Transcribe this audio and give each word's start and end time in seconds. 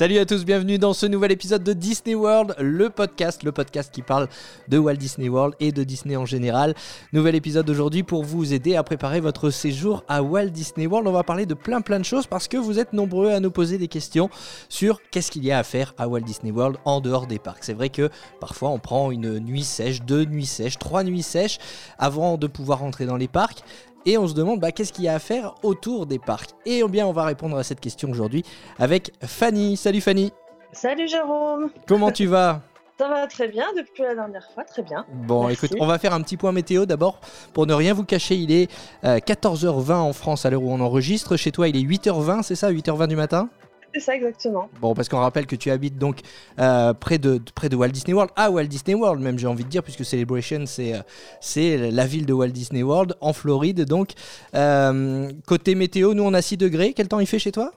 Salut 0.00 0.16
à 0.16 0.24
tous, 0.24 0.46
bienvenue 0.46 0.78
dans 0.78 0.94
ce 0.94 1.04
nouvel 1.04 1.30
épisode 1.30 1.62
de 1.62 1.74
Disney 1.74 2.14
World, 2.14 2.54
le 2.58 2.88
podcast, 2.88 3.42
le 3.42 3.52
podcast 3.52 3.92
qui 3.92 4.00
parle 4.00 4.28
de 4.66 4.78
Walt 4.78 4.94
Disney 4.94 5.28
World 5.28 5.54
et 5.60 5.72
de 5.72 5.84
Disney 5.84 6.16
en 6.16 6.24
général. 6.24 6.74
Nouvel 7.12 7.34
épisode 7.34 7.68
aujourd'hui 7.68 8.02
pour 8.02 8.24
vous 8.24 8.54
aider 8.54 8.76
à 8.76 8.82
préparer 8.82 9.20
votre 9.20 9.50
séjour 9.50 10.02
à 10.08 10.22
Walt 10.22 10.46
Disney 10.46 10.86
World. 10.86 11.06
On 11.06 11.12
va 11.12 11.22
parler 11.22 11.44
de 11.44 11.52
plein 11.52 11.82
plein 11.82 11.98
de 11.98 12.06
choses 12.06 12.26
parce 12.26 12.48
que 12.48 12.56
vous 12.56 12.78
êtes 12.78 12.94
nombreux 12.94 13.28
à 13.28 13.40
nous 13.40 13.50
poser 13.50 13.76
des 13.76 13.88
questions 13.88 14.30
sur 14.70 15.02
qu'est-ce 15.10 15.30
qu'il 15.30 15.44
y 15.44 15.52
a 15.52 15.58
à 15.58 15.64
faire 15.64 15.92
à 15.98 16.08
Walt 16.08 16.22
Disney 16.22 16.50
World 16.50 16.78
en 16.86 17.02
dehors 17.02 17.26
des 17.26 17.38
parcs. 17.38 17.64
C'est 17.64 17.74
vrai 17.74 17.90
que 17.90 18.08
parfois 18.40 18.70
on 18.70 18.78
prend 18.78 19.10
une 19.10 19.38
nuit 19.38 19.64
sèche, 19.64 20.00
deux 20.00 20.24
nuits 20.24 20.46
sèches, 20.46 20.78
trois 20.78 21.04
nuits 21.04 21.22
sèches 21.22 21.58
avant 21.98 22.38
de 22.38 22.46
pouvoir 22.46 22.78
rentrer 22.78 23.04
dans 23.04 23.18
les 23.18 23.28
parcs 23.28 23.62
et 24.06 24.18
on 24.18 24.26
se 24.26 24.34
demande 24.34 24.60
bah, 24.60 24.72
qu'est-ce 24.72 24.92
qu'il 24.92 25.04
y 25.04 25.08
a 25.08 25.14
à 25.14 25.18
faire 25.18 25.54
autour 25.62 26.06
des 26.06 26.18
parcs? 26.18 26.50
Et 26.66 26.82
bien 26.88 27.06
on 27.06 27.12
va 27.12 27.24
répondre 27.24 27.56
à 27.56 27.62
cette 27.62 27.80
question 27.80 28.10
aujourd'hui 28.10 28.44
avec 28.78 29.12
Fanny. 29.22 29.76
Salut 29.76 30.00
Fanny. 30.00 30.32
Salut 30.72 31.08
Jérôme. 31.08 31.70
Comment 31.86 32.10
tu 32.10 32.26
vas? 32.26 32.60
Ça 33.00 33.08
va 33.08 33.26
très 33.26 33.48
bien 33.48 33.64
depuis 33.78 34.02
la 34.02 34.14
dernière 34.14 34.46
fois, 34.52 34.62
très 34.62 34.82
bien. 34.82 35.06
Bon, 35.10 35.46
Merci. 35.46 35.64
écoute, 35.64 35.78
on 35.80 35.86
va 35.86 35.98
faire 35.98 36.12
un 36.12 36.20
petit 36.20 36.36
point 36.36 36.52
météo 36.52 36.84
d'abord. 36.84 37.18
Pour 37.54 37.66
ne 37.66 37.72
rien 37.72 37.94
vous 37.94 38.04
cacher, 38.04 38.34
il 38.34 38.52
est 38.52 38.70
euh, 39.04 39.16
14h20 39.16 39.94
en 39.94 40.12
France 40.12 40.44
à 40.44 40.50
l'heure 40.50 40.62
où 40.62 40.70
on 40.70 40.80
enregistre. 40.80 41.38
Chez 41.38 41.50
toi, 41.50 41.68
il 41.68 41.76
est 41.78 41.80
8h20, 41.80 42.42
c'est 42.42 42.56
ça? 42.56 42.70
8h20 42.70 43.06
du 43.06 43.16
matin? 43.16 43.48
C'est 43.94 44.00
ça 44.00 44.14
exactement. 44.14 44.68
Bon, 44.80 44.94
parce 44.94 45.08
qu'on 45.08 45.18
rappelle 45.18 45.46
que 45.46 45.56
tu 45.56 45.70
habites 45.70 45.98
donc 45.98 46.20
euh, 46.58 46.94
près, 46.94 47.18
de, 47.18 47.40
près 47.54 47.68
de 47.68 47.76
Walt 47.76 47.88
Disney 47.88 48.14
World, 48.14 48.30
à 48.36 48.50
Walt 48.50 48.64
Disney 48.64 48.94
World 48.94 49.22
même, 49.22 49.38
j'ai 49.38 49.46
envie 49.46 49.64
de 49.64 49.68
dire, 49.68 49.82
puisque 49.82 50.04
Celebration, 50.04 50.64
c'est 50.66 50.94
euh, 50.94 51.02
c'est 51.40 51.90
la 51.90 52.06
ville 52.06 52.26
de 52.26 52.32
Walt 52.32 52.48
Disney 52.48 52.82
World, 52.82 53.16
en 53.20 53.32
Floride. 53.32 53.84
Donc, 53.84 54.12
euh, 54.54 55.30
côté 55.46 55.74
météo, 55.74 56.14
nous, 56.14 56.22
on 56.22 56.34
a 56.34 56.42
6 56.42 56.56
degrés. 56.56 56.92
Quel 56.92 57.08
temps 57.08 57.20
il 57.20 57.26
fait 57.26 57.38
chez 57.38 57.52
toi? 57.52 57.72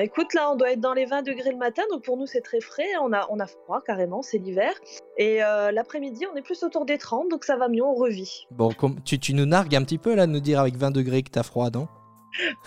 Écoute, 0.00 0.32
là, 0.32 0.50
on 0.50 0.56
doit 0.56 0.72
être 0.72 0.80
dans 0.80 0.94
les 0.94 1.04
20 1.04 1.22
degrés 1.22 1.50
le 1.50 1.58
matin, 1.58 1.82
donc 1.90 2.02
pour 2.02 2.16
nous, 2.16 2.26
c'est 2.26 2.40
très 2.40 2.62
frais. 2.62 2.86
On 3.02 3.12
a, 3.12 3.26
on 3.28 3.38
a 3.40 3.46
froid 3.46 3.82
carrément, 3.86 4.22
c'est 4.22 4.38
l'hiver. 4.38 4.72
Et 5.18 5.44
euh, 5.44 5.70
l'après-midi, 5.70 6.24
on 6.32 6.36
est 6.36 6.42
plus 6.42 6.62
autour 6.62 6.86
des 6.86 6.96
30, 6.96 7.28
donc 7.28 7.44
ça 7.44 7.56
va 7.56 7.68
mieux, 7.68 7.84
on 7.84 7.94
revit. 7.94 8.46
Bon, 8.50 8.70
tu, 9.04 9.18
tu 9.18 9.34
nous 9.34 9.44
nargues 9.44 9.76
un 9.76 9.82
petit 9.82 9.98
peu 9.98 10.14
là, 10.14 10.26
de 10.26 10.32
nous 10.32 10.40
dire 10.40 10.60
avec 10.60 10.76
20 10.76 10.92
degrés 10.92 11.22
que 11.22 11.30
t'as 11.30 11.42
froid, 11.42 11.68
non? 11.70 11.88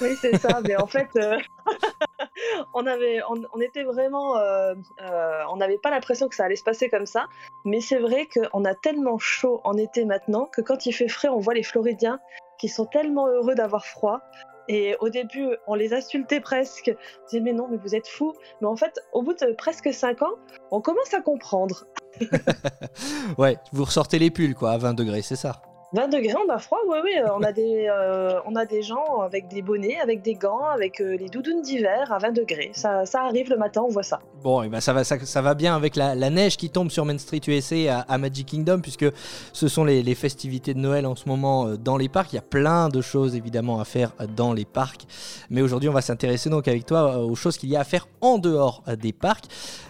Oui, 0.02 0.16
c'est 0.20 0.38
ça, 0.38 0.62
mais 0.68 0.76
en 0.76 0.88
fait, 0.88 1.10
euh, 1.16 1.38
on, 2.74 2.86
avait, 2.86 3.22
on, 3.30 3.60
était 3.62 3.84
vraiment. 3.84 4.38
euh, 4.38 4.76
euh, 5.02 5.42
on 5.52 5.58
n'avait 5.58 5.78
pas 5.78 5.90
l'impression 5.90 6.28
que 6.28 6.36
ça 6.36 6.46
allait 6.46 6.56
se 6.56 6.64
passer 6.64 6.90
comme 6.90 7.06
ça. 7.06 7.28
Mais 7.64 7.82
c'est 7.82 8.00
vrai 8.00 8.28
qu'on 8.28 8.66
a 8.66 8.76
tellement 8.76 9.18
chaud 9.18 9.62
en 9.64 9.78
été 9.78 10.06
maintenant 10.06 10.46
que 10.46 10.62
quand 10.62 10.86
il 10.86 10.94
fait 10.94 11.08
frais, 11.08 11.30
on 11.30 11.40
voit 11.40 11.54
les 11.54 11.64
Floridiens 11.64 12.20
qui 12.60 12.70
sont 12.70 12.86
tellement 12.86 13.28
heureux 13.28 13.56
d'avoir 13.56 13.86
froid. 13.86 14.20
Et 14.68 14.96
au 15.00 15.10
début, 15.10 15.56
on 15.68 15.76
les 15.76 15.94
insultait 15.94 16.40
presque. 16.40 16.92
On 16.96 17.26
disait, 17.28 17.40
mais 17.40 17.54
non, 17.54 17.68
mais 17.70 17.78
vous 17.78 17.96
êtes 17.96 18.08
fous. 18.08 18.34
Mais 18.62 18.68
en 18.68 18.76
fait, 18.76 19.00
au 19.14 19.22
bout 19.22 19.34
de 19.34 19.54
presque 19.54 19.94
5 19.94 20.24
ans, 20.24 20.36
on 20.72 20.82
commence 20.82 21.14
à 21.14 21.22
comprendre. 21.22 21.86
Ouais, 23.38 23.58
vous 23.74 23.84
ressortez 23.84 24.20
les 24.20 24.32
pulls 24.32 24.56
quoi, 24.56 24.72
à 24.72 24.78
20 24.78 24.94
degrés, 24.94 25.22
c'est 25.22 25.36
ça 25.36 25.62
20 25.94 26.08
degrés, 26.10 26.34
on 26.46 26.52
a 26.52 26.58
froid, 26.58 26.80
oui, 26.90 26.98
oui. 27.04 27.12
On 27.34 27.42
a 27.44 27.52
des, 27.52 27.88
euh, 27.90 28.40
on 28.46 28.56
a 28.56 28.66
des 28.66 28.82
gens 28.82 29.22
avec 29.22 29.48
des 29.48 29.62
bonnets, 29.62 30.00
avec 30.02 30.22
des 30.22 30.34
gants, 30.34 30.66
avec 30.66 31.00
euh, 31.00 31.16
les 31.18 31.30
doudounes 31.30 31.62
d'hiver 31.62 32.12
à 32.12 32.18
20 32.18 32.32
degrés. 32.32 32.72
Ça, 32.74 33.04
arrive 33.14 33.50
le 33.50 33.58
matin, 33.58 33.82
on 33.86 33.90
voit 33.90 34.04
ça. 34.04 34.20
Bon, 34.44 34.62
et 34.64 34.70
ben 34.70 34.82
ça, 34.82 34.94
va, 34.94 35.04
ça, 35.04 35.18
ça 35.20 35.42
va 35.42 35.54
bien 35.54 35.76
avec 35.76 35.96
la, 35.96 36.16
neige 36.30 36.58
qui 36.58 36.70
tombe 36.70 36.90
sur 36.90 37.06
Main 37.06 37.18
Street 37.18 37.42
USA 37.48 38.06
à, 38.08 38.18
Magic 38.18 38.48
Kingdom, 38.48 38.80
puisque 38.82 39.06
ce 39.54 39.68
sont 39.68 39.84
les, 39.84 40.16
festivités 40.16 40.74
de 40.74 40.80
Noël 40.80 41.06
en 41.06 41.16
ce 41.16 41.28
moment 41.28 41.68
euh, 41.68 41.78
dans 41.78 41.98
les 41.98 42.10
parcs. 42.10 42.32
Il 42.34 42.38
y 42.38 42.40
a 42.40 42.44
plein 42.44 42.90
de 42.90 43.02
choses 43.02 43.36
évidemment 43.36 43.80
à 43.80 43.86
faire 43.86 44.14
euh, 44.22 44.28
dans 44.28 44.54
les 44.54 44.66
parcs. 44.66 45.06
Mais 45.50 45.62
aujourd'hui, 45.62 45.90
on 45.90 45.94
va 45.94 46.02
s'intéresser 46.02 46.50
donc 46.50 46.68
avec 46.68 46.86
toi 46.86 47.16
euh, 47.16 47.18
aux 47.20 47.36
choses 47.36 47.58
qu'il 47.58 47.70
y 47.70 47.76
a 47.76 47.82
à 47.82 47.84
faire 47.84 48.08
en 48.22 48.38
dehors 48.38 48.84
euh, 48.88 48.96
des 48.96 49.14
parcs. 49.14 49.46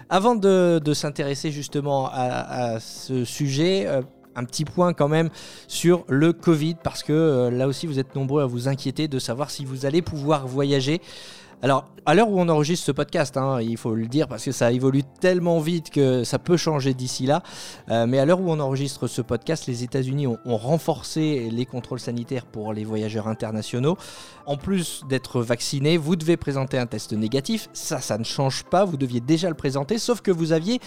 Avant 0.10 0.36
de, 0.36 0.94
s'intéresser 0.94 1.52
justement 1.52 2.08
à, 2.12 2.80
ce 2.80 3.26
sujet, 3.26 3.86
euh, 3.88 4.02
un 4.36 4.44
petit 4.44 4.66
point 4.66 4.94
quand 4.94 5.08
même 5.08 5.30
sur 5.68 6.06
le 6.08 6.34
Covid, 6.34 6.76
parce 6.84 7.04
que 7.04 7.14
euh, 7.14 7.52
là 7.52 7.68
aussi, 7.68 7.88
vous 7.88 8.00
êtes 8.00 8.16
nombreux 8.16 8.44
à 8.44 8.46
vous 8.46 8.68
inquiéter 8.68 9.08
de 9.08 9.20
savoir 9.20 9.50
si 9.50 9.66
vous 9.66 9.86
allez 9.86 10.02
pouvoir 10.02 10.48
voyager. 10.48 11.02
Alors, 11.62 11.86
à 12.06 12.14
l'heure 12.14 12.30
où 12.30 12.40
on 12.40 12.48
enregistre 12.50 12.86
ce 12.86 12.92
podcast, 12.92 13.36
hein, 13.38 13.60
il 13.62 13.78
faut 13.78 13.96
le 13.96 14.06
dire 14.06 14.28
parce 14.28 14.46
que 14.46 14.52
ça 14.52 14.72
évolue 14.72 15.02
tellement 15.20 15.60
vite 15.60 15.90
que 15.90 16.24
ça 16.24 16.38
peut 16.38 16.58
changer 16.58 16.94
d'ici 16.94 17.26
là. 17.26 17.42
Euh, 17.90 18.06
mais 18.06 18.20
à 18.20 18.26
l'heure 18.26 18.42
où 18.42 18.52
on 18.52 18.60
enregistre 18.60 19.08
ce 19.08 19.22
podcast, 19.22 19.66
les 19.66 19.84
États-Unis 19.84 20.28
ont, 20.28 20.38
renforcé 20.46 21.50
les 21.52 21.66
contrôles 21.66 22.00
sanitaires 22.00 22.46
pour 22.46 22.74
les 22.74 22.84
voyageurs 22.84 23.28
internationaux. 23.28 23.98
En 24.46 24.58
plus 24.58 25.04
d'être 25.10 25.42
vacciné, 25.42 25.98
vous 25.98 26.16
devez 26.16 26.38
présenter 26.38 26.78
un 26.78 26.86
test 26.86 27.14
négatif. 27.14 27.70
Ça, 27.74 28.00
ça 28.00 28.18
ne 28.18 28.24
change 28.24 28.64
pas. 28.66 28.86
Vous 28.86 28.98
deviez 28.98 29.20
déjà 29.20 29.50
le 29.50 29.56
présenter, 29.56 29.98
sauf 29.98 30.22
que 30.22 30.32
vous 30.32 30.52
aviez 30.52 30.80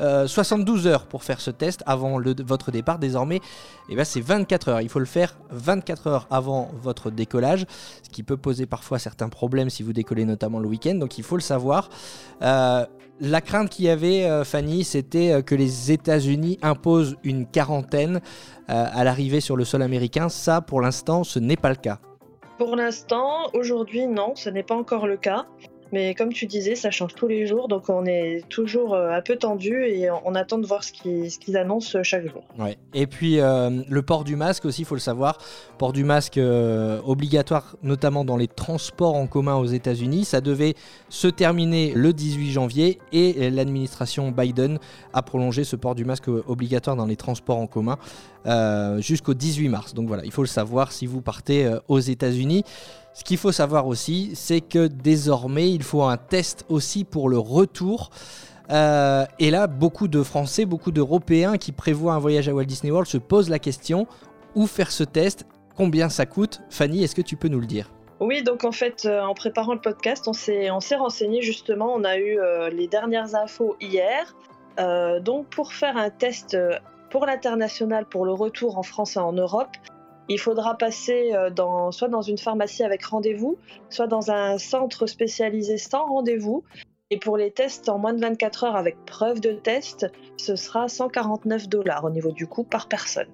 euh, 0.00 0.26
72 0.26 0.88
heures 0.88 1.06
pour 1.06 1.22
faire 1.22 1.40
ce 1.40 1.52
test 1.52 1.82
avant 1.86 2.18
votre 2.44 2.72
départ. 2.72 2.98
Désormais, 2.98 3.40
eh 3.88 3.94
ben, 3.94 4.04
c'est 4.04 4.20
24 4.20 4.68
heures. 4.68 4.80
Il 4.80 4.88
faut 4.88 4.98
le 4.98 5.04
faire 5.04 5.36
24 5.50 6.06
heures 6.08 6.26
avant 6.30 6.72
votre 6.82 7.10
décollage, 7.10 7.66
ce 8.02 8.10
qui 8.10 8.24
peut 8.24 8.36
poser 8.36 8.66
parfois 8.66 8.98
certains 8.98 9.28
problèmes 9.28 9.70
si 9.70 9.84
vous 9.84 9.92
décollez 9.92 10.13
notamment 10.22 10.60
le 10.60 10.68
week-end. 10.68 10.94
Donc 10.94 11.18
il 11.18 11.24
faut 11.24 11.36
le 11.36 11.42
savoir. 11.42 11.90
Euh, 12.42 12.86
la 13.20 13.40
crainte 13.40 13.70
qu'il 13.70 13.84
y 13.84 13.88
avait, 13.88 14.24
euh, 14.24 14.44
Fanny, 14.44 14.84
c'était 14.84 15.32
euh, 15.32 15.42
que 15.42 15.54
les 15.54 15.92
États-Unis 15.92 16.58
imposent 16.62 17.16
une 17.22 17.46
quarantaine 17.46 18.20
à 18.66 19.04
l'arrivée 19.04 19.40
sur 19.40 19.56
le 19.56 19.64
sol 19.64 19.82
américain. 19.82 20.30
Ça, 20.30 20.62
pour 20.62 20.80
l'instant, 20.80 21.22
ce 21.22 21.38
n'est 21.38 21.56
pas 21.56 21.68
le 21.68 21.74
cas. 21.74 21.98
Pour 22.56 22.76
l'instant, 22.76 23.50
aujourd'hui, 23.52 24.06
non, 24.06 24.32
ce 24.36 24.48
n'est 24.48 24.62
pas 24.62 24.74
encore 24.74 25.06
le 25.06 25.18
cas. 25.18 25.44
Mais 25.94 26.12
comme 26.16 26.32
tu 26.32 26.46
disais, 26.46 26.74
ça 26.74 26.90
change 26.90 27.14
tous 27.14 27.28
les 27.28 27.46
jours, 27.46 27.68
donc 27.68 27.88
on 27.88 28.04
est 28.04 28.42
toujours 28.48 28.94
euh, 28.94 29.12
un 29.12 29.22
peu 29.22 29.36
tendu 29.36 29.84
et 29.84 30.10
on 30.24 30.34
attend 30.34 30.58
de 30.58 30.66
voir 30.66 30.82
ce 30.82 30.90
qu'ils 30.90 31.30
ce 31.30 31.38
qu'ils 31.38 31.56
annoncent 31.56 32.02
chaque 32.02 32.26
jour. 32.26 32.42
Ouais. 32.58 32.76
Et 32.94 33.06
puis 33.06 33.38
euh, 33.38 33.70
le 33.88 34.02
port 34.02 34.24
du 34.24 34.34
masque 34.34 34.64
aussi, 34.64 34.82
il 34.82 34.86
faut 34.86 34.96
le 34.96 35.00
savoir. 35.00 35.38
Port 35.78 35.92
du 35.92 36.02
masque 36.02 36.36
euh, 36.36 37.00
obligatoire, 37.04 37.76
notamment 37.84 38.24
dans 38.24 38.36
les 38.36 38.48
transports 38.48 39.14
en 39.14 39.28
commun 39.28 39.54
aux 39.54 39.66
États-Unis. 39.66 40.24
Ça 40.24 40.40
devait 40.40 40.74
se 41.10 41.28
terminer 41.28 41.92
le 41.94 42.12
18 42.12 42.50
janvier 42.50 42.98
et 43.12 43.48
l'administration 43.50 44.32
Biden 44.32 44.80
a 45.12 45.22
prolongé 45.22 45.62
ce 45.62 45.76
port 45.76 45.94
du 45.94 46.04
masque 46.04 46.26
obligatoire 46.26 46.96
dans 46.96 47.06
les 47.06 47.16
transports 47.16 47.58
en 47.58 47.68
commun 47.68 47.98
euh, 48.46 49.00
jusqu'au 49.00 49.32
18 49.32 49.68
mars. 49.68 49.94
Donc 49.94 50.06
voilà, 50.06 50.22
il 50.24 50.30
faut 50.30 50.42
le 50.42 50.48
savoir 50.48 50.92
si 50.92 51.06
vous 51.06 51.22
partez 51.22 51.64
euh, 51.64 51.78
aux 51.88 52.00
États-Unis. 52.00 52.62
Ce 53.14 53.22
qu'il 53.22 53.38
faut 53.38 53.52
savoir 53.52 53.86
aussi, 53.86 54.32
c'est 54.34 54.60
que 54.60 54.88
désormais, 54.88 55.70
il 55.70 55.84
faut 55.84 56.02
un 56.02 56.16
test 56.16 56.66
aussi 56.68 57.04
pour 57.04 57.28
le 57.28 57.38
retour. 57.38 58.10
Euh, 58.70 59.24
et 59.38 59.52
là, 59.52 59.68
beaucoup 59.68 60.08
de 60.08 60.20
Français, 60.24 60.64
beaucoup 60.64 60.90
d'Européens 60.90 61.56
qui 61.56 61.70
prévoient 61.70 62.14
un 62.14 62.18
voyage 62.18 62.48
à 62.48 62.52
Walt 62.52 62.64
Disney 62.64 62.90
World 62.90 63.08
se 63.08 63.18
posent 63.18 63.48
la 63.48 63.60
question 63.60 64.08
où 64.56 64.66
faire 64.66 64.90
ce 64.90 65.04
test? 65.04 65.46
Combien 65.76 66.08
ça 66.08 66.26
coûte? 66.26 66.60
Fanny, 66.70 67.04
est-ce 67.04 67.14
que 67.14 67.22
tu 67.22 67.36
peux 67.36 67.46
nous 67.46 67.60
le 67.60 67.66
dire? 67.66 67.88
Oui, 68.18 68.42
donc 68.42 68.64
en 68.64 68.72
fait, 68.72 69.04
euh, 69.04 69.22
en 69.22 69.34
préparant 69.34 69.74
le 69.74 69.80
podcast, 69.80 70.26
on 70.26 70.32
s'est 70.32 70.96
renseigné 70.96 71.40
justement, 71.40 71.94
on 71.94 72.02
a 72.02 72.18
eu 72.18 72.40
euh, 72.40 72.68
les 72.68 72.88
dernières 72.88 73.36
infos 73.36 73.76
hier. 73.80 74.34
Donc 75.22 75.46
pour 75.50 75.72
faire 75.72 75.96
un 75.96 76.10
test 76.10 76.56
pour 77.10 77.26
l'international, 77.26 78.06
pour 78.06 78.26
le 78.26 78.32
retour 78.32 78.76
en 78.76 78.82
France 78.82 79.14
et 79.14 79.20
en 79.20 79.32
Europe, 79.32 79.70
il 80.28 80.38
faudra 80.38 80.76
passer 80.76 81.32
euh, 81.34 81.50
soit 81.90 82.08
dans 82.08 82.22
une 82.22 82.38
pharmacie 82.38 82.82
avec 82.82 83.04
rendez-vous, 83.04 83.56
soit 83.90 84.06
dans 84.06 84.30
un 84.30 84.58
centre 84.58 85.06
spécialisé 85.06 85.78
sans 85.78 86.06
rendez-vous. 86.06 86.64
Et 87.10 87.18
pour 87.18 87.36
les 87.36 87.50
tests 87.50 87.88
en 87.88 87.98
moins 87.98 88.14
de 88.14 88.20
24 88.20 88.64
heures 88.64 88.76
avec 88.76 88.96
preuve 89.04 89.40
de 89.40 89.52
test, 89.52 90.06
ce 90.36 90.56
sera 90.56 90.88
149 90.88 91.68
dollars 91.68 92.04
au 92.04 92.10
niveau 92.10 92.32
du 92.32 92.46
coût 92.46 92.64
par 92.64 92.88
personne. 92.88 93.28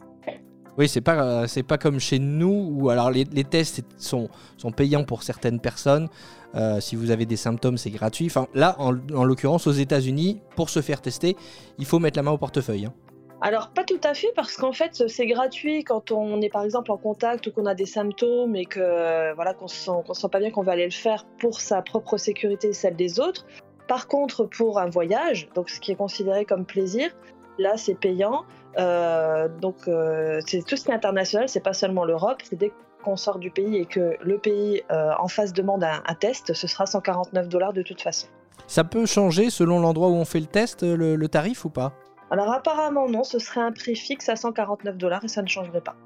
Oui, 0.76 0.88
c'est 0.88 1.00
pas, 1.00 1.22
euh, 1.22 1.46
c'est 1.46 1.62
pas 1.62 1.78
comme 1.78 2.00
chez 2.00 2.18
nous 2.18 2.70
où 2.72 2.90
alors 2.90 3.10
les, 3.10 3.24
tests 3.44 3.82
sont, 3.96 4.28
sont 4.56 4.72
payants 4.72 5.04
pour 5.04 5.22
certaines 5.22 5.60
personnes. 5.60 6.08
Euh, 6.54 6.80
si 6.80 6.96
vous 6.96 7.10
avez 7.10 7.26
des 7.26 7.36
symptômes, 7.36 7.76
c'est 7.76 7.90
gratuit. 7.90 8.26
Enfin, 8.26 8.48
là, 8.54 8.76
en, 8.78 8.94
en 9.14 9.24
l'occurrence, 9.24 9.66
aux 9.66 9.72
États-Unis, 9.72 10.40
pour 10.56 10.70
se 10.70 10.80
faire 10.80 11.00
tester, 11.00 11.36
il 11.78 11.86
faut 11.86 11.98
mettre 11.98 12.18
la 12.18 12.22
main 12.22 12.32
au 12.32 12.38
portefeuille. 12.38 12.86
hein. 12.86 12.94
Alors 13.42 13.68
pas 13.68 13.84
tout 13.84 14.00
à 14.04 14.12
fait 14.12 14.32
parce 14.36 14.56
qu'en 14.56 14.72
fait 14.72 15.08
c'est 15.08 15.26
gratuit 15.26 15.82
quand 15.82 16.12
on 16.12 16.42
est 16.42 16.50
par 16.50 16.62
exemple 16.62 16.92
en 16.92 16.98
contact 16.98 17.46
ou 17.46 17.52
qu'on 17.52 17.64
a 17.64 17.74
des 17.74 17.86
symptômes 17.86 18.54
et 18.54 18.66
que 18.66 18.80
euh, 18.80 19.32
voilà 19.34 19.54
qu'on 19.54 19.68
se 19.68 19.76
sent 19.76 20.02
qu'on 20.06 20.12
se 20.12 20.20
sent 20.20 20.28
pas 20.28 20.40
bien 20.40 20.50
qu'on 20.50 20.62
va 20.62 20.72
aller 20.72 20.84
le 20.84 20.90
faire 20.90 21.24
pour 21.38 21.60
sa 21.60 21.80
propre 21.80 22.18
sécurité 22.18 22.68
et 22.68 22.72
celle 22.74 22.96
des 22.96 23.18
autres. 23.18 23.46
Par 23.88 24.08
contre 24.08 24.44
pour 24.44 24.78
un 24.78 24.90
voyage, 24.90 25.48
donc 25.54 25.70
ce 25.70 25.80
qui 25.80 25.90
est 25.90 25.96
considéré 25.96 26.44
comme 26.44 26.66
plaisir, 26.66 27.10
là 27.58 27.78
c'est 27.78 27.94
payant. 27.94 28.44
Euh, 28.78 29.48
donc 29.48 29.88
euh, 29.88 30.40
c'est 30.46 30.62
tout 30.64 30.76
ce 30.76 30.84
qui 30.84 30.90
est 30.90 30.94
international, 30.94 31.48
c'est 31.48 31.64
pas 31.64 31.72
seulement 31.72 32.04
l'Europe, 32.04 32.42
c'est 32.44 32.56
dès 32.56 32.72
qu'on 33.02 33.16
sort 33.16 33.38
du 33.38 33.50
pays 33.50 33.76
et 33.76 33.86
que 33.86 34.16
le 34.20 34.36
pays 34.36 34.82
en 34.90 35.26
face 35.26 35.54
demande 35.54 35.82
un, 35.82 36.14
test, 36.14 36.52
ce 36.52 36.66
sera 36.66 36.84
149 36.84 37.48
dollars 37.48 37.72
de 37.72 37.80
toute 37.80 38.02
façon. 38.02 38.26
Ça 38.66 38.84
peut 38.84 39.06
changer 39.06 39.48
selon 39.48 39.80
l'endroit 39.80 40.08
où 40.08 40.14
on 40.14 40.26
fait 40.26 40.40
le 40.40 40.46
test, 40.46 40.82
le 40.82 41.26
tarif 41.28 41.64
ou 41.64 41.70
pas? 41.70 41.94
Alors 42.30 42.52
apparemment 42.52 43.08
non, 43.08 43.24
ce 43.24 43.38
serait 43.38 43.60
un 43.60 43.72
prix 43.72 43.96
fixe 43.96 44.28
à 44.28 44.36
149 44.36 44.96
dollars 44.96 45.24
et 45.24 45.28
ça 45.28 45.42
ne 45.42 45.48
changerait 45.48 45.80
pas. 45.80 45.96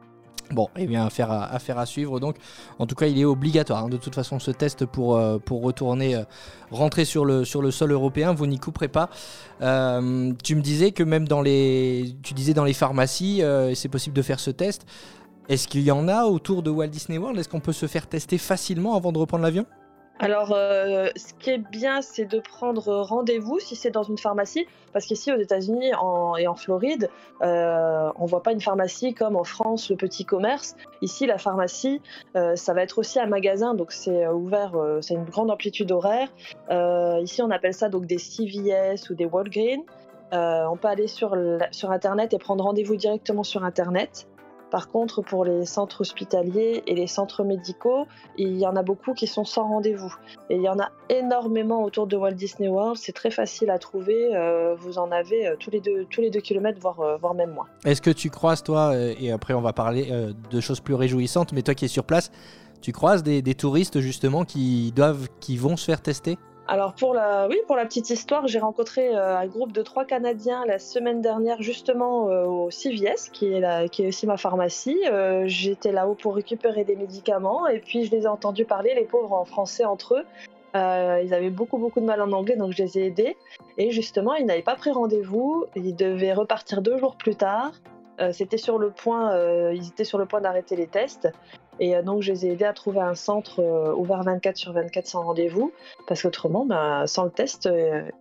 Bon, 0.50 0.68
eh 0.76 0.86
bien, 0.86 1.06
affaire 1.06 1.30
à, 1.30 1.46
affaire 1.52 1.78
à 1.78 1.86
suivre. 1.86 2.20
Donc, 2.20 2.36
en 2.78 2.86
tout 2.86 2.94
cas, 2.94 3.06
il 3.06 3.18
est 3.18 3.24
obligatoire. 3.24 3.84
hein, 3.84 3.88
de 3.88 3.96
toute 3.96 4.14
façon, 4.14 4.38
ce 4.38 4.50
test 4.50 4.84
pour, 4.84 5.16
euh, 5.16 5.38
retourner, 5.50 6.16
euh, 6.16 6.22
rentrer 6.70 7.04
sur 7.04 7.24
le, 7.24 7.44
sol 7.44 7.92
européen, 7.92 8.34
vous 8.34 8.46
n'y 8.46 8.58
couperez 8.58 8.88
pas. 8.88 9.08
Euh, 9.62 10.32
tu 10.42 10.54
me 10.54 10.60
disais 10.60 10.92
que 10.92 11.02
même 11.02 11.26
dans 11.26 11.40
les, 11.40 12.14
tu 12.22 12.34
disais 12.34 12.52
dans 12.52 12.64
les 12.64 12.74
pharmacies, 12.74 13.42
c'est 13.74 13.88
possible 13.88 14.14
de 14.14 14.22
faire 14.22 14.38
ce 14.40 14.50
test. 14.50 14.86
Est-ce 15.48 15.66
qu'il 15.68 15.82
y 15.82 15.90
en 15.90 16.08
a 16.08 16.24
autour 16.24 16.62
de 16.62 16.70
Walt 16.70 16.88
Disney 16.88 17.18
World? 17.18 17.38
Est-ce 17.38 17.48
qu'on 17.48 17.60
peut 17.60 17.72
se 17.72 17.86
faire 17.86 18.06
tester 18.06 18.38
facilement 18.38 18.96
avant 18.96 19.12
de 19.12 19.18
reprendre 19.18 19.44
l'avion? 19.44 19.66
Alors, 20.20 20.52
euh, 20.52 21.08
ce 21.16 21.34
qui 21.34 21.50
est 21.50 21.58
bien, 21.58 22.00
c'est 22.00 22.24
de 22.24 22.38
prendre 22.38 23.00
rendez-vous 23.02 23.58
si 23.58 23.74
c'est 23.74 23.90
dans 23.90 24.04
une 24.04 24.16
pharmacie, 24.16 24.66
parce 24.92 25.06
qu'ici 25.06 25.32
aux 25.32 25.38
États-Unis 25.38 25.90
et 26.38 26.46
en 26.46 26.54
Floride, 26.54 27.10
euh, 27.42 28.10
on 28.16 28.24
voit 28.24 28.42
pas 28.42 28.52
une 28.52 28.60
pharmacie 28.60 29.12
comme 29.12 29.34
en 29.34 29.42
France, 29.42 29.90
le 29.90 29.96
petit 29.96 30.24
commerce. 30.24 30.76
Ici, 31.02 31.26
la 31.26 31.36
pharmacie, 31.36 32.00
euh, 32.36 32.54
ça 32.54 32.74
va 32.74 32.82
être 32.82 32.98
aussi 32.98 33.18
un 33.18 33.26
magasin, 33.26 33.74
donc 33.74 33.90
c'est 33.90 34.28
ouvert, 34.28 34.72
c'est 35.00 35.14
une 35.14 35.24
grande 35.24 35.50
amplitude 35.50 35.90
horaire. 35.90 36.28
Ici, 37.20 37.42
on 37.42 37.50
appelle 37.50 37.74
ça 37.74 37.88
donc 37.88 38.06
des 38.06 38.18
CVS 38.18 39.10
ou 39.10 39.14
des 39.14 39.26
Walgreens. 39.26 39.82
On 40.30 40.76
peut 40.76 40.88
aller 40.88 41.08
sur, 41.08 41.36
sur 41.72 41.90
Internet 41.90 42.32
et 42.34 42.38
prendre 42.38 42.62
rendez-vous 42.62 42.96
directement 42.96 43.42
sur 43.42 43.64
Internet. 43.64 44.28
Par 44.74 44.88
contre, 44.88 45.22
pour 45.22 45.44
les 45.44 45.66
centres 45.66 46.00
hospitaliers 46.00 46.82
et 46.88 46.96
les 46.96 47.06
centres 47.06 47.44
médicaux, 47.44 48.08
il 48.36 48.58
y 48.58 48.66
en 48.66 48.74
a 48.74 48.82
beaucoup 48.82 49.14
qui 49.14 49.28
sont 49.28 49.44
sans 49.44 49.68
rendez-vous. 49.68 50.12
Et 50.50 50.56
il 50.56 50.62
y 50.62 50.68
en 50.68 50.80
a 50.80 50.90
énormément 51.08 51.84
autour 51.84 52.08
de 52.08 52.16
Walt 52.16 52.32
Disney 52.32 52.68
World. 52.68 52.96
C'est 52.96 53.12
très 53.12 53.30
facile 53.30 53.70
à 53.70 53.78
trouver. 53.78 54.34
euh, 54.34 54.74
vous 54.76 54.98
en 54.98 55.12
avez 55.12 55.46
euh, 55.46 55.54
tous 55.60 55.70
les 55.70 55.78
deux, 55.78 56.06
tous 56.10 56.22
les 56.22 56.30
deux 56.30 56.40
kilomètres, 56.40 56.80
voire, 56.80 56.98
euh, 56.98 57.16
voire 57.18 57.34
même 57.34 57.52
moins. 57.52 57.66
Est-ce 57.84 58.02
que 58.02 58.10
tu 58.10 58.30
croises, 58.30 58.64
toi, 58.64 58.96
et 58.96 59.30
après 59.30 59.54
on 59.54 59.60
va 59.60 59.72
parler 59.72 60.10
de 60.50 60.60
choses 60.60 60.80
plus 60.80 60.94
réjouissantes, 60.94 61.52
mais 61.52 61.62
toi 61.62 61.76
qui 61.76 61.84
es 61.84 61.88
sur 61.88 62.02
place, 62.02 62.32
tu 62.80 62.90
croises 62.90 63.22
des, 63.22 63.42
des 63.42 63.54
touristes 63.54 64.00
justement 64.00 64.44
qui 64.44 64.90
doivent, 64.90 65.28
qui 65.38 65.56
vont 65.56 65.76
se 65.76 65.84
faire 65.84 66.02
tester? 66.02 66.36
Alors 66.66 66.94
pour 66.94 67.12
la, 67.12 67.46
oui, 67.48 67.58
pour 67.66 67.76
la 67.76 67.84
petite 67.84 68.08
histoire, 68.08 68.46
j'ai 68.46 68.58
rencontré 68.58 69.14
euh, 69.14 69.36
un 69.36 69.46
groupe 69.46 69.72
de 69.72 69.82
trois 69.82 70.06
Canadiens 70.06 70.64
la 70.66 70.78
semaine 70.78 71.20
dernière 71.20 71.60
justement 71.60 72.30
euh, 72.30 72.44
au 72.44 72.70
CVS, 72.70 73.28
qui 73.30 73.52
est, 73.52 73.88
qui 73.90 74.04
est 74.04 74.08
aussi 74.08 74.26
ma 74.26 74.38
pharmacie. 74.38 74.98
Euh, 75.06 75.44
J'étais 75.46 75.92
là-haut 75.92 76.14
pour 76.14 76.34
récupérer 76.34 76.84
des 76.84 76.96
médicaments 76.96 77.66
et 77.66 77.80
puis 77.80 78.06
je 78.06 78.10
les 78.10 78.22
ai 78.22 78.26
entendus 78.26 78.64
parler, 78.64 78.94
les 78.94 79.04
pauvres 79.04 79.34
en 79.34 79.44
français 79.44 79.84
entre 79.84 80.14
eux. 80.14 80.24
Ils 80.76 81.32
avaient 81.32 81.50
beaucoup 81.50 81.78
beaucoup 81.78 82.00
de 82.00 82.04
mal 82.04 82.20
en 82.20 82.32
anglais, 82.32 82.56
donc 82.56 82.72
je 82.72 82.82
les 82.82 82.98
ai 82.98 83.06
aidés. 83.06 83.36
Et 83.78 83.92
justement, 83.92 84.34
ils 84.34 84.44
n'avaient 84.44 84.62
pas 84.62 84.74
pris 84.74 84.90
rendez-vous. 84.90 85.66
Ils 85.76 85.94
devaient 85.94 86.32
repartir 86.32 86.82
deux 86.82 86.98
jours 86.98 87.14
plus 87.14 87.36
tard. 87.36 87.72
Euh, 88.20 88.32
C'était 88.32 88.58
sur 88.58 88.78
le 88.78 88.90
point, 88.90 89.32
euh, 89.32 89.72
ils 89.74 89.88
étaient 89.88 90.04
sur 90.04 90.18
le 90.18 90.26
point 90.26 90.40
d'arrêter 90.40 90.76
les 90.76 90.86
tests. 90.86 91.28
Et 91.80 91.96
euh, 91.96 92.02
donc, 92.02 92.22
je 92.22 92.32
les 92.32 92.46
ai 92.46 92.52
aidés 92.52 92.64
à 92.64 92.72
trouver 92.72 93.00
un 93.00 93.14
centre 93.14 93.60
ouvert 93.96 94.22
24 94.22 94.56
sur 94.56 94.72
24 94.72 95.06
sans 95.06 95.22
rendez-vous. 95.22 95.72
Parce 96.06 96.22
qu'autrement, 96.22 96.64
ben, 96.64 97.06
sans 97.06 97.24
le 97.24 97.30
test, 97.30 97.68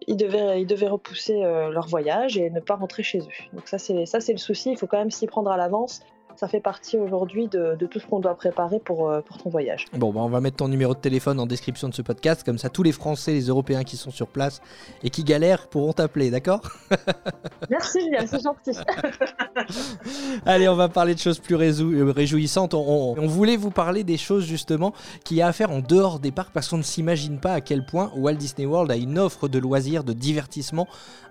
ils, 0.07 0.17
devaient, 0.17 0.87
repousser 0.87 1.41
leur 1.41 1.87
voyage 1.87 2.37
et 2.37 2.49
ne 2.49 2.59
pas 2.59 2.75
rentrer 2.75 3.03
chez 3.03 3.19
eux. 3.19 3.53
Donc 3.53 3.67
ça, 3.67 3.77
c'est 3.77 3.93
le 3.93 4.37
souci. 4.37 4.71
Il 4.71 4.77
faut 4.77 4.87
quand 4.87 4.97
même 4.97 5.11
s'y 5.11 5.27
prendre 5.27 5.51
à 5.51 5.57
l'avance. 5.57 6.01
Ça 6.35 6.47
fait 6.47 6.59
partie 6.59 6.97
aujourd'hui 6.97 7.47
de, 7.47 7.75
de 7.79 7.85
tout 7.85 7.99
ce 7.99 8.05
qu'on 8.07 8.19
doit 8.19 8.35
préparer 8.35 8.79
pour, 8.79 9.09
euh, 9.09 9.21
pour 9.21 9.37
ton 9.37 9.49
voyage. 9.49 9.85
Bon, 9.93 10.11
bah, 10.11 10.21
on 10.21 10.29
va 10.29 10.41
mettre 10.41 10.57
ton 10.57 10.67
numéro 10.67 10.93
de 10.93 10.99
téléphone 10.99 11.39
en 11.39 11.45
description 11.45 11.87
de 11.89 11.93
ce 11.93 12.01
podcast, 12.01 12.43
comme 12.43 12.57
ça 12.57 12.69
tous 12.69 12.83
les 12.83 12.91
Français, 12.91 13.31
les 13.33 13.47
Européens 13.47 13.83
qui 13.83 13.95
sont 13.97 14.11
sur 14.11 14.27
place 14.27 14.61
et 15.03 15.09
qui 15.09 15.23
galèrent 15.23 15.67
pourront 15.67 15.93
t'appeler, 15.93 16.31
d'accord? 16.31 16.61
Merci 17.69 18.01
Julien, 18.01 18.25
c'est 18.27 18.41
gentil. 18.43 18.71
Allez, 20.45 20.67
on 20.67 20.75
va 20.75 20.89
parler 20.89 21.13
de 21.15 21.19
choses 21.19 21.39
plus 21.39 21.55
euh, 21.55 22.11
réjouissantes. 22.11 22.73
On, 22.73 22.79
on- 22.79 23.15
on 23.23 23.27
voulait 23.27 23.57
vous 23.57 23.71
parler 23.71 24.03
des 24.03 24.17
choses 24.17 24.43
justement 24.45 24.93
qu'il 25.23 25.37
y 25.37 25.41
a 25.41 25.47
à 25.47 25.53
faire 25.53 25.71
en 25.71 25.79
dehors 25.79 26.19
des 26.19 26.31
parcs 26.31 26.51
parce 26.51 26.67
qu'on 26.67 26.77
ne 26.77 26.83
s'imagine 26.83 27.39
pas 27.39 27.53
à 27.53 27.61
quel 27.61 27.85
point 27.85 28.11
Walt 28.17 28.33
Disney 28.35 28.65
World 28.65 28.91
a 28.91 28.95
une 28.95 29.19
offre 29.19 29.47
de 29.47 29.59
loisirs, 29.59 30.03
de 30.03 30.13
divertissement 30.13 30.87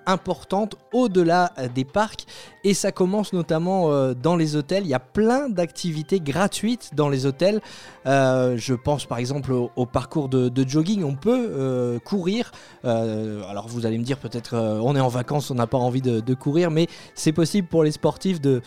importante 0.07 0.77
au-delà 0.93 1.53
euh, 1.59 1.69
des 1.69 1.85
parcs. 1.85 2.25
Et 2.65 2.75
ça 2.75 2.93
commence 2.93 3.33
notamment 3.33 4.13
dans 4.15 4.37
les 4.37 4.55
hôtels. 4.57 4.87
Il 4.93 4.97
y 4.97 4.97
a 4.97 5.01
plein 5.01 5.49
d'activités 5.49 6.21
gratuites 6.21 6.91
dans 6.95 7.09
les 7.09 7.25
hôtels. 7.25 7.63
Euh, 8.05 8.59
je 8.59 8.75
pense 8.75 9.07
par 9.07 9.17
exemple 9.17 9.51
au, 9.51 9.87
parcours 9.87 10.29
de, 10.29 10.69
jogging. 10.69 11.03
On 11.03 11.15
peut 11.15 11.49
euh, 11.51 11.99
courir. 11.99 12.53
Euh, 12.85 13.43
alors 13.49 13.69
vous 13.69 13.87
allez 13.87 13.97
me 13.97 14.05
dire 14.05 14.19
peut-être 14.19 14.55
on 14.55 14.95
est 14.95 15.01
en 15.01 15.09
vacances, 15.09 15.51
on 15.51 15.55
n'a 15.55 15.67
pas 15.67 15.79
envie 15.79 16.03
de, 16.03 16.35
courir, 16.35 16.71
mais 16.71 16.89
c'est 17.15 17.33
possible 17.33 17.69
pour 17.69 17.85
les 17.85 17.93
sportifs 17.93 18.39
de, 18.39 18.61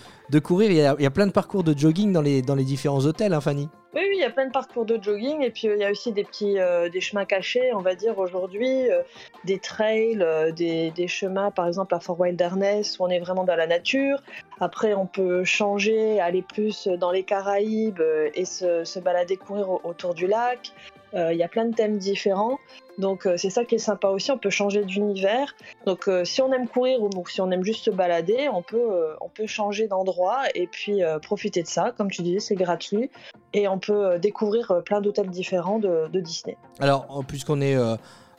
courir. 0.44 0.72
Il 0.72 0.78
y, 0.78 0.82
a, 0.82 0.96
il 0.98 1.04
y 1.04 1.06
a 1.06 1.12
plein 1.12 1.28
de 1.28 1.32
parcours 1.32 1.64
de 1.64 1.78
jogging 1.78 2.12
dans 2.12 2.24
les, 2.24 2.42
dans 2.42 2.56
les 2.56 2.64
différents 2.64 3.06
hôtels, 3.06 3.32
hein, 3.32 3.42
Fanny? 3.42 3.70
Oui, 3.96 4.02
oui, 4.10 4.16
il 4.16 4.20
y 4.20 4.26
a 4.26 4.30
plein 4.30 4.46
de 4.48 4.52
parcours 4.52 4.84
de 4.86 5.02
jogging 5.02 5.42
et 5.42 5.52
puis 5.52 5.70
euh, 5.70 5.76
il 5.78 5.82
y 5.82 5.86
a 5.86 5.90
aussi 5.90 6.12
des 6.12 6.26
petits 6.26 6.60
euh, 6.60 6.90
des 6.90 7.00
chemins 7.00 7.24
cachés, 7.24 7.74
on 7.74 7.80
va 7.80 7.96
dire 7.96 8.18
aujourd'hui, 8.20 8.92
euh, 8.92 9.02
des 9.46 9.58
trails, 9.58 10.26
des, 10.54 10.92
des 10.92 11.08
chemins 11.08 11.50
par 11.50 11.66
exemple 11.66 11.96
à 11.96 12.02
Fort 12.02 12.20
Wilderness 12.20 13.00
où 13.00 13.04
on 13.06 13.10
est 13.10 13.20
vraiment 13.20 13.46
dans 13.46 13.56
la 13.56 13.68
nature. 13.68 14.22
Après, 14.60 14.94
on 14.94 15.06
peut 15.06 15.46
changer, 15.46 16.20
aller 16.20 16.42
plus 16.42 16.88
dans 16.88 17.12
les 17.12 17.24
Caraïbes 17.24 18.02
et 18.34 18.44
se, 18.44 18.84
se 18.84 19.00
balader, 19.00 19.38
courir 19.38 19.70
au- 19.70 19.82
autour 19.86 20.14
du 20.14 20.28
lac. 20.28 20.74
Euh, 21.14 21.34
Il 21.34 21.38
y 21.38 21.44
a 21.44 21.48
plein 21.48 21.66
de 21.66 21.76
thèmes 21.76 21.98
différents. 21.98 22.60
Donc 22.98 23.26
euh, 23.26 23.36
c'est 23.38 23.50
ça 23.50 23.66
qui 23.66 23.76
est 23.76 23.80
sympa 23.80 24.08
aussi, 24.08 24.32
on 24.32 24.38
peut 24.38 24.50
changer 24.50 24.86
d'univers. 24.86 25.56
Donc 25.86 26.08
euh, 26.08 26.24
si 26.24 26.42
on 26.42 26.52
aime 26.54 26.68
courir 26.68 27.02
ou 27.04 27.10
si 27.28 27.42
on 27.42 27.52
aime 27.52 27.64
juste 27.64 27.86
se 27.86 27.92
balader, 27.92 28.48
on 28.52 28.62
peut, 28.62 29.16
on 29.20 29.28
peut 29.28 29.48
changer 29.48 29.88
d'endroit 29.88 30.44
et 30.56 30.68
puis 30.68 31.02
profiter 31.22 31.62
de 31.62 31.68
ça. 31.68 31.94
Comme 31.98 32.10
tu 32.10 32.22
disais, 32.22 32.40
c'est 32.40 32.56
gratuit 32.56 33.10
et 33.54 33.68
on 33.68 33.80
peut 33.80 34.18
découvrir 34.20 34.82
plein 34.86 35.02
d'hôtels 35.02 35.30
différents 35.30 35.80
de, 35.80 36.08
de 36.12 36.20
Disney. 36.20 36.58
Alors, 36.80 37.24
puisqu'on 37.28 37.62
est 37.62 37.78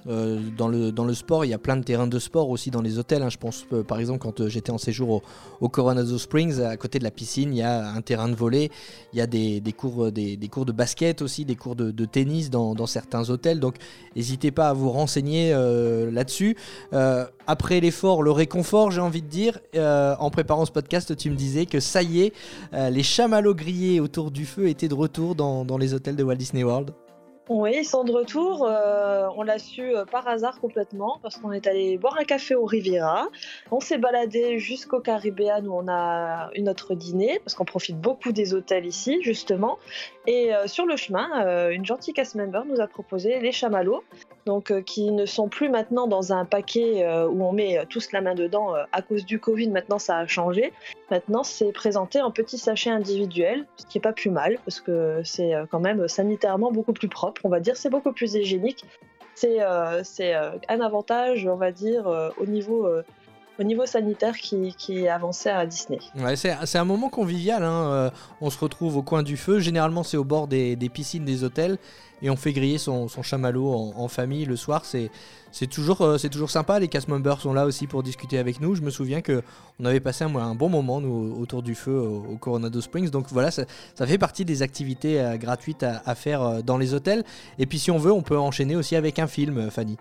euh, 0.08 0.40
dans, 0.56 0.68
le, 0.68 0.92
dans 0.92 1.04
le 1.04 1.14
sport, 1.14 1.44
il 1.44 1.48
y 1.48 1.54
a 1.54 1.58
plein 1.58 1.76
de 1.76 1.82
terrains 1.82 2.06
de 2.06 2.18
sport 2.18 2.48
aussi 2.50 2.70
dans 2.70 2.82
les 2.82 2.98
hôtels. 2.98 3.22
hein. 3.22 3.28
Je 3.28 3.38
pense, 3.38 3.66
euh, 3.72 3.82
par 3.82 3.98
exemple, 3.98 4.20
quand 4.20 4.40
euh, 4.40 4.48
j'étais 4.48 4.70
en 4.70 4.78
séjour 4.78 5.22
au, 5.60 5.68
Coronado 5.68 6.16
Springs, 6.18 6.60
à 6.62 6.76
côté 6.76 6.98
de 6.98 7.04
la 7.04 7.10
piscine, 7.10 7.52
il 7.52 7.58
y 7.58 7.62
a 7.62 7.88
un 7.88 8.00
terrain 8.02 8.28
de 8.28 8.34
volley, 8.34 8.70
il 9.12 9.18
y 9.18 9.22
a 9.22 9.26
des, 9.26 9.60
des 9.60 9.72
cours, 9.72 10.12
des, 10.12 10.36
des 10.36 10.48
cours 10.48 10.64
de 10.64 10.72
basket 10.72 11.22
aussi, 11.22 11.44
des 11.44 11.56
cours 11.56 11.76
de, 11.76 12.04
tennis 12.04 12.50
dans, 12.50 12.74
dans 12.74 12.86
certains 12.86 13.28
hôtels. 13.30 13.58
Donc, 13.60 13.76
n'hésitez 14.14 14.50
pas 14.50 14.68
à 14.68 14.72
vous 14.72 14.90
renseigner 14.90 15.50
là-dessus. 16.12 16.56
Après 17.48 17.80
l'effort, 17.80 18.22
le 18.22 18.30
réconfort, 18.30 18.90
j'ai 18.90 19.00
envie 19.00 19.22
de 19.22 19.28
dire. 19.28 19.58
En 19.76 20.30
préparant 20.30 20.64
ce 20.64 20.72
podcast, 20.72 21.16
tu 21.16 21.30
me 21.30 21.36
disais 21.36 21.66
que 21.66 21.80
ça 21.80 22.02
y 22.02 22.22
est, 22.22 22.32
les 22.72 23.02
chamallows 23.02 23.54
grillés 23.54 24.00
autour 24.00 24.30
du 24.30 24.46
feu 24.46 24.68
étaient 24.68 24.88
de 24.88 24.94
retour 24.94 25.34
dans, 25.34 25.64
dans 25.64 25.78
les 25.78 25.94
hôtels 25.94 26.16
de 26.16 26.22
Walt 26.22 26.36
Disney 26.36 26.64
World. 26.64 26.92
Oui, 27.48 27.74
ils 27.76 27.84
sont 27.84 28.02
de 28.02 28.10
retour. 28.10 28.66
euh, 28.66 29.28
on 29.36 29.44
l'a 29.44 29.60
su 29.60 29.94
euh, 29.94 30.04
par 30.04 30.26
hasard 30.26 30.58
complètement 30.58 31.20
parce 31.22 31.36
qu'on 31.36 31.52
est 31.52 31.68
allé 31.68 31.96
boire 31.96 32.16
un 32.18 32.24
café 32.24 32.56
au 32.56 32.64
Riviera. 32.64 33.28
On 33.70 33.78
s'est 33.78 33.98
baladé 33.98 34.58
jusqu'au 34.58 34.98
Caribbean 34.98 35.68
où 35.68 35.72
on 35.72 35.86
a 35.86 36.50
eu 36.56 36.62
notre 36.62 36.94
dîner 36.94 37.38
parce 37.44 37.54
qu'on 37.54 37.64
profite 37.64 38.00
beaucoup 38.00 38.32
des 38.32 38.52
hôtels 38.52 38.84
ici 38.84 39.20
justement. 39.22 39.78
Et 40.26 40.52
euh, 40.52 40.66
sur 40.66 40.86
le 40.86 40.96
chemin, 40.96 41.70
une 41.70 41.86
gentille 41.86 42.14
cast 42.14 42.34
member 42.34 42.64
nous 42.66 42.80
a 42.80 42.88
proposé 42.88 43.38
les 43.38 43.52
chamallows, 43.52 44.02
donc 44.44 44.82
qui 44.82 45.12
ne 45.12 45.24
sont 45.24 45.48
plus 45.48 45.68
maintenant 45.68 46.08
dans 46.08 46.32
un 46.32 46.44
paquet 46.44 47.06
où 47.26 47.44
on 47.44 47.52
met 47.52 47.86
tous 47.88 48.10
la 48.10 48.20
main 48.20 48.34
dedans 48.34 48.72
à 48.90 49.02
cause 49.02 49.24
du 49.24 49.38
Covid. 49.38 49.68
Maintenant, 49.70 50.00
ça 50.00 50.16
a 50.18 50.26
changé. 50.26 50.72
Maintenant, 51.12 51.44
c'est 51.44 51.70
présenté 51.70 52.20
en 52.20 52.32
petits 52.32 52.58
sachets 52.58 52.90
individuels, 52.90 53.66
ce 53.76 53.86
qui 53.86 53.98
est 53.98 54.00
pas 54.00 54.12
plus 54.12 54.30
mal 54.30 54.58
parce 54.64 54.80
que 54.80 55.20
c'est 55.22 55.52
quand 55.70 55.80
même 55.80 56.08
sanitairement 56.08 56.72
beaucoup 56.72 56.92
plus 56.92 57.08
propre. 57.08 57.35
On 57.44 57.48
va 57.48 57.60
dire, 57.60 57.76
c'est 57.76 57.90
beaucoup 57.90 58.12
plus 58.12 58.34
hygiénique. 58.34 58.84
C'est 59.34 59.60
euh, 59.60 60.02
euh, 60.20 60.50
un 60.68 60.80
avantage, 60.80 61.46
on 61.46 61.56
va 61.56 61.70
dire, 61.70 62.08
euh, 62.08 62.30
au 62.38 62.46
niveau 62.46 62.88
au 63.58 63.62
niveau 63.62 63.86
sanitaire 63.86 64.36
qui, 64.36 64.74
qui 64.76 65.08
avancé 65.08 65.48
à 65.48 65.66
Disney. 65.66 65.98
C'est 66.36 66.78
un 66.78 66.84
moment 66.84 67.08
convivial. 67.08 67.62
hein, 67.62 67.90
euh, 67.90 68.10
on 68.40 68.50
se 68.50 68.58
retrouve 68.58 68.96
au 68.96 69.02
coin 69.02 69.22
du 69.22 69.36
feu. 69.36 69.60
Généralement, 69.60 70.02
c'est 70.02 70.16
au 70.16 70.24
bord 70.24 70.46
des, 70.46 70.76
piscines 70.92 71.24
des 71.24 71.44
hôtels 71.44 71.78
et 72.22 72.30
on 72.30 72.36
fait 72.36 72.52
griller 72.52 72.78
son, 72.78 73.08
son 73.08 73.22
chamallow 73.22 73.92
en, 73.96 74.08
famille 74.08 74.44
le 74.44 74.56
soir. 74.56 74.84
C'est 74.84 75.10
c'est 75.52 75.68
toujours, 75.68 76.02
euh, 76.02 76.18
c'est 76.18 76.28
toujours 76.28 76.50
sympa. 76.50 76.78
Les 76.78 76.88
cast 76.88 77.08
members 77.08 77.40
sont 77.40 77.54
là 77.54 77.64
aussi 77.64 77.86
pour 77.86 78.02
discuter 78.02 78.38
avec 78.38 78.60
nous. 78.60 78.74
Je 78.74 78.82
me 78.82 78.90
souviens 78.90 79.22
que 79.22 79.42
on 79.80 79.86
avait 79.86 80.00
passé 80.00 80.24
un, 80.24 80.54
bon 80.54 80.68
moment 80.68 81.00
nous 81.00 81.34
autour 81.40 81.62
du 81.62 81.74
feu 81.74 81.98
au, 81.98 82.36
Coronado 82.36 82.80
Springs. 82.80 83.08
Donc 83.08 83.26
voilà, 83.30 83.50
ça, 83.50 83.64
fait 83.98 84.18
partie 84.18 84.44
des 84.44 84.60
activités 84.60 85.18
euh, 85.18 85.36
gratuites 85.38 85.82
à, 85.82 86.02
à 86.04 86.14
faire 86.14 86.62
dans 86.62 86.76
les 86.76 86.92
hôtels. 86.92 87.24
Et 87.58 87.64
puis 87.64 87.78
si 87.78 87.90
on 87.90 87.98
veut, 87.98 88.12
on 88.12 88.22
peut 88.22 88.38
enchaîner 88.38 88.76
aussi 88.76 88.96
avec 88.96 89.18
un 89.18 89.26
film, 89.26 89.70
Fanny. 89.70 89.96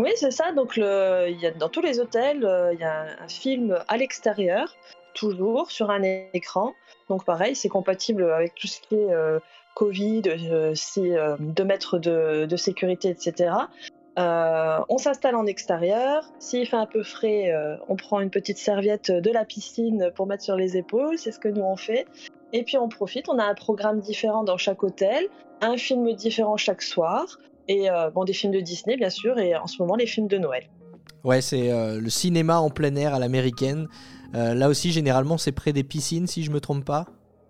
Oui, 0.00 0.10
c'est 0.16 0.30
ça. 0.30 0.52
Donc, 0.52 0.78
y 0.78 0.82
a, 0.82 1.50
dans 1.58 1.68
tous 1.68 1.82
les 1.82 2.00
hôtels, 2.00 2.42
euh, 2.44 2.72
il 2.72 2.80
y 2.80 2.84
a 2.84 3.22
un, 3.22 3.28
film 3.28 3.78
à 3.86 3.98
l'extérieur, 3.98 4.74
toujours 5.12 5.70
sur 5.70 5.90
un 5.90 6.02
écran. 6.32 6.72
Donc, 7.10 7.26
pareil, 7.26 7.54
c'est 7.54 7.68
compatible 7.68 8.30
avec 8.32 8.54
tout 8.54 8.66
ce 8.66 8.80
qui 8.80 8.94
est 8.94 9.12
euh, 9.12 9.40
Covid, 9.74 10.22
si, 10.74 11.12
2 11.38 11.64
mètres 11.64 11.98
de, 11.98 12.46
de 12.46 12.56
sécurité, 12.56 13.10
etc. 13.10 13.50
Euh, 14.18 14.80
on 14.88 14.98
s'installe 14.98 15.36
en 15.36 15.46
extérieur. 15.46 16.24
S'il 16.38 16.66
fait 16.66 16.76
un 16.76 16.86
peu 16.86 17.02
frais, 17.02 17.52
euh, 17.52 17.76
on 17.88 17.96
prend 17.96 18.20
une 18.20 18.30
petite 18.30 18.58
serviette 18.58 19.10
de 19.10 19.30
la 19.30 19.44
piscine 19.44 20.10
pour 20.14 20.26
mettre 20.26 20.42
sur 20.42 20.56
les 20.56 20.76
épaules. 20.76 21.18
C'est 21.18 21.32
ce 21.32 21.38
que 21.38 21.48
nous 21.48 21.62
on 21.62 21.76
fait. 21.76 22.06
Et 22.52 22.64
puis 22.64 22.76
on 22.76 22.88
profite. 22.88 23.28
On 23.28 23.38
a 23.38 23.44
un 23.44 23.54
programme 23.54 24.00
différent 24.00 24.42
dans 24.42 24.56
chaque 24.56 24.82
hôtel, 24.82 25.28
un 25.60 25.76
film 25.76 26.12
différent 26.14 26.56
chaque 26.56 26.82
soir. 26.82 27.38
Et 27.70 27.88
euh, 27.88 28.10
bon, 28.10 28.24
des 28.24 28.32
films 28.32 28.52
de 28.52 28.60
Disney 28.60 28.96
bien 28.96 29.10
sûr. 29.10 29.38
Et 29.38 29.56
en 29.56 29.66
ce 29.66 29.80
moment, 29.80 29.94
les 29.94 30.06
films 30.06 30.26
de 30.28 30.38
Noël. 30.38 30.64
Ouais, 31.24 31.40
c'est 31.40 31.70
le 31.70 32.08
cinéma 32.08 32.60
en 32.60 32.70
plein 32.70 32.96
air 32.96 33.14
à 33.14 33.18
l'américaine. 33.18 33.88
là 34.32 34.68
aussi, 34.68 34.90
généralement, 34.90 35.36
c'est 35.36 35.52
près 35.52 35.74
des 35.74 35.84
piscines, 35.84 36.26
si 36.26 36.42
je 36.42 36.50
me 36.50 36.60
trompe 36.60 36.82
pas. 36.82 37.04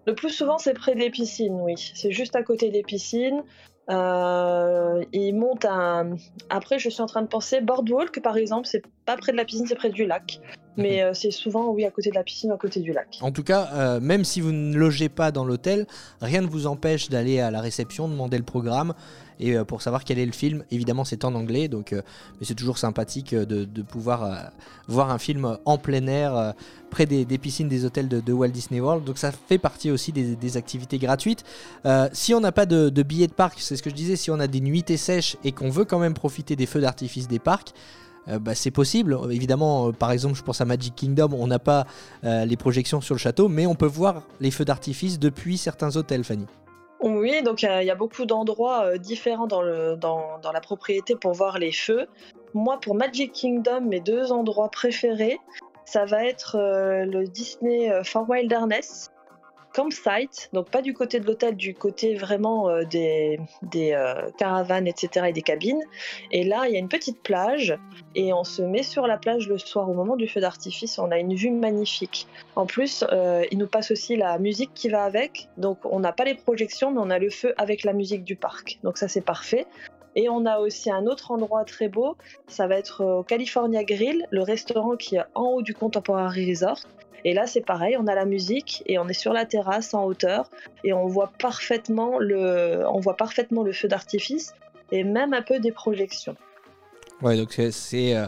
Le 0.06 0.14
plus 0.16 0.30
souvent, 0.30 0.58
c'est 0.58 0.74
près 0.74 0.96
des 0.96 1.08
piscines, 1.08 1.60
oui. 1.60 1.74
C'est 1.94 2.10
juste 2.10 2.34
à 2.34 2.42
côté 2.42 2.70
des 2.70 2.82
piscines. 2.82 3.44
Euh, 3.90 5.04
il 5.12 5.34
monte 5.34 5.64
un. 5.64 6.16
Après, 6.48 6.78
je 6.78 6.88
suis 6.88 7.02
en 7.02 7.06
train 7.06 7.22
de 7.22 7.26
penser 7.26 7.60
Boardwalk, 7.60 8.20
par 8.22 8.36
exemple, 8.36 8.66
c'est 8.66 8.82
pas 9.04 9.16
près 9.16 9.32
de 9.32 9.36
la 9.36 9.44
piscine, 9.44 9.66
c'est 9.66 9.74
près 9.74 9.90
du 9.90 10.06
lac. 10.06 10.40
Mais 10.76 11.02
euh, 11.02 11.12
c'est 11.14 11.30
souvent, 11.30 11.70
oui, 11.70 11.84
à 11.84 11.90
côté 11.90 12.10
de 12.10 12.14
la 12.14 12.22
piscine, 12.22 12.50
à 12.52 12.56
côté 12.56 12.80
du 12.80 12.92
lac. 12.92 13.18
En 13.20 13.32
tout 13.32 13.42
cas, 13.42 13.70
euh, 13.74 14.00
même 14.00 14.24
si 14.24 14.40
vous 14.40 14.52
ne 14.52 14.76
logez 14.76 15.08
pas 15.08 15.32
dans 15.32 15.44
l'hôtel, 15.44 15.86
rien 16.20 16.40
ne 16.42 16.46
vous 16.46 16.66
empêche 16.66 17.08
d'aller 17.08 17.40
à 17.40 17.50
la 17.50 17.60
réception, 17.60 18.08
demander 18.08 18.38
le 18.38 18.44
programme 18.44 18.94
et 19.40 19.56
euh, 19.56 19.64
pour 19.64 19.82
savoir 19.82 20.04
quel 20.04 20.18
est 20.18 20.26
le 20.26 20.32
film. 20.32 20.64
Évidemment, 20.70 21.04
c'est 21.04 21.24
en 21.24 21.34
anglais, 21.34 21.68
donc 21.68 21.92
mais 21.92 22.46
c'est 22.46 22.54
toujours 22.54 22.78
sympathique 22.78 23.34
de, 23.34 23.82
pouvoir 23.82 24.52
voir 24.86 25.10
un 25.10 25.18
film 25.18 25.58
en 25.64 25.78
plein 25.78 26.06
air 26.06 26.54
près 26.90 27.06
des, 27.06 27.24
piscines 27.38 27.68
des 27.68 27.84
hôtels 27.84 28.08
de, 28.08 28.32
Walt 28.32 28.48
Disney 28.48 28.80
World. 28.80 29.04
Donc 29.04 29.18
ça 29.18 29.32
fait 29.32 29.58
partie 29.58 29.90
aussi 29.90 30.12
des, 30.12 30.56
activités 30.56 30.98
gratuites. 30.98 31.44
si 32.12 32.34
on 32.34 32.40
n'a 32.40 32.52
pas 32.52 32.66
de, 32.66 32.90
de 32.90 33.02
billets 33.02 33.26
de 33.26 33.32
parc, 33.32 33.60
c'est 33.60 33.76
ce 33.76 33.82
que 33.82 33.90
je 33.90 33.94
disais, 33.94 34.16
si 34.16 34.30
on 34.30 34.38
a 34.38 34.46
des 34.46 34.60
nuitées 34.60 34.96
sèches 34.96 35.36
et 35.42 35.52
qu'on 35.52 35.70
veut 35.70 35.84
quand 35.84 35.98
même 35.98 36.14
profiter 36.14 36.54
des 36.54 36.66
feux 36.66 36.80
d'artifice 36.80 37.26
des 37.26 37.38
parcs, 37.38 37.72
euh, 38.28 38.38
bah, 38.38 38.54
c'est 38.54 38.70
possible. 38.70 39.16
Évidemment, 39.30 39.88
euh, 39.88 39.92
par 39.92 40.12
exemple, 40.12 40.34
je 40.34 40.42
pense 40.42 40.60
à 40.60 40.64
Magic 40.64 40.94
Kingdom, 40.94 41.30
on 41.32 41.46
n'a 41.46 41.58
pas 41.58 41.86
euh, 42.24 42.44
les 42.44 42.56
projections 42.56 43.00
sur 43.00 43.14
le 43.14 43.18
château, 43.18 43.48
mais 43.48 43.66
on 43.66 43.74
peut 43.74 43.86
voir 43.86 44.22
les 44.40 44.50
feux 44.50 44.64
d'artifice 44.64 45.18
depuis 45.18 45.58
certains 45.58 45.96
hôtels, 45.96 46.24
Fanny. 46.24 46.46
Oui, 47.02 47.42
donc 47.42 47.62
il 47.62 47.84
y, 47.84 47.90
a 47.90 47.94
beaucoup 47.94 48.26
d'endroits 48.26 48.98
différents 48.98 49.46
dans, 49.46 49.62
dans, 49.96 50.52
la 50.52 50.60
propriété 50.60 51.16
pour 51.16 51.32
voir 51.32 51.58
les 51.58 51.72
feux. 51.72 52.06
Moi, 52.52 52.78
pour 52.78 52.94
Magic 52.94 53.32
Kingdom, 53.32 53.80
mes 53.80 54.00
deux 54.00 54.32
endroits 54.32 54.70
préférés, 54.70 55.38
ça 55.86 56.04
va 56.04 56.26
être 56.26 56.58
le 56.58 57.24
Disney 57.24 57.90
Far 58.04 58.28
Wilderness, 58.28 59.10
campsite, 59.72 60.50
donc 60.52 60.70
pas 60.70 60.82
du 60.82 60.94
côté 60.94 61.20
de 61.20 61.26
l'hôtel, 61.26 61.56
du 61.56 61.74
côté 61.74 62.14
vraiment 62.14 62.68
euh, 62.68 62.84
des, 62.84 63.38
euh, 63.74 64.30
caravanes, 64.38 64.86
etc. 64.86 65.26
et 65.28 65.32
des 65.32 65.42
cabines. 65.42 65.82
Et 66.30 66.44
là, 66.44 66.64
il 66.66 66.72
y 66.72 66.76
a 66.76 66.78
une 66.78 66.88
petite 66.88 67.22
plage 67.22 67.76
et 68.14 68.32
on 68.32 68.44
se 68.44 68.62
met 68.62 68.82
sur 68.82 69.06
la 69.06 69.16
plage 69.16 69.48
le 69.48 69.58
soir 69.58 69.88
au 69.88 69.94
moment 69.94 70.16
du 70.16 70.28
feu 70.28 70.40
d'artifice. 70.40 70.98
On 70.98 71.10
a 71.10 71.18
une 71.18 71.34
vue 71.34 71.50
magnifique. 71.50 72.26
En 72.56 72.66
plus, 72.66 73.04
euh, 73.12 73.44
il 73.50 73.58
nous 73.58 73.68
passe 73.68 73.90
aussi 73.90 74.16
la 74.16 74.38
musique 74.38 74.72
qui 74.74 74.88
va 74.88 75.04
avec. 75.04 75.48
Donc 75.56 75.78
on 75.84 76.00
n'a 76.00 76.12
pas 76.12 76.24
les 76.24 76.34
projections, 76.34 76.90
mais 76.90 77.00
on 77.00 77.10
a 77.10 77.18
le 77.18 77.30
feu 77.30 77.54
avec 77.56 77.84
la 77.84 77.92
musique 77.92 78.24
du 78.24 78.36
parc. 78.36 78.78
Donc 78.82 78.98
ça, 78.98 79.08
c'est 79.08 79.24
parfait. 79.24 79.66
Et 80.16 80.28
on 80.28 80.44
a 80.44 80.58
aussi 80.58 80.90
un 80.90 81.06
autre 81.06 81.30
endroit 81.30 81.64
très 81.64 81.88
beau, 81.88 82.16
ça 82.48 82.66
va 82.66 82.76
être 82.76 83.04
au 83.04 83.22
California 83.22 83.84
Grill, 83.84 84.26
le 84.30 84.42
restaurant 84.42 84.96
qui 84.96 85.16
est 85.16 85.22
en 85.34 85.44
haut 85.44 85.62
du 85.62 85.72
Contemporary 85.72 86.50
Resort. 86.50 86.80
Et 87.24 87.34
là, 87.34 87.46
c'est 87.46 87.60
pareil, 87.60 87.96
on 87.98 88.06
a 88.06 88.14
la 88.14 88.24
musique 88.24 88.82
et 88.86 88.98
on 88.98 89.08
est 89.08 89.14
sur 89.14 89.32
la 89.32 89.44
terrasse 89.44 89.94
en 89.94 90.04
hauteur 90.04 90.50
et 90.84 90.92
on 90.92 91.06
voit 91.06 91.32
parfaitement 91.38 92.18
le, 92.18 92.84
on 92.88 93.00
voit 93.00 93.16
parfaitement 93.16 93.62
le 93.62 93.72
feu 93.72 93.88
d'artifice 93.88 94.54
et 94.92 95.04
même 95.04 95.34
un 95.34 95.42
peu 95.42 95.58
des 95.58 95.72
projections. 95.72 96.36
Ouais, 97.22 97.36
donc 97.36 97.60
c'est 97.70 98.16
euh, 98.16 98.26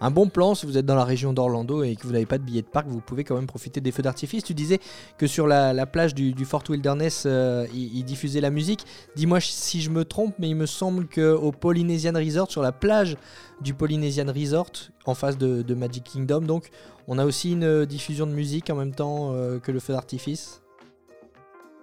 un 0.00 0.10
bon 0.10 0.28
plan 0.28 0.54
si 0.54 0.66
vous 0.66 0.78
êtes 0.78 0.86
dans 0.86 0.94
la 0.94 1.04
région 1.04 1.32
d'Orlando 1.32 1.82
et 1.82 1.96
que 1.96 2.06
vous 2.06 2.12
n'avez 2.12 2.26
pas 2.26 2.38
de 2.38 2.42
billet 2.42 2.62
de 2.62 2.66
parc, 2.66 2.86
vous 2.86 3.00
pouvez 3.00 3.24
quand 3.24 3.34
même 3.34 3.46
profiter 3.46 3.80
des 3.80 3.92
feux 3.92 4.02
d'artifice. 4.02 4.44
Tu 4.44 4.54
disais 4.54 4.80
que 5.18 5.26
sur 5.26 5.46
la, 5.46 5.86
plage 5.86 6.14
du, 6.14 6.44
Fort 6.44 6.64
Wilderness, 6.68 7.24
euh, 7.26 7.66
ils, 7.74 8.04
diffusaient 8.04 8.40
la 8.40 8.50
musique. 8.50 8.84
Dis-moi 9.16 9.40
si 9.40 9.80
je 9.80 9.90
me 9.90 10.04
trompe, 10.04 10.34
mais 10.38 10.48
il 10.48 10.56
me 10.56 10.66
semble 10.66 11.06
qu'au 11.06 11.52
Polynesian 11.52 12.14
Resort, 12.14 12.50
sur 12.50 12.62
la 12.62 12.72
plage 12.72 13.16
du 13.60 13.74
Polynesian 13.74 14.26
Resort, 14.26 14.90
en 15.06 15.14
face 15.14 15.38
de, 15.38 15.74
Magic 15.74 16.04
Kingdom, 16.04 16.42
donc 16.42 16.70
on 17.08 17.18
a 17.18 17.24
aussi 17.24 17.52
une 17.52 17.84
diffusion 17.84 18.26
de 18.26 18.32
musique 18.32 18.70
en 18.70 18.76
même 18.76 18.94
temps 18.94 19.32
euh, 19.32 19.58
que 19.58 19.72
le 19.72 19.80
feu 19.80 19.92
d'artifice. 19.92 20.63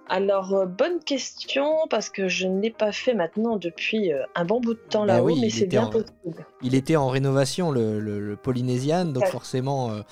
Alors, 0.08 0.52
euh, 0.54 0.66
bonne 0.66 1.00
question, 1.00 1.86
parce 1.88 2.10
que 2.10 2.28
je 2.28 2.46
ne 2.46 2.60
l'ai 2.60 2.70
pas 2.70 2.92
fait 2.92 3.14
maintenant 3.14 3.56
depuis 3.56 4.12
euh, 4.12 4.24
un 4.34 4.44
bon 4.44 4.60
bout 4.60 4.74
de 4.74 4.78
temps 4.78 5.06
bah 5.06 5.14
là-haut, 5.14 5.36
mais 5.36 5.50
c'est 5.50 5.66
bien 5.66 5.86
possible. 5.86 6.44
Il 6.62 6.74
était 6.74 6.96
en 6.96 7.08
rénovation, 7.08 7.70
le, 7.70 8.00
le, 8.00 8.36
Polynesian, 8.36 9.06
donc 9.06 9.26
forcément, 9.26 9.90
euh, 9.90 10.02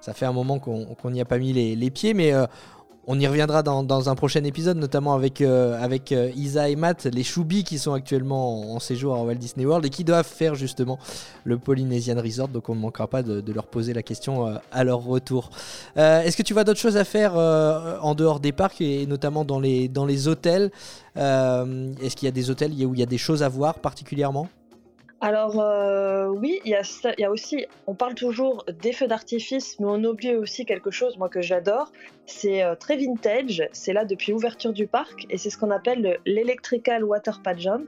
ça 0.00 0.12
fait 0.12 0.26
un 0.26 0.32
moment 0.32 0.58
qu'on 0.58 1.10
n'y 1.10 1.20
a 1.20 1.24
pas 1.24 1.38
mis 1.38 1.52
les, 1.52 1.74
les 1.74 1.90
pieds, 1.90 2.14
mais 2.14 2.32
on 3.10 3.18
y 3.18 3.26
reviendra 3.26 3.62
dans, 3.62 4.10
un 4.10 4.14
prochain 4.14 4.44
épisode, 4.44 4.76
notamment 4.76 5.14
avec, 5.14 5.40
euh, 5.40 5.82
euh, 6.12 6.30
Isa 6.36 6.68
et 6.68 6.76
Matt, 6.76 7.06
les 7.06 7.22
choubis 7.22 7.64
qui 7.64 7.78
sont 7.78 7.94
actuellement 7.94 8.74
en, 8.74 8.78
séjour 8.80 9.14
à 9.14 9.24
Walt 9.24 9.36
Disney 9.36 9.64
World 9.64 9.86
et 9.86 9.88
qui 9.88 10.04
doivent 10.04 10.26
faire 10.26 10.54
justement 10.54 10.98
le 11.44 11.56
Polynesian 11.56 12.20
Resort. 12.20 12.48
Donc 12.48 12.68
on 12.68 12.74
ne 12.74 12.80
manquera 12.80 13.06
pas 13.06 13.22
de, 13.22 13.42
leur 13.50 13.66
poser 13.66 13.94
la 13.94 14.02
question 14.02 14.46
euh, 14.46 14.56
à 14.72 14.84
leur 14.84 15.02
retour. 15.02 15.48
Est-ce 15.96 16.36
que 16.36 16.42
tu 16.42 16.52
vois 16.52 16.64
d'autres 16.64 16.78
choses 16.78 16.98
à 16.98 17.04
faire 17.04 17.34
en 17.36 18.14
dehors 18.14 18.40
des 18.40 18.52
parcs 18.52 18.82
et 18.82 19.06
notamment 19.06 19.46
dans 19.46 19.58
les 19.58 20.28
hôtels? 20.28 20.70
Est-ce 21.16 22.14
qu'il 22.14 22.26
y 22.26 22.28
a 22.28 22.32
des 22.32 22.50
hôtels 22.50 22.72
où 22.72 22.94
il 22.94 23.00
y 23.00 23.02
a 23.02 23.06
des 23.06 23.18
choses 23.18 23.42
à 23.42 23.48
voir 23.48 23.78
particulièrement? 23.78 24.48
Alors 25.20 25.58
euh, 25.58 26.28
oui, 26.28 26.60
il 26.64 26.70
y, 26.70 27.24
a 27.24 27.30
aussi, 27.30 27.66
on 27.88 27.94
parle 27.94 28.14
toujours 28.14 28.64
des 28.80 28.92
feux 28.92 29.08
d'artifice, 29.08 29.78
mais 29.80 29.86
on 29.88 30.04
oublie 30.04 30.34
aussi 30.36 30.64
quelque 30.64 30.92
chose, 30.92 31.18
moi 31.18 31.28
que 31.28 31.42
j'adore, 31.42 31.90
c'est 32.26 32.62
euh, 32.62 32.76
très 32.76 32.96
vintage, 32.96 33.68
c'est 33.72 33.92
là 33.92 34.04
depuis 34.04 34.30
l'ouverture 34.30 34.72
du 34.72 34.86
parc, 34.86 35.26
et 35.28 35.36
c'est 35.36 35.50
ce 35.50 35.58
qu'on 35.58 35.72
appelle 35.72 36.20
l'Electrical 36.24 37.02
Water 37.02 37.42
Pageant. 37.42 37.84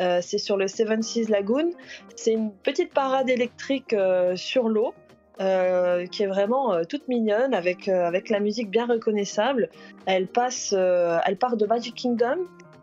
Euh, 0.00 0.18
c'est 0.20 0.38
sur 0.38 0.56
le 0.56 0.66
Seven 0.66 1.02
Seas 1.02 1.28
Lagoon. 1.28 1.70
C'est 2.16 2.32
une 2.32 2.52
petite 2.52 2.92
parade 2.92 3.30
électrique 3.30 3.94
sur 4.34 4.68
l'eau. 4.68 4.92
qui 5.38 6.22
est 6.22 6.26
vraiment 6.26 6.84
toute 6.88 7.06
mignonne 7.06 7.54
avec, 7.54 7.86
avec 7.86 8.28
la 8.28 8.40
musique 8.40 8.70
bien 8.70 8.86
reconnaissable. 8.86 9.70
Elle 10.06 10.26
passe, 10.26 10.72
elle 10.72 11.36
part 11.36 11.56
de 11.56 11.66
Magic 11.66 11.94
Kingdom 11.94 12.38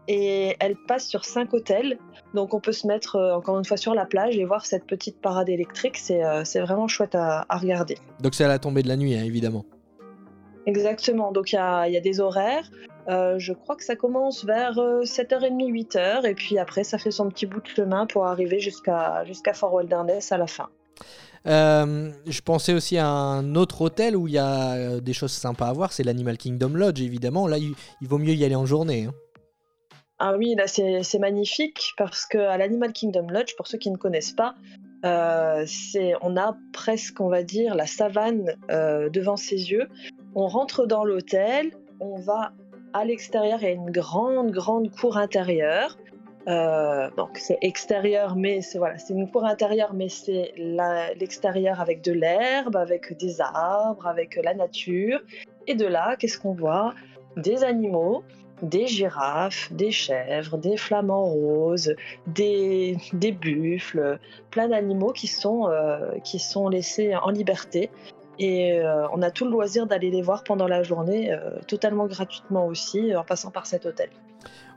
et 0.08 0.56
elle 0.60 0.76
passe 0.76 1.08
sur 1.08 1.26
cinq 1.26 1.54
hôtels. 1.54 1.98
Donc 2.34 2.54
on 2.54 2.60
peut 2.60 2.72
se 2.72 2.88
mettre 2.88 3.18
euh, 3.18 3.36
encore 3.36 3.58
une 3.58 3.66
fois 3.66 3.78
sur 3.78 3.94
la 3.94 4.06
plage 4.06 4.38
et 4.38 4.46
voir 4.46 4.66
cette 4.66 4.86
petite 4.86 5.20
parade 5.22 5.50
électrique. 5.50 5.98
C'est 5.98 6.24
euh, 6.24 6.44
vraiment 6.56 6.88
chouette 6.88 7.16
à, 7.16 7.46
regarder. 7.50 7.98
Donc 8.22 8.36
c'est 8.36 8.44
à 8.44 8.48
la 8.48 8.60
tombée 8.60 8.84
de 8.84 8.88
la 8.88 8.98
nuit, 8.98 9.16
hein, 9.16 9.24
évidemment. 9.24 9.66
Exactement. 10.66 11.32
Donc 11.32 11.52
il 11.52 11.56
y 11.56 11.58
a, 11.58 12.00
des 12.02 12.20
horaires. 12.20 12.70
Euh, 13.10 13.40
je 13.40 13.52
crois 13.52 13.76
que 13.76 13.84
ça 13.84 13.96
commence 13.96 14.46
vers 14.46 14.76
7h30, 14.76 15.72
8h. 15.72 16.26
Et 16.26 16.36
puis 16.36 16.58
après, 16.58 16.84
ça 16.84 16.98
fait 16.98 17.12
son 17.12 17.30
petit 17.30 17.46
bout 17.46 17.62
de 17.62 17.68
chemin 17.68 18.06
pour 18.06 18.28
arriver 18.28 18.60
jusqu'à 18.60 19.26
jusqu'à 19.26 19.54
Fort 19.54 19.74
Wilderness 19.74 20.32
à 20.32 20.38
la 20.38 20.48
fin. 20.48 20.70
je 21.46 22.42
pensais 22.42 22.74
aussi 22.74 22.98
à 22.98 23.08
un 23.08 23.56
autre 23.56 23.82
hôtel 23.82 24.16
où 24.16 24.28
il 24.28 24.36
y 24.36 24.38
a 24.38 25.00
des 25.02 25.14
choses 25.14 25.32
sympas 25.32 25.68
à 25.68 25.74
voir, 25.74 25.92
c'est 25.92 26.04
l'Animal 26.04 26.38
Kingdom 26.38 26.70
Lodge 26.76 27.02
évidemment. 27.02 27.48
Là, 27.48 27.58
il, 27.58 27.74
vaut 28.08 28.20
mieux 28.20 28.34
y 28.34 28.46
aller 28.46 28.56
en 28.56 28.68
journée. 28.68 29.06
Hein. 29.06 29.14
Ah 30.24 30.36
oui, 30.38 30.54
là 30.54 30.68
c'est 30.68 31.18
magnifique 31.20 31.94
parce 31.98 32.28
que 32.28 32.38
à 32.38 32.56
l'Animal 32.56 32.94
Kingdom 32.94 33.26
Lodge, 33.28 33.56
pour 33.58 33.66
ceux 33.66 33.80
qui 33.80 33.90
ne 33.90 33.98
connaissent 33.98 34.34
pas, 34.34 34.54
euh, 35.04 35.66
on 36.22 36.38
a 36.38 36.56
presque, 36.74 37.20
on 37.22 37.28
va 37.28 37.42
dire, 37.42 37.74
la 37.74 37.88
savane 37.88 38.56
euh, 38.70 39.10
devant 39.10 39.36
ses 39.36 39.72
yeux. 39.72 39.90
On 40.36 40.46
rentre 40.46 40.86
dans 40.86 41.04
l'hôtel, 41.04 41.72
on 42.00 42.20
va 42.20 42.52
à 42.94 43.04
l'extérieur, 43.04 43.58
il 43.62 43.64
y 43.64 43.68
a 43.70 43.72
une 43.72 43.90
grande, 43.90 44.52
grande 44.52 44.92
cour 44.92 45.18
intérieure. 45.18 45.98
Euh, 46.48 47.10
donc 47.18 47.40
c'est 47.40 47.58
extérieur, 47.64 48.36
mais 48.36 48.62
c'est 48.62 48.78
voilà, 48.78 49.00
c'est 49.00 49.16
une 49.16 49.28
cour 49.28 49.44
intérieure, 49.44 49.96
mais 49.96 50.08
c'est 50.08 50.54
l'extérieur 50.56 51.82
avec 51.82 52.04
de 52.04 52.12
l'herbe, 52.12 52.76
avec 52.76 53.18
des 53.18 53.42
arbres, 53.42 54.06
avec 54.06 54.40
la 54.44 54.54
nature. 54.54 55.20
Et 55.66 55.74
de 55.74 55.88
là, 55.88 56.16
qu'est-ce 56.16 56.38
qu'on 56.38 56.54
voit? 56.54 56.94
Des 57.38 57.64
animaux 57.64 58.24
des 58.62 58.88
girafes, 58.88 59.72
des 59.72 59.92
chèvres, 59.92 60.58
des 60.58 60.78
flamants 60.78 61.26
roses, 61.26 61.96
des, 62.28 62.98
des 63.14 63.32
buffles, 63.32 64.20
plein 64.50 64.68
d'animaux 64.68 65.12
qui, 65.12 65.28
sont 65.28 65.70
euh, 65.70 66.18
qui 66.24 66.40
sont 66.40 66.70
laissés 66.70 67.16
en 67.16 67.30
liberté. 67.30 67.90
Et 68.40 68.80
euh, 68.80 69.08
on 69.14 69.22
a 69.22 69.30
tout 69.30 69.46
le 69.46 69.52
loisir 69.52 69.86
d'aller 69.86 70.10
les 70.10 70.22
voir 70.22 70.44
pendant 70.44 70.68
la 70.68 70.84
journée, 70.84 71.32
euh, 71.32 71.60
totalement 71.68 72.08
gratuitement 72.08 72.66
aussi, 72.66 73.16
en 73.16 73.24
passant 73.24 73.52
par 73.52 73.66
cet 73.66 73.86
hôtel. 73.86 74.10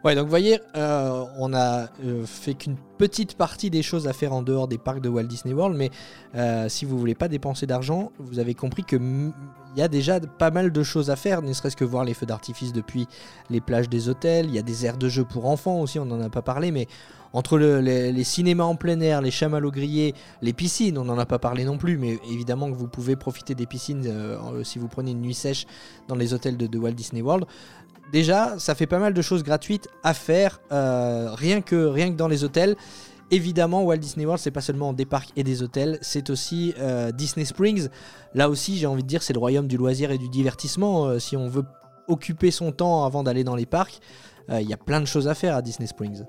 Ouais, 0.05 0.15
donc 0.15 0.25
vous 0.25 0.31
voyez, 0.31 0.61
euh, 0.77 1.25
on 1.39 1.55
a 1.55 1.87
euh, 2.05 2.27
fait 2.27 2.53
qu'une 2.53 2.77
petite 2.99 3.39
partie 3.39 3.71
des 3.71 3.83
choses 3.83 4.07
à 4.07 4.13
faire 4.13 4.35
en 4.35 4.43
dehors 4.43 4.69
des 4.69 4.77
parcs 4.77 5.01
de 5.01 5.09
Walt 5.09 5.25
Disney 5.25 5.55
World, 5.55 5.79
mais 5.79 5.91
euh, 6.35 6.69
si 6.69 6.85
vous 6.85 6.99
voulez 6.99 7.15
pas 7.15 7.27
dépenser 7.27 7.67
d'argent, 7.67 8.13
vous 8.19 8.39
avez 8.39 8.53
compris 8.53 8.85
que 8.85 8.97
il 8.97 9.81
y 9.81 9.83
a 9.83 9.89
déjà 9.89 10.21
pas 10.21 10.51
mal 10.51 10.73
de 10.73 10.83
choses 10.83 11.09
à 11.09 11.17
faire, 11.17 11.41
ne 11.41 11.51
serait-ce 11.55 11.75
que 11.75 11.87
voir 11.87 12.05
les 12.05 12.13
feux 12.13 12.27
d'artifice 12.27 12.75
depuis 12.75 13.09
les 13.49 13.63
plages 13.63 13.89
des 13.89 14.11
hôtels. 14.11 14.45
Il 14.47 14.55
y 14.55 14.59
a 14.59 14.63
des 14.63 14.85
aires 14.85 14.99
de 14.99 15.09
jeu 15.09 15.25
pour 15.25 15.47
enfants 15.47 15.81
aussi, 15.81 15.99
on 15.99 16.05
n'en 16.05 16.21
a 16.21 16.29
pas 16.29 16.43
parlé, 16.43 16.71
mais 16.71 16.87
entre 17.33 17.59
les, 17.59 18.25
cinémas 18.25 18.65
en 18.65 18.77
plein 18.77 19.01
air, 19.01 19.23
les 19.23 19.33
chamallows 19.33 19.73
grillés, 19.73 20.15
les 20.43 20.53
piscines, 20.53 20.99
on 20.99 21.05
n'en 21.05 21.19
a 21.19 21.27
pas 21.27 21.41
parlé 21.41 21.65
non 21.65 21.79
plus, 21.79 21.97
mais 21.97 22.21
évidemment 22.31 22.71
que 22.71 22.77
vous 22.77 22.87
pouvez 22.87 23.17
profiter 23.17 23.57
des 23.57 23.67
piscines 23.67 24.09
si 24.63 24.79
vous 24.79 24.87
prenez 24.87 25.11
une 25.11 25.23
nuit 25.23 25.35
sèche 25.35 25.67
dans 26.07 26.15
les 26.15 26.33
hôtels 26.35 26.57
de 26.57 26.79
Walt 26.79 26.93
Disney 26.93 27.23
World 27.23 27.47
déjà, 28.13 28.59
ça 28.59 28.75
fait 28.75 28.87
pas 28.87 28.99
mal 28.99 29.15
de 29.15 29.23
choses 29.23 29.43
gratuites 29.43 29.89
à 30.03 30.15
faire, 30.15 30.61
euh, 30.73 31.31
rien, 31.35 31.61
que, 31.61 31.87
rien 31.87 32.11
que 32.11 32.17
dans 32.17 32.29
les 32.29 32.45
hôtels. 32.45 32.77
Évidemment, 33.31 33.83
Walt 33.83 33.97
Disney 33.97 34.27
World, 34.27 34.41
c'est 34.41 34.51
pas 34.51 34.61
seulement 34.61 34.93
des 34.93 35.07
parcs 35.07 35.31
et 35.37 35.43
des 35.43 35.63
hôtels, 35.63 35.99
c'est 36.03 36.31
aussi 36.31 36.75
euh, 36.79 37.11
Disney 37.11 37.45
Springs. 37.45 37.89
Là 38.35 38.49
aussi, 38.49 38.77
j'ai 38.77 38.87
envie 38.87 39.03
de 39.03 39.09
dire, 39.09 39.23
c'est 39.23 39.33
le 39.33 39.39
royaume 39.39 39.67
du 39.67 39.77
loisir 39.77 40.11
et 40.11 40.19
du 40.19 40.29
divertissement. 40.29 41.07
Euh, 41.07 41.19
si 41.19 41.37
on 41.37 41.49
veut 41.49 41.65
occuper 42.07 42.51
son 42.51 42.71
temps 42.71 43.05
avant 43.05 43.23
d'aller 43.23 43.45
dans 43.45 43.57
les 43.57 43.67
parcs, 43.67 44.01
il 44.51 44.69
y 44.69 44.75
a 44.75 44.77
plein 44.77 45.01
de 45.01 45.07
choses 45.07 45.27
à 45.27 45.35
faire 45.35 45.57
à 45.57 45.63
Disney 45.63 45.87
Springs. 45.87 46.25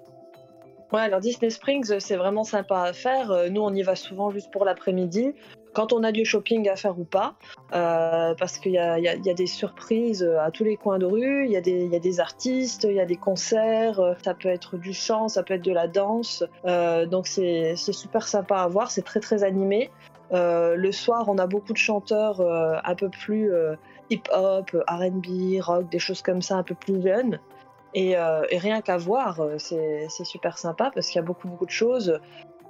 Ouais, 0.94 1.02
alors 1.02 1.20
Disney 1.20 1.50
Springs, 1.50 2.00
c'est 2.00 2.16
vraiment 2.16 2.46
sympa 2.46 2.84
à 2.84 2.94
faire. 2.94 3.52
Nous, 3.52 3.60
on 3.60 3.74
y 3.74 3.82
va 3.82 3.98
souvent 3.98 4.32
juste 4.32 4.50
pour 4.52 4.64
l'après-midi 4.64 5.34
quand 5.76 5.92
on 5.92 6.04
a 6.04 6.12
du 6.12 6.26
shopping 6.26 6.70
à 6.70 6.76
faire 6.78 6.98
ou 6.98 7.04
pas, 7.04 7.36
euh, 7.74 8.34
parce 8.36 8.58
qu'il 8.58 8.72
y, 8.72 8.80
a, 8.80 9.34
des 9.34 9.46
surprises 9.46 10.24
à 10.24 10.50
tous 10.50 10.64
les 10.64 10.78
coins 10.78 10.98
de 10.98 11.06
rue, 11.06 11.46
il 11.46 11.52
y, 11.52 11.58
a 11.58 11.62
des 12.00 12.20
artistes, 12.20 12.86
il 12.90 12.96
y 12.96 13.00
a 13.00 13.06
des 13.06 13.18
concerts, 13.18 14.16
ça 14.24 14.34
peut 14.34 14.48
être 14.48 14.78
du 14.78 14.94
chant, 14.94 15.28
ça 15.28 15.44
peut 15.44 15.54
être 15.56 15.66
de 15.66 15.74
la 15.74 15.88
danse, 15.88 16.44
euh, 16.66 17.06
donc 17.06 17.28
c'est 17.28 17.76
super 17.76 18.28
sympa 18.28 18.56
à 18.56 18.68
voir, 18.68 18.90
c'est 18.90 19.04
très 19.04 19.20
très 19.20 19.44
animé. 19.44 19.92
Euh, 20.32 20.76
le 20.76 20.92
soir, 20.92 21.26
on 21.28 21.38
a 21.38 21.46
beaucoup 21.46 21.74
de 21.74 21.78
chanteurs 21.78 22.42
un 22.42 22.96
peu 22.96 23.10
plus 23.10 23.52
hip-hop, 24.10 24.72
RB, 24.88 25.62
rock, 25.62 25.90
des 25.90 26.00
choses 26.00 26.22
comme 26.22 26.42
ça, 26.42 26.56
un 26.56 26.64
peu 26.64 26.76
plus 26.76 27.04
jeunes. 27.04 27.40
Et, 27.94 28.16
rien 28.54 28.80
qu'à 28.80 28.96
voir, 28.96 29.42
c'est 29.58 30.08
super 30.24 30.58
sympa 30.58 30.90
parce 30.96 31.08
qu'il 31.08 31.18
y 31.18 31.24
a 31.24 31.28
beaucoup 31.28 31.50
beaucoup 31.50 31.66
de 31.66 31.72
choses. 31.72 32.18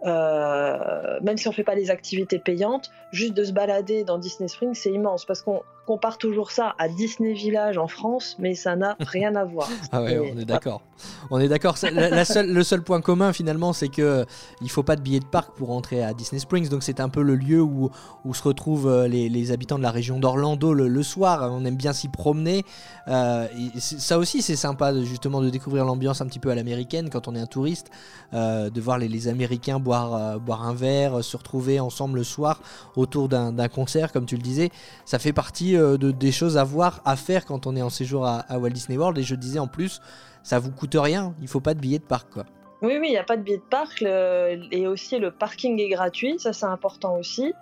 Euh, 0.06 1.20
même 1.22 1.38
si 1.38 1.48
on 1.48 1.52
fait 1.52 1.64
pas 1.64 1.76
les 1.76 1.90
activités 1.90 2.40
payantes, 2.40 2.92
juste 3.12 3.34
de 3.34 3.44
se 3.44 3.52
balader 3.52 4.04
dans 4.04 4.18
Disney 4.18 4.48
Springs, 4.48 4.76
c'est 4.76 4.92
immense. 4.92 5.26
Parce 5.26 5.42
qu'on 5.42 5.62
compare 5.86 6.18
toujours 6.18 6.52
ça 6.52 6.76
à 6.78 6.88
Disney 6.88 7.34
Village 7.34 7.78
en 7.78 7.88
France, 7.88 8.36
mais 8.40 8.56
ça 8.56 8.76
n'a 8.76 8.96
rien 9.00 9.36
à 9.36 9.46
voir. 9.46 9.70
ah 9.92 10.02
ouais, 10.02 10.20
on 10.20 10.40
est 10.40 10.46
d'accord. 10.46 10.82
On 11.30 11.40
est 11.40 11.48
d'accord. 11.48 11.76
le 11.84 12.64
seul 12.64 12.82
point 12.82 13.02
commun 13.02 13.34
finalement, 13.34 13.74
c'est 13.74 13.90
que 13.90 14.26
il 14.62 14.70
faut 14.70 14.84
pas 14.84 14.96
de 14.96 15.02
billet 15.02 15.20
de 15.20 15.26
parc 15.26 15.56
pour 15.56 15.72
entrer 15.72 16.04
à 16.04 16.14
Disney 16.14 16.40
Springs, 16.40 16.70
donc 16.70 16.84
c'est 16.84 17.00
un 17.00 17.10
peu 17.10 17.22
le 17.22 17.36
lieu 17.36 17.62
où, 17.62 17.90
où 18.24 18.34
se 18.34 18.44
retrouvent 18.44 18.88
euh, 18.88 19.08
les, 19.08 19.52
habitants 19.52 19.78
de 19.78 19.84
la 19.84 19.92
région 19.92 20.20
d'Orlando 20.20 20.74
le, 20.74 21.04
soir. 21.04 21.52
On 21.52 21.66
aime 21.66 21.76
bien 21.76 21.94
s'y 21.94 22.08
promener. 22.08 22.64
Euh, 23.08 23.48
ça 23.78 24.18
aussi, 24.18 24.42
c'est 24.42 24.56
sympa 24.56 24.94
justement 25.04 25.42
de 25.42 25.50
découvrir 25.50 25.86
l'ambiance 25.86 26.22
un 26.22 26.26
petit 26.26 26.40
peu 26.40 26.50
à 26.50 26.56
l'américaine 26.56 27.10
quand 27.10 27.28
on 27.28 27.36
est 27.36 27.40
un 27.40 27.46
touriste, 27.46 27.92
de 28.34 28.82
voir 28.82 28.98
les, 28.98 29.08
les 29.08 29.28
Américains 29.28 29.80
boire, 29.80 30.16
euh, 30.16 30.38
boire 30.40 30.64
un 30.64 30.74
verre, 30.74 31.24
se 31.24 31.38
retrouver 31.38 31.80
ensemble 31.80 32.20
le 32.20 32.24
soir 32.24 32.60
autour 32.96 33.30
d'un 33.30 33.68
concert, 33.68 34.12
comme 34.12 34.26
tu 34.26 34.36
le 34.36 34.42
disais. 34.42 34.70
Ça 35.06 35.20
fait 35.20 35.34
partie 35.34 35.75
euh, 35.76 35.98
de, 35.98 36.12
des 36.12 36.32
choses 36.32 36.58
à 36.58 36.64
voir, 36.64 37.02
à 37.06 37.16
faire 37.16 37.46
quand 37.46 37.68
on 37.68 37.76
est 37.76 37.82
en 37.82 37.90
séjour 37.90 38.26
à, 38.26 38.46
Walt 38.58 38.70
Disney 38.70 38.98
World. 38.98 39.18
Et 39.18 39.24
je 39.24 39.36
disais 39.36 39.60
en 39.60 39.68
plus, 39.68 40.02
ça 40.44 40.60
vous 40.60 40.72
coûte 40.72 40.96
rien, 41.00 41.34
il 41.42 41.48
faut 41.48 41.60
pas 41.60 41.74
de 41.74 41.80
billet 41.80 42.00
de 42.00 42.04
parc. 42.04 42.32
quoi. 42.32 42.46
Oui, 42.82 42.98
oui, 43.00 43.08
il 43.08 43.12
n'y 43.12 43.18
a 43.18 43.24
pas 43.24 43.38
de 43.38 43.42
billet 43.42 43.58
de 43.58 43.64
parc. 43.64 44.02
Et 44.02 44.88
aussi, 44.88 45.20
le 45.20 45.32
parking 45.32 45.80
est 45.80 45.90
gratuit, 45.90 46.36
ça 46.40 46.54
c'est 46.54 46.66
important 46.66 47.18
aussi. 47.18 47.54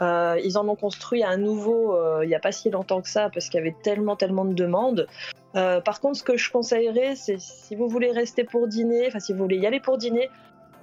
Euh, 0.00 0.40
ils 0.42 0.58
en 0.58 0.66
ont 0.68 0.74
construit 0.74 1.22
un 1.22 1.36
nouveau 1.36 1.96
il 2.22 2.28
n'y 2.28 2.34
a 2.34 2.40
pas 2.40 2.50
si 2.50 2.70
longtemps 2.70 3.02
que 3.02 3.08
ça 3.08 3.30
parce 3.32 3.48
qu'il 3.48 3.58
y 3.58 3.60
avait 3.60 3.76
tellement 3.82 4.16
tellement 4.16 4.44
de 4.44 4.54
demandes. 4.54 5.06
par 5.52 6.00
contre, 6.00 6.18
ce 6.18 6.22
que 6.24 6.36
je 6.36 6.50
conseillerais, 6.50 7.14
c'est 7.14 7.38
si 7.38 7.76
vous 7.76 7.88
voulez 7.88 8.10
rester 8.10 8.44
pour 8.44 8.66
dîner, 8.66 9.06
enfin 9.06 9.20
si 9.20 9.32
vous 9.32 9.38
voulez 9.38 9.58
y 9.58 9.66
aller 9.66 9.80
pour 9.80 9.98
dîner, 9.98 10.28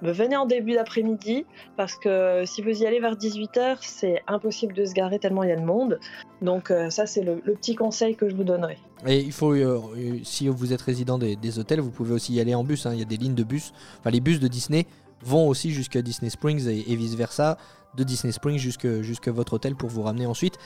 venez 0.02 0.36
en 0.36 0.46
début 0.46 0.74
d'après-midi 0.74 1.44
parce 1.76 1.94
que 1.96 2.44
si 2.46 2.62
vous 2.62 2.82
y 2.82 2.86
allez 2.86 3.00
vers 3.00 3.16
18h, 3.16 3.78
c'est 3.80 4.22
impossible 4.26 4.74
de 4.74 4.84
se 4.84 4.94
garer 4.94 5.18
tellement 5.18 5.42
il 5.42 5.50
y 5.50 5.52
a 5.52 5.56
de 5.56 5.64
monde. 5.64 5.98
Donc 6.42 6.70
euh, 6.70 6.90
ça, 6.90 7.06
c'est 7.06 7.22
le, 7.22 7.36
petit 7.36 7.74
conseil 7.74 8.16
que 8.16 8.28
je 8.28 8.34
vous 8.34 8.44
donnerai. 8.44 8.78
Et 9.06 9.20
il 9.20 9.32
faut, 9.32 9.52
euh, 9.52 9.80
euh, 9.96 10.18
si 10.24 10.48
vous 10.48 10.72
êtes 10.72 10.82
résident 10.82 11.18
des, 11.18 11.58
hôtels, 11.58 11.80
vous 11.80 11.90
pouvez 11.90 12.14
aussi 12.14 12.34
y 12.34 12.40
aller 12.40 12.54
en 12.54 12.64
bus. 12.64 12.86
Hein. 12.86 12.92
Il 12.94 12.98
y 12.98 13.02
a 13.02 13.06
des 13.06 13.16
lignes 13.16 13.34
de 13.34 13.44
bus. 13.44 13.72
Enfin, 13.98 14.10
les 14.10 14.20
bus 14.20 14.40
de 14.40 14.48
Disney 14.48 14.86
vont 15.22 15.48
aussi 15.48 15.70
jusqu'à 15.70 16.02
Disney 16.02 16.30
Springs 16.30 16.66
et, 16.66 16.96
vice-versa, 16.96 17.58
de 17.94 18.04
Disney 18.04 18.32
Springs 18.32 18.58
jusqu'à 18.58 19.32
votre 19.32 19.54
hôtel 19.54 19.74
pour 19.76 19.90
vous 19.90 20.02
ramener 20.02 20.26
ensuite. 20.26 20.56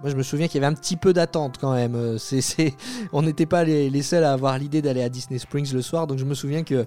Moi, 0.00 0.08
je 0.08 0.16
me 0.16 0.22
souviens 0.22 0.48
qu'il 0.48 0.60
y 0.60 0.64
avait 0.64 0.72
un 0.72 0.76
petit 0.76 0.96
peu 0.96 1.12
d'attente 1.12 1.58
quand 1.60 1.74
même. 1.74 1.94
Euh, 1.94 2.18
On 3.12 3.20
n'était 3.20 3.44
pas 3.44 3.64
les, 3.64 4.02
seuls 4.02 4.24
à 4.24 4.32
avoir 4.32 4.58
l'idée 4.58 4.80
d'aller 4.80 5.02
à 5.02 5.10
Disney 5.10 5.38
Springs 5.38 5.72
le 5.74 5.82
soir. 5.82 6.06
Donc, 6.06 6.18
je 6.18 6.24
me 6.24 6.32
souviens 6.32 6.64
que 6.64 6.86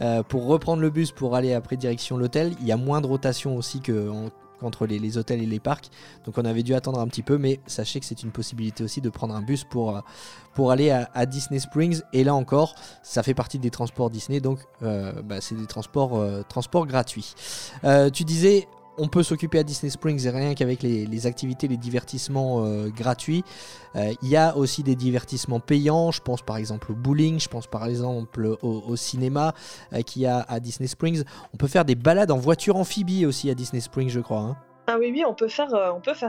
euh, 0.00 0.22
pour 0.22 0.46
reprendre 0.46 0.80
le 0.80 0.90
bus 0.90 1.10
pour 1.10 1.34
aller 1.34 1.54
après 1.54 1.76
direction 1.76 2.16
l'hôtel, 2.16 2.52
il 2.60 2.66
y 2.66 2.72
a 2.72 2.76
moins 2.76 3.00
de 3.00 3.08
rotation 3.08 3.56
aussi 3.56 3.80
que, 3.80 4.08
qu'entre 4.60 4.86
les, 4.86 5.18
hôtels 5.18 5.42
et 5.42 5.46
les 5.46 5.58
parcs. 5.58 5.90
Donc, 6.24 6.38
on 6.38 6.44
avait 6.44 6.62
dû 6.62 6.72
attendre 6.74 7.00
un 7.00 7.08
petit 7.08 7.22
peu. 7.22 7.36
Mais 7.36 7.58
sachez 7.66 7.98
que 7.98 8.06
c'est 8.06 8.22
une 8.22 8.30
possibilité 8.30 8.84
aussi 8.84 9.00
de 9.00 9.10
prendre 9.10 9.34
un 9.34 9.42
bus 9.42 9.64
pour, 9.64 9.96
euh, 9.96 10.00
pour 10.54 10.70
aller 10.70 10.90
à, 10.90 11.26
Disney 11.26 11.58
Springs. 11.58 12.02
Et 12.12 12.22
là 12.22 12.36
encore, 12.36 12.76
ça 13.02 13.24
fait 13.24 13.34
partie 13.34 13.58
des 13.58 13.70
transports 13.70 14.08
Disney. 14.08 14.38
Donc, 14.38 14.60
bah, 14.80 15.40
c'est 15.40 15.56
des 15.56 15.66
transports, 15.66 16.24
transports 16.48 16.86
gratuits. 16.86 17.34
tu 18.12 18.22
disais 18.22 18.68
on 18.98 19.08
peut 19.08 19.22
s'occuper 19.22 19.58
à 19.58 19.62
Disney 19.62 19.90
Springs 19.90 20.28
rien 20.28 20.54
qu'avec 20.54 20.82
les, 20.82 21.26
activités, 21.26 21.68
les 21.68 21.76
divertissements 21.76 22.64
euh, 22.64 22.88
gratuits. 22.88 23.44
Euh, 23.96 24.12
il 24.22 24.28
y 24.28 24.36
a 24.36 24.56
aussi 24.56 24.82
des 24.82 24.96
divertissements 24.96 25.60
payants. 25.60 26.10
Je 26.10 26.20
pense 26.20 26.42
par 26.42 26.56
exemple 26.56 26.92
au 26.92 26.94
bowling, 26.94 27.40
je 27.40 27.48
pense 27.48 27.66
par 27.66 27.86
exemple 27.86 28.56
au, 28.62 28.96
cinéma 28.96 29.54
euh, 29.92 30.02
qu'il 30.02 30.22
y 30.22 30.26
a 30.26 30.44
à 30.48 30.60
Disney 30.60 30.86
Springs. 30.86 31.24
On 31.54 31.56
peut 31.56 31.68
faire 31.68 31.84
des 31.84 31.94
balades 31.94 32.30
en 32.30 32.38
voiture 32.38 32.76
amphibie 32.76 33.26
aussi 33.26 33.50
à 33.50 33.54
Disney 33.54 33.80
Springs, 33.80 34.10
je 34.10 34.20
crois. 34.20 34.40
Hein. 34.40 34.56
Ah 34.88 34.96
oui, 34.98 35.10
oui, 35.12 35.24
on 35.26 35.34
peut 35.34 35.48
faire, 35.48 35.70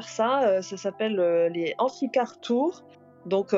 ça. 0.07 0.61
ça 0.61 0.77
s'appelle 0.77 1.15
les 1.53 1.73
Amphicar 1.79 2.39
Tours. 2.39 2.83
Donc 3.25 3.55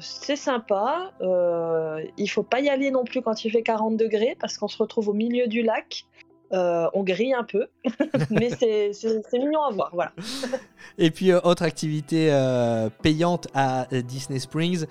c'est 0.00 0.36
sympa. 0.36 1.12
il 1.20 2.26
faut 2.28 2.42
pas 2.42 2.60
y 2.60 2.68
aller 2.68 2.90
non 2.90 3.04
plus 3.04 3.22
quand 3.22 3.44
il 3.44 3.50
fait 3.50 3.62
40 3.62 3.96
degrés 3.96 4.36
parce 4.40 4.58
qu'on 4.58 4.68
se 4.68 4.78
retrouve 4.78 5.08
au 5.08 5.14
milieu 5.14 5.46
du 5.46 5.62
lac. 5.62 6.06
Euh, 6.52 6.86
on 6.94 7.02
grille 7.02 7.34
un 7.34 7.42
peu, 7.42 7.66
mais 8.30 8.50
c'est 8.50 8.92
mignon 9.32 9.62
à 9.62 9.72
voir. 9.72 9.90
Voilà. 9.92 10.12
Et 10.98 11.10
puis, 11.10 11.32
euh, 11.32 11.40
autre 11.42 11.64
activité 11.64 12.28
euh, 12.30 12.88
payante 13.02 13.48
à 13.52 13.86
Disney 13.90 14.38
Springs, 14.38 14.84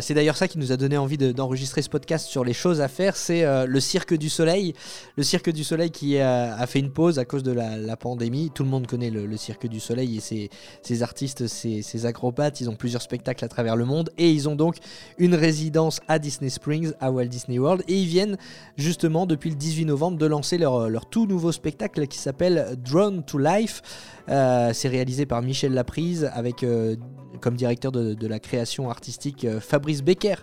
c'est 0.00 0.14
d'ailleurs 0.14 0.36
ça 0.36 0.48
qui 0.48 0.58
nous 0.58 0.72
a 0.72 0.76
donné 0.76 0.96
envie 0.96 1.16
d'enregistrer 1.18 1.82
ce 1.82 1.88
podcast 1.88 2.26
sur 2.26 2.44
les 2.44 2.52
choses 2.52 2.80
à 2.80 2.88
faire, 2.88 3.16
c'est 3.16 3.44
le 3.66 3.80
Cirque 3.80 4.14
du 4.14 4.28
Soleil. 4.28 4.74
Le 5.16 5.22
Cirque 5.22 5.50
du 5.50 5.64
Soleil 5.64 5.90
qui 5.90 6.18
a, 6.18 6.66
fait 6.66 6.80
une 6.80 6.90
pause 6.90 7.18
à 7.18 7.24
cause 7.24 7.42
de 7.42 7.52
la, 7.52 7.96
pandémie. 7.96 8.50
Tout 8.54 8.64
le 8.64 8.68
monde 8.68 8.86
connaît 8.86 9.10
le, 9.10 9.36
Cirque 9.36 9.66
du 9.66 9.80
Soleil 9.80 10.16
et 10.18 10.50
ses, 10.82 11.02
artistes, 11.02 11.46
ses, 11.46 11.82
ses, 11.82 12.06
acrobates. 12.06 12.60
Ils 12.60 12.68
ont 12.68 12.76
plusieurs 12.76 13.02
spectacles 13.02 13.44
à 13.44 13.48
travers 13.48 13.76
le 13.76 13.84
monde 13.84 14.10
et 14.18 14.30
ils 14.30 14.48
ont 14.48 14.56
donc 14.56 14.76
une 15.18 15.34
résidence 15.34 16.00
à 16.08 16.18
Disney 16.18 16.50
Springs, 16.50 16.92
à 17.00 17.10
Walt 17.10 17.26
Disney 17.26 17.58
World. 17.58 17.82
Et 17.88 17.94
ils 17.94 18.06
viennent 18.06 18.36
justement 18.76 19.26
depuis 19.26 19.50
le 19.50 19.56
18 19.56 19.84
novembre 19.86 20.18
de 20.18 20.26
lancer 20.26 20.58
leur 20.58 20.87
leur 20.88 21.06
tout 21.06 21.26
nouveau 21.26 21.52
spectacle 21.52 22.06
qui 22.06 22.18
s'appelle 22.18 22.76
Drone 22.84 23.24
to 23.24 23.38
Life. 23.38 23.82
Euh, 24.28 24.72
c'est 24.72 24.88
réalisé 24.88 25.26
par 25.26 25.42
Michel 25.42 25.72
Laprise 25.72 26.30
avec 26.32 26.62
euh, 26.62 26.96
comme 27.40 27.56
directeur 27.56 27.92
de, 27.92 28.26
la 28.26 28.38
création 28.38 28.90
artistique 28.90 29.44
euh, 29.44 29.60
Fabrice 29.60 30.02
Becker, 30.02 30.36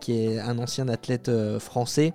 qui 0.00 0.12
est 0.12 0.38
un 0.38 0.58
ancien 0.58 0.88
athlète 0.88 1.30
français. 1.58 2.14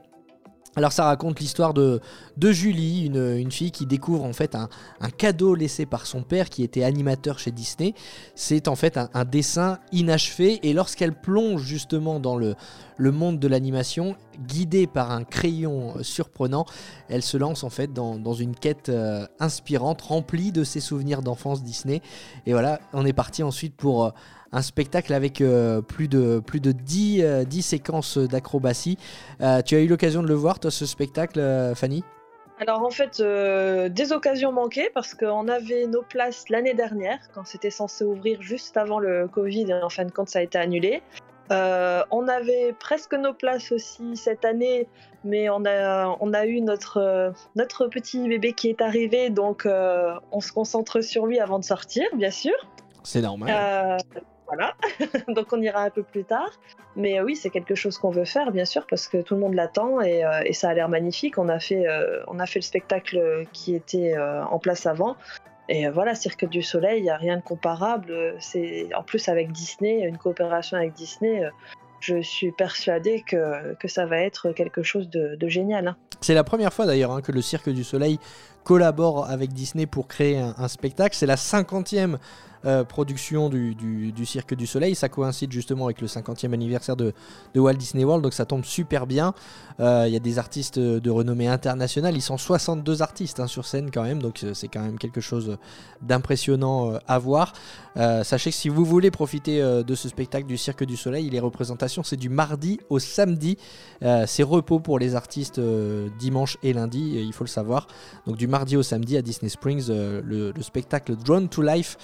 Alors 0.75 0.91
ça 0.91 1.05
raconte 1.05 1.39
l'histoire 1.39 1.73
de, 1.73 1.99
de 2.37 2.51
Julie, 2.51 3.05
une, 3.05 3.51
fille 3.51 3.71
qui 3.71 3.85
découvre 3.85 4.23
en 4.23 4.33
fait 4.33 4.55
un, 4.55 4.69
cadeau 5.17 5.55
laissé 5.55 5.85
par 5.85 6.05
son 6.05 6.21
père 6.21 6.49
qui 6.49 6.63
était 6.63 6.83
animateur 6.83 7.39
chez 7.39 7.51
Disney. 7.51 7.93
C'est 8.35 8.67
en 8.67 8.75
fait 8.75 8.97
un, 8.97 9.25
dessin 9.25 9.79
inachevé 9.91 10.59
et 10.63 10.73
lorsqu'elle 10.73 11.13
plonge 11.13 11.63
justement 11.63 12.19
dans 12.19 12.37
le, 12.37 12.55
le 12.99 13.11
monde 13.11 13.39
de 13.39 13.47
l'animation, 13.47 14.15
guidée 14.45 14.85
par 14.85 15.11
un 15.11 15.23
crayon 15.23 16.03
surprenant, 16.03 16.65
elle 17.07 17.23
se 17.23 17.37
lance 17.37 17.63
en 17.63 17.69
fait 17.69 17.91
dans, 17.93 18.33
une 18.33 18.53
quête 18.53 18.89
euh, 18.89 19.25
inspirante 19.39 20.01
remplie 20.01 20.51
de 20.51 20.63
ses 20.63 20.81
souvenirs 20.81 21.21
d'enfance 21.21 21.63
Disney. 21.63 22.01
Et 22.45 22.51
voilà, 22.51 22.79
on 22.93 23.05
est 23.05 23.13
parti 23.13 23.41
ensuite 23.41 23.75
pour... 23.75 24.05
Euh, 24.05 24.09
un 24.51 24.63
spectacle 24.63 25.13
avec 25.13 25.41
euh, 25.41 25.79
plus 25.79 26.07
de, 26.07 26.41
plus 26.43 26.59
de 26.59 26.71
10, 26.71 27.45
10 27.45 27.59
euh, 27.59 27.61
séquences 27.61 28.17
d'acrobatie. 28.17 28.97
Tu 29.63 29.75
as 29.75 29.79
eu 29.79 29.87
l'occasion 29.87 30.23
de 30.23 30.27
le 30.27 30.33
voir, 30.33 30.59
toi, 30.59 30.71
ce 30.71 30.87
spectacle, 30.87 31.39
Fanny? 31.75 32.03
Alors 32.59 32.81
en 32.81 32.89
fait, 32.89 33.21
des 33.21 34.11
occasions 34.11 34.51
manquées 34.51 34.89
parce 34.95 35.13
qu'on 35.13 35.47
avait 35.47 35.85
nos 35.85 36.01
places 36.01 36.49
l'année 36.49 36.73
dernière 36.73 37.19
quand 37.35 37.45
c'était 37.45 37.69
censé 37.69 38.03
ouvrir 38.03 38.41
juste 38.41 38.75
avant 38.75 38.97
le 38.97 39.27
Covid 39.27 39.69
et 39.69 39.83
en 39.83 39.89
fin 39.89 40.03
de 40.03 40.11
compte 40.11 40.29
ça 40.29 40.39
a 40.39 40.41
été 40.41 40.57
annulé. 40.57 41.03
Euh, 41.51 42.03
on 42.11 42.27
avait 42.27 42.73
presque 42.79 43.13
nos 43.13 43.33
places 43.33 43.71
aussi 43.71 44.15
cette 44.15 44.45
année, 44.45 44.87
mais 45.23 45.49
on 45.49 45.65
a, 45.65 46.15
on 46.19 46.33
a 46.33 46.45
eu 46.45 46.61
notre, 46.61 47.33
notre 47.55 47.87
petit 47.87 48.27
bébé 48.27 48.53
qui 48.53 48.69
est 48.69 48.81
arrivé, 48.81 49.29
donc 49.29 49.65
euh, 49.65 50.13
on 50.31 50.41
se 50.41 50.51
concentre 50.51 51.01
sur 51.01 51.25
lui 51.25 51.39
avant 51.39 51.59
de 51.59 51.63
sortir, 51.63 52.05
bien 52.13 52.31
sûr. 52.31 52.53
C'est 53.03 53.21
normal. 53.21 53.49
Euh, 53.51 54.21
voilà, 54.47 54.75
donc 55.27 55.51
on 55.51 55.61
ira 55.61 55.81
un 55.81 55.89
peu 55.89 56.03
plus 56.03 56.23
tard. 56.23 56.51
Mais 56.95 57.21
oui, 57.21 57.35
c'est 57.35 57.49
quelque 57.49 57.75
chose 57.75 57.97
qu'on 57.97 58.11
veut 58.11 58.25
faire, 58.25 58.51
bien 58.51 58.65
sûr, 58.65 58.85
parce 58.87 59.07
que 59.07 59.21
tout 59.21 59.35
le 59.35 59.41
monde 59.41 59.53
l'attend 59.53 60.01
et, 60.01 60.23
et 60.45 60.53
ça 60.53 60.69
a 60.69 60.73
l'air 60.73 60.89
magnifique. 60.89 61.37
On 61.37 61.49
a, 61.49 61.59
fait, 61.59 61.85
on 62.27 62.39
a 62.39 62.45
fait 62.47 62.59
le 62.59 62.63
spectacle 62.63 63.45
qui 63.53 63.75
était 63.75 64.17
en 64.17 64.57
place 64.57 64.87
avant. 64.87 65.15
Et 65.69 65.87
euh, 65.87 65.91
voilà, 65.91 66.15
Cirque 66.15 66.49
du 66.49 66.61
Soleil, 66.61 66.99
il 66.99 67.03
n'y 67.03 67.09
a 67.09 67.15
rien 67.17 67.37
de 67.37 67.41
comparable. 67.41 68.35
C'est 68.39 68.89
En 68.95 69.03
plus, 69.03 69.29
avec 69.29 69.51
Disney, 69.51 70.01
une 70.01 70.17
coopération 70.17 70.75
avec 70.75 70.93
Disney, 70.93 71.45
euh, 71.45 71.49
je 71.99 72.21
suis 72.21 72.51
persuadée 72.51 73.23
que, 73.25 73.75
que 73.75 73.87
ça 73.87 74.05
va 74.05 74.17
être 74.17 74.51
quelque 74.51 74.83
chose 74.83 75.09
de, 75.09 75.37
génial. 75.47 75.87
hein. 75.87 75.95
C'est 76.21 76.33
la 76.33 76.43
première 76.43 76.73
fois 76.73 76.85
d'ailleurs 76.85 77.11
hein, 77.11 77.21
que 77.21 77.31
le 77.31 77.41
Cirque 77.41 77.69
du 77.69 77.83
Soleil 77.83 78.19
collabore 78.63 79.29
avec 79.29 79.53
Disney 79.53 79.85
pour 79.85 80.07
créer 80.07 80.37
un 80.37 80.67
spectacle. 80.67 81.15
C'est 81.15 81.25
la 81.25 81.37
cinquantième 81.37 82.17
euh, 82.65 82.83
production 82.83 83.47
du, 83.47 84.25
Cirque 84.25 84.53
du 84.53 84.67
Soleil. 84.67 84.93
Ça 84.93 85.07
coïncide 85.07 85.51
justement 85.51 85.85
avec 85.85 86.01
le 86.01 86.07
50e 86.07 86.53
anniversaire 86.53 86.97
de, 86.97 87.13
Walt 87.55 87.75
Disney 87.75 88.03
World, 88.03 88.21
donc 88.21 88.33
ça 88.33 88.45
tombe 88.45 88.65
super 88.65 89.07
bien. 89.07 89.33
Euh, 89.79 90.05
Il 90.07 90.13
y 90.13 90.17
a 90.17 90.19
des 90.19 90.39
artistes 90.39 90.77
de 90.77 91.09
renommée 91.09 91.47
internationale. 91.47 92.17
Ils 92.17 92.21
sont 92.21 92.37
62 92.37 93.01
artistes 93.01 93.39
hein, 93.39 93.47
sur 93.47 93.65
scène 93.65 93.91
quand 93.91 94.03
même, 94.03 94.21
donc 94.21 94.41
euh, 94.43 94.53
c'est 94.53 94.67
quand 94.67 94.81
même 94.81 94.99
quelque 94.99 95.21
chose 95.21 95.57
d'impressionnant 96.01 96.93
à 97.07 97.17
voir. 97.19 97.53
Sachez 97.95 98.51
que 98.51 98.55
si 98.55 98.69
vous 98.69 98.85
voulez 98.85 99.11
profiter 99.11 99.61
de 99.61 99.95
ce 99.95 100.07
spectacle 100.07 100.45
du 100.45 100.57
Cirque 100.57 100.85
du 100.85 100.95
Soleil, 100.95 101.29
les 101.29 101.39
représentations 101.39 102.01
c'est 102.01 102.15
du 102.15 102.29
mardi 102.29 102.79
au 102.89 102.99
samedi. 102.99 103.57
C'est 104.01 104.43
repos 104.43 104.79
pour 104.79 104.99
les 104.99 105.15
artistes 105.15 105.59
dimanche 106.17 106.57
et 106.63 106.71
lundi, 106.71 107.15
il 107.17 107.33
faut 107.33 107.43
le 107.43 107.49
savoir. 107.49 107.87
Donc 108.25 108.37
du 108.37 108.47
mardi 108.47 108.77
au 108.77 108.83
samedi 108.83 109.17
à 109.17 109.21
Disney 109.21 109.49
Springs, 109.49 109.89
le, 109.89 110.21
le 110.51 110.61
spectacle 110.61 111.17
Drawn 111.17 111.49
to 111.49 111.61
Life 111.61 111.97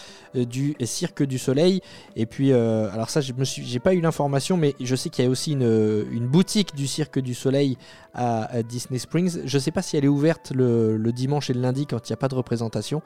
du 0.45 0.75
Cirque 0.83 1.23
du 1.23 1.37
Soleil. 1.37 1.81
Et 2.15 2.25
puis, 2.25 2.51
euh, 2.51 2.89
alors 2.91 3.09
ça, 3.09 3.21
je 3.21 3.33
me 3.33 3.45
suis, 3.45 3.63
j'ai 3.65 3.79
pas 3.79 3.93
eu 3.93 4.01
l'information, 4.01 4.57
mais 4.57 4.75
je 4.79 4.95
sais 4.95 5.09
qu'il 5.09 5.23
y 5.25 5.27
a 5.27 5.31
aussi 5.31 5.53
une, 5.53 6.05
une 6.11 6.27
boutique 6.27 6.75
du 6.75 6.87
Cirque 6.87 7.19
du 7.19 7.33
Soleil 7.33 7.77
à, 8.15 8.63
Disney 8.63 8.99
Springs. 8.99 9.41
Je 9.45 9.59
sais 9.59 9.71
pas 9.71 9.81
si 9.81 9.97
elle 9.97 10.05
est 10.05 10.09
ouverte 10.09 10.51
le, 10.55 11.11
dimanche 11.11 11.49
et 11.49 11.53
le 11.53 11.61
lundi 11.61 11.85
quand 11.85 12.09
il 12.09 12.11
n'y 12.11 12.13
a 12.13 12.17
pas 12.17 12.27
de 12.27 12.35
représentation. 12.35 13.01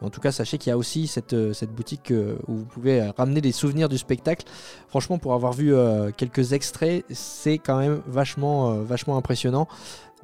En 0.00 0.10
tout 0.10 0.20
cas, 0.20 0.32
sachez 0.32 0.58
qu'il 0.58 0.70
y 0.70 0.72
a 0.72 0.78
aussi 0.78 1.06
cette, 1.06 1.32
euh, 1.32 1.52
boutique 1.74 2.10
euh, 2.10 2.36
où 2.46 2.56
vous 2.56 2.64
pouvez 2.64 3.00
euh, 3.00 3.10
ramener 3.16 3.40
des 3.40 3.52
souvenirs 3.52 3.88
du 3.88 3.98
spectacle. 3.98 4.46
Franchement, 4.88 5.18
pour 5.18 5.34
avoir 5.34 5.52
vu 5.52 5.74
euh, 5.74 6.10
quelques 6.16 6.52
extraits, 6.52 7.04
c'est 7.10 7.58
quand 7.58 7.78
même 7.78 8.02
vachement, 8.06 8.72
euh, 8.72 8.82
vachement 8.82 9.16
impressionnant. 9.16 9.66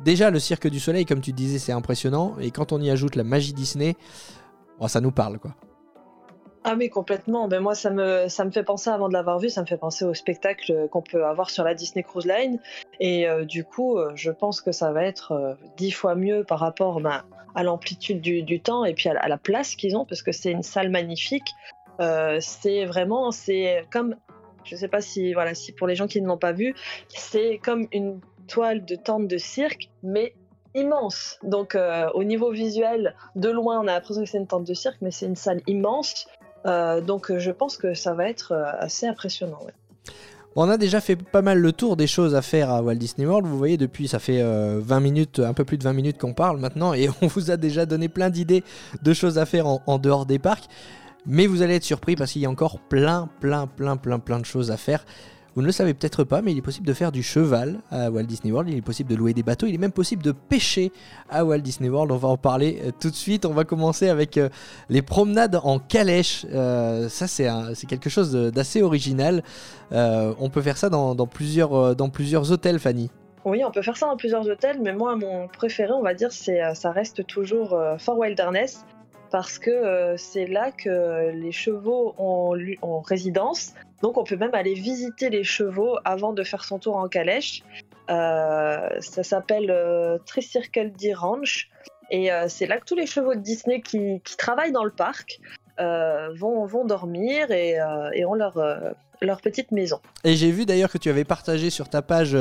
Déjà, 0.04 0.30
le 0.30 0.38
Cirque 0.38 0.68
du 0.68 0.80
Soleil, 0.80 1.06
comme 1.06 1.20
tu 1.20 1.32
disais, 1.32 1.58
c'est 1.58 1.72
impressionnant. 1.72 2.36
Et 2.40 2.50
quand 2.50 2.72
on 2.72 2.80
y 2.80 2.90
ajoute 2.90 3.16
la 3.16 3.24
magie 3.24 3.54
Disney, 3.54 3.96
oh, 4.78 4.88
ça 4.88 5.00
nous 5.00 5.12
parle, 5.12 5.38
quoi. 5.38 5.54
Ah 6.68 6.74
mais 6.74 6.88
complètement. 6.88 7.46
Ben 7.46 7.60
moi 7.60 7.76
ça 7.76 7.90
me 7.90 8.26
ça 8.26 8.44
me 8.44 8.50
fait 8.50 8.64
penser 8.64 8.90
avant 8.90 9.06
de 9.06 9.12
l'avoir 9.12 9.38
vu, 9.38 9.50
ça 9.50 9.60
me 9.60 9.66
fait 9.66 9.76
penser 9.76 10.04
au 10.04 10.14
spectacle 10.14 10.88
qu'on 10.90 11.00
peut 11.00 11.24
avoir 11.24 11.48
sur 11.48 11.62
la 11.62 11.74
Disney 11.74 12.02
Cruise 12.02 12.26
Line 12.26 12.58
et 12.98 13.28
euh, 13.28 13.44
du 13.44 13.62
coup 13.62 13.96
euh, 13.96 14.10
je 14.16 14.32
pense 14.32 14.60
que 14.60 14.72
ça 14.72 14.90
va 14.90 15.04
être 15.04 15.30
euh, 15.30 15.54
dix 15.76 15.92
fois 15.92 16.16
mieux 16.16 16.42
par 16.42 16.58
rapport 16.58 17.00
ben, 17.00 17.22
à 17.54 17.62
l'amplitude 17.62 18.20
du, 18.20 18.42
du 18.42 18.58
temps 18.58 18.84
et 18.84 18.94
puis 18.94 19.08
à 19.08 19.28
la, 19.28 19.38
place 19.38 19.76
qu'ils 19.76 19.96
ont 19.96 20.04
parce 20.04 20.22
que 20.22 20.32
c'est 20.32 20.50
une 20.50 20.64
salle 20.64 20.90
magnifique. 20.90 21.54
C'est 22.40 22.84
vraiment 22.84 23.30
c'est 23.30 23.86
comme 23.92 24.16
je 24.64 24.74
sais 24.74 24.88
pas 24.88 25.00
si 25.00 25.34
voilà 25.34 25.54
si 25.54 25.70
pour 25.70 25.86
les 25.86 25.94
gens 25.94 26.08
qui 26.08 26.20
ne 26.20 26.26
l'ont 26.26 26.36
pas 26.36 26.52
vu 26.52 26.74
c'est 27.06 27.60
comme 27.62 27.86
une 27.92 28.20
toile 28.48 28.84
de 28.84 28.96
tente 28.96 29.28
de 29.28 29.38
cirque 29.38 29.88
mais 30.02 30.34
immense. 30.74 31.38
Donc 31.44 31.78
au 32.14 32.24
niveau 32.24 32.50
visuel, 32.50 33.14
de 33.36 33.50
loin, 33.50 33.78
on 33.80 33.86
a 33.86 33.92
l'impression 33.92 34.24
que 34.24 34.28
c'est 34.28 34.38
une 34.38 34.48
tente 34.48 34.66
de 34.66 34.74
cirque, 34.74 34.98
mais 35.00 35.12
c'est 35.12 35.26
une 35.26 35.36
salle 35.36 35.62
immense. 35.68 36.26
Euh, 36.66 37.00
donc 37.00 37.30
euh, 37.30 37.38
je 37.38 37.50
pense 37.50 37.76
que 37.76 37.94
ça 37.94 38.14
va 38.14 38.28
être 38.28 38.52
euh, 38.52 38.64
assez 38.80 39.06
impressionnant. 39.06 39.60
on 40.56 40.68
a 40.68 40.76
déjà 40.76 41.00
fait 41.00 41.16
pas 41.16 41.42
mal 41.42 41.58
le 41.58 41.72
tour 41.72 41.96
des 41.96 42.06
choses 42.06 42.34
à 42.34 42.42
faire 42.42 42.70
à 42.70 42.82
Walt 42.82 42.96
Disney 42.96 43.26
World. 43.26 43.46
Vous 43.46 43.58
voyez, 43.58 43.76
depuis, 43.76 44.08
ça 44.08 44.18
fait 44.18 44.40
euh, 44.40 44.80
20 44.82 45.00
minutes, 45.00 45.38
un 45.38 45.52
peu 45.52 45.64
plus 45.64 45.78
de 45.78 45.84
20 45.84 45.92
minutes 45.92 46.18
qu'on 46.18 46.34
parle 46.34 46.58
maintenant, 46.58 46.92
et 46.92 47.08
on 47.22 47.26
vous 47.26 47.50
a 47.50 47.56
déjà 47.56 47.86
donné 47.86 48.08
plein 48.08 48.30
d'idées 48.30 48.64
de 49.02 49.12
choses 49.12 49.38
à 49.38 49.46
faire 49.46 49.66
en 49.66 49.98
dehors 49.98 50.26
des 50.26 50.38
parcs. 50.38 50.68
Mais 51.26 51.46
vous 51.46 51.62
allez 51.62 51.74
être 51.74 51.84
surpris 51.84 52.14
parce 52.14 52.32
qu'il 52.32 52.42
y 52.42 52.46
a 52.46 52.50
encore 52.50 52.78
plein, 52.78 53.28
plein, 53.40 53.66
plein, 53.66 53.96
plein, 53.96 54.20
plein 54.20 54.38
de 54.38 54.44
choses 54.44 54.70
à 54.70 54.76
faire. 54.76 55.04
Vous 55.56 55.62
ne 55.62 55.66
le 55.68 55.72
savez 55.72 55.94
peut-être 55.94 56.22
pas, 56.22 56.42
mais 56.42 56.52
il 56.52 56.58
est 56.58 56.62
possible 56.62 56.86
de 56.86 56.92
faire 56.92 57.10
du 57.10 57.22
cheval 57.22 57.78
à 57.90 58.10
Walt 58.10 58.24
Disney 58.24 58.52
World. 58.52 58.68
Il 58.68 58.76
est 58.76 58.82
possible 58.82 59.08
de 59.08 59.16
louer 59.16 59.32
des 59.32 59.42
bateaux. 59.42 59.66
Il 59.66 59.74
est 59.74 59.78
même 59.78 59.90
possible 59.90 60.22
de 60.22 60.32
pêcher 60.32 60.92
à 61.30 61.46
Walt 61.46 61.60
Disney 61.60 61.88
World. 61.88 62.12
On 62.12 62.18
va 62.18 62.28
en 62.28 62.36
parler 62.36 62.82
euh, 62.84 62.90
tout 63.00 63.08
de 63.08 63.14
suite. 63.14 63.46
On 63.46 63.54
va 63.54 63.64
commencer 63.64 64.10
avec 64.10 64.36
euh, 64.36 64.50
les 64.90 65.00
promenades 65.00 65.58
en 65.64 65.78
calèche. 65.78 66.44
Euh, 66.52 67.08
ça, 67.08 67.26
c'est 67.26 67.86
quelque 67.88 68.10
chose 68.10 68.32
d'assez 68.32 68.82
original. 68.82 69.42
On 69.92 70.50
peut 70.52 70.60
faire 70.60 70.76
ça 70.76 70.90
dans, 70.90 71.26
plusieurs, 71.26 71.96
dans 71.96 72.10
plusieurs 72.10 72.52
hôtels, 72.52 72.78
Fanny. 72.78 73.10
Oui, 73.46 73.64
on 73.64 73.70
peut 73.70 73.80
faire 73.80 73.96
ça 73.96 74.08
dans 74.08 74.16
plusieurs 74.18 74.46
hôtels, 74.46 74.78
mais 74.82 74.92
moi, 74.92 75.16
mon 75.16 75.48
préféré, 75.48 75.90
on 75.92 76.02
va 76.02 76.12
dire, 76.12 76.32
ça 76.32 76.90
reste 76.90 77.26
toujours 77.26 77.80
Fort 77.98 78.18
Wilderness, 78.18 78.84
parce 79.30 79.58
que 79.58 80.16
c'est 80.18 80.46
là 80.46 80.70
que 80.70 81.30
les 81.32 81.52
chevaux 81.52 82.14
ont, 82.18 82.54
ont 82.82 83.00
résidence. 83.00 83.72
Donc, 84.02 84.18
on 84.18 84.24
peut 84.24 84.36
même 84.36 84.54
aller 84.54 84.74
visiter 84.74 85.30
les 85.30 85.44
chevaux 85.44 85.96
avant 86.04 86.32
de 86.32 86.42
faire 86.42 86.64
son 86.64 86.78
tour 86.78 86.96
en 86.96 87.08
calèche. 87.08 87.62
Euh, 88.10 88.88
ça 89.00 89.22
s'appelle 89.22 89.70
euh, 89.70 90.18
Tricircle 90.26 90.92
D 90.92 91.12
Ranch, 91.12 91.70
et 92.10 92.30
euh, 92.30 92.46
c'est 92.48 92.66
là 92.66 92.78
que 92.78 92.84
tous 92.84 92.94
les 92.94 93.06
chevaux 93.06 93.34
de 93.34 93.40
Disney 93.40 93.80
qui, 93.80 94.20
travaillent 94.38 94.72
dans 94.72 94.84
le 94.84 94.90
parc 94.90 95.40
vont, 95.78 96.84
dormir 96.84 97.50
et, 97.50 97.78
ont 98.24 98.34
leur, 98.34 99.40
petite 99.42 99.72
maison. 99.72 100.00
Et 100.24 100.36
j'ai 100.36 100.50
vu 100.50 100.66
d'ailleurs 100.66 100.90
que 100.90 100.98
tu 100.98 101.10
avais 101.10 101.24
partagé 101.24 101.70
sur 101.70 101.88
ta 101.88 102.00
page 102.00 102.36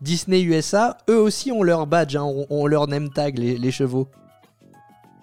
Disney 0.00 0.42
USA. 0.42 0.98
Eux 1.08 1.18
aussi 1.18 1.50
ont 1.50 1.62
leur 1.62 1.86
badge, 1.86 2.16
hein, 2.16 2.24
ont, 2.48 2.66
leur 2.66 2.86
name 2.86 3.10
tag, 3.10 3.38
les 3.38 3.70
chevaux. 3.70 4.08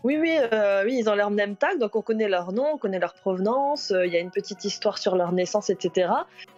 Oui, 0.06 0.20
oui, 0.22 0.38
euh, 0.54 0.84
oui, 0.86 0.98
ils 1.00 1.10
ont 1.10 1.16
leur 1.16 1.32
name 1.32 1.56
tag, 1.56 1.80
donc 1.80 1.96
on 1.96 2.04
connaît 2.04 2.30
leur 2.30 2.52
nom, 2.52 2.74
on 2.76 2.78
connaît 2.78 3.00
leur 3.00 3.16
provenance, 3.16 3.90
euh, 3.90 4.06
il 4.06 4.14
y 4.14 4.16
a 4.16 4.20
une 4.20 4.30
petite 4.30 4.64
histoire 4.64 5.00
sur 5.00 5.16
leur 5.16 5.32
naissance, 5.32 5.72
etc. 5.72 6.10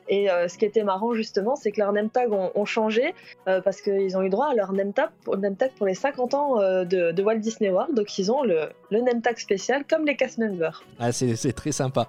Et 0.10 0.30
euh, 0.30 0.48
ce 0.48 0.58
qui 0.58 0.66
était 0.66 0.84
marrant 0.84 1.14
justement, 1.14 1.56
c'est 1.56 1.72
que 1.72 1.80
leurs 1.80 1.92
name 1.92 2.10
tags 2.10 2.30
ont, 2.30 2.66
changé 2.66 3.14
euh, 3.48 3.62
parce 3.62 3.82
qu'ils 3.82 4.18
ont 4.18 4.22
eu 4.22 4.30
droit 4.30 4.48
à 4.48 4.56
leur 4.56 4.74
name 4.74 4.94
tag, 4.94 5.10
pour- 5.24 5.36
les 5.86 5.94
50 5.94 6.34
ans 6.34 6.60
euh, 6.60 6.86
de, 6.86 7.22
Walt 7.22 7.38
Disney 7.38 7.70
World, 7.70 7.96
donc 7.96 8.18
ils 8.18 8.32
ont 8.32 8.44
le, 8.44 8.70
le 8.92 9.02
name 9.02 9.22
tag 9.22 9.38
spécial 9.38 9.84
comme 9.90 10.06
les 10.06 10.16
cast 10.16 10.38
members. 10.38 10.84
Ah, 11.00 11.12
c'est 11.12 11.54
très 11.54 11.72
sympa. 11.72 12.08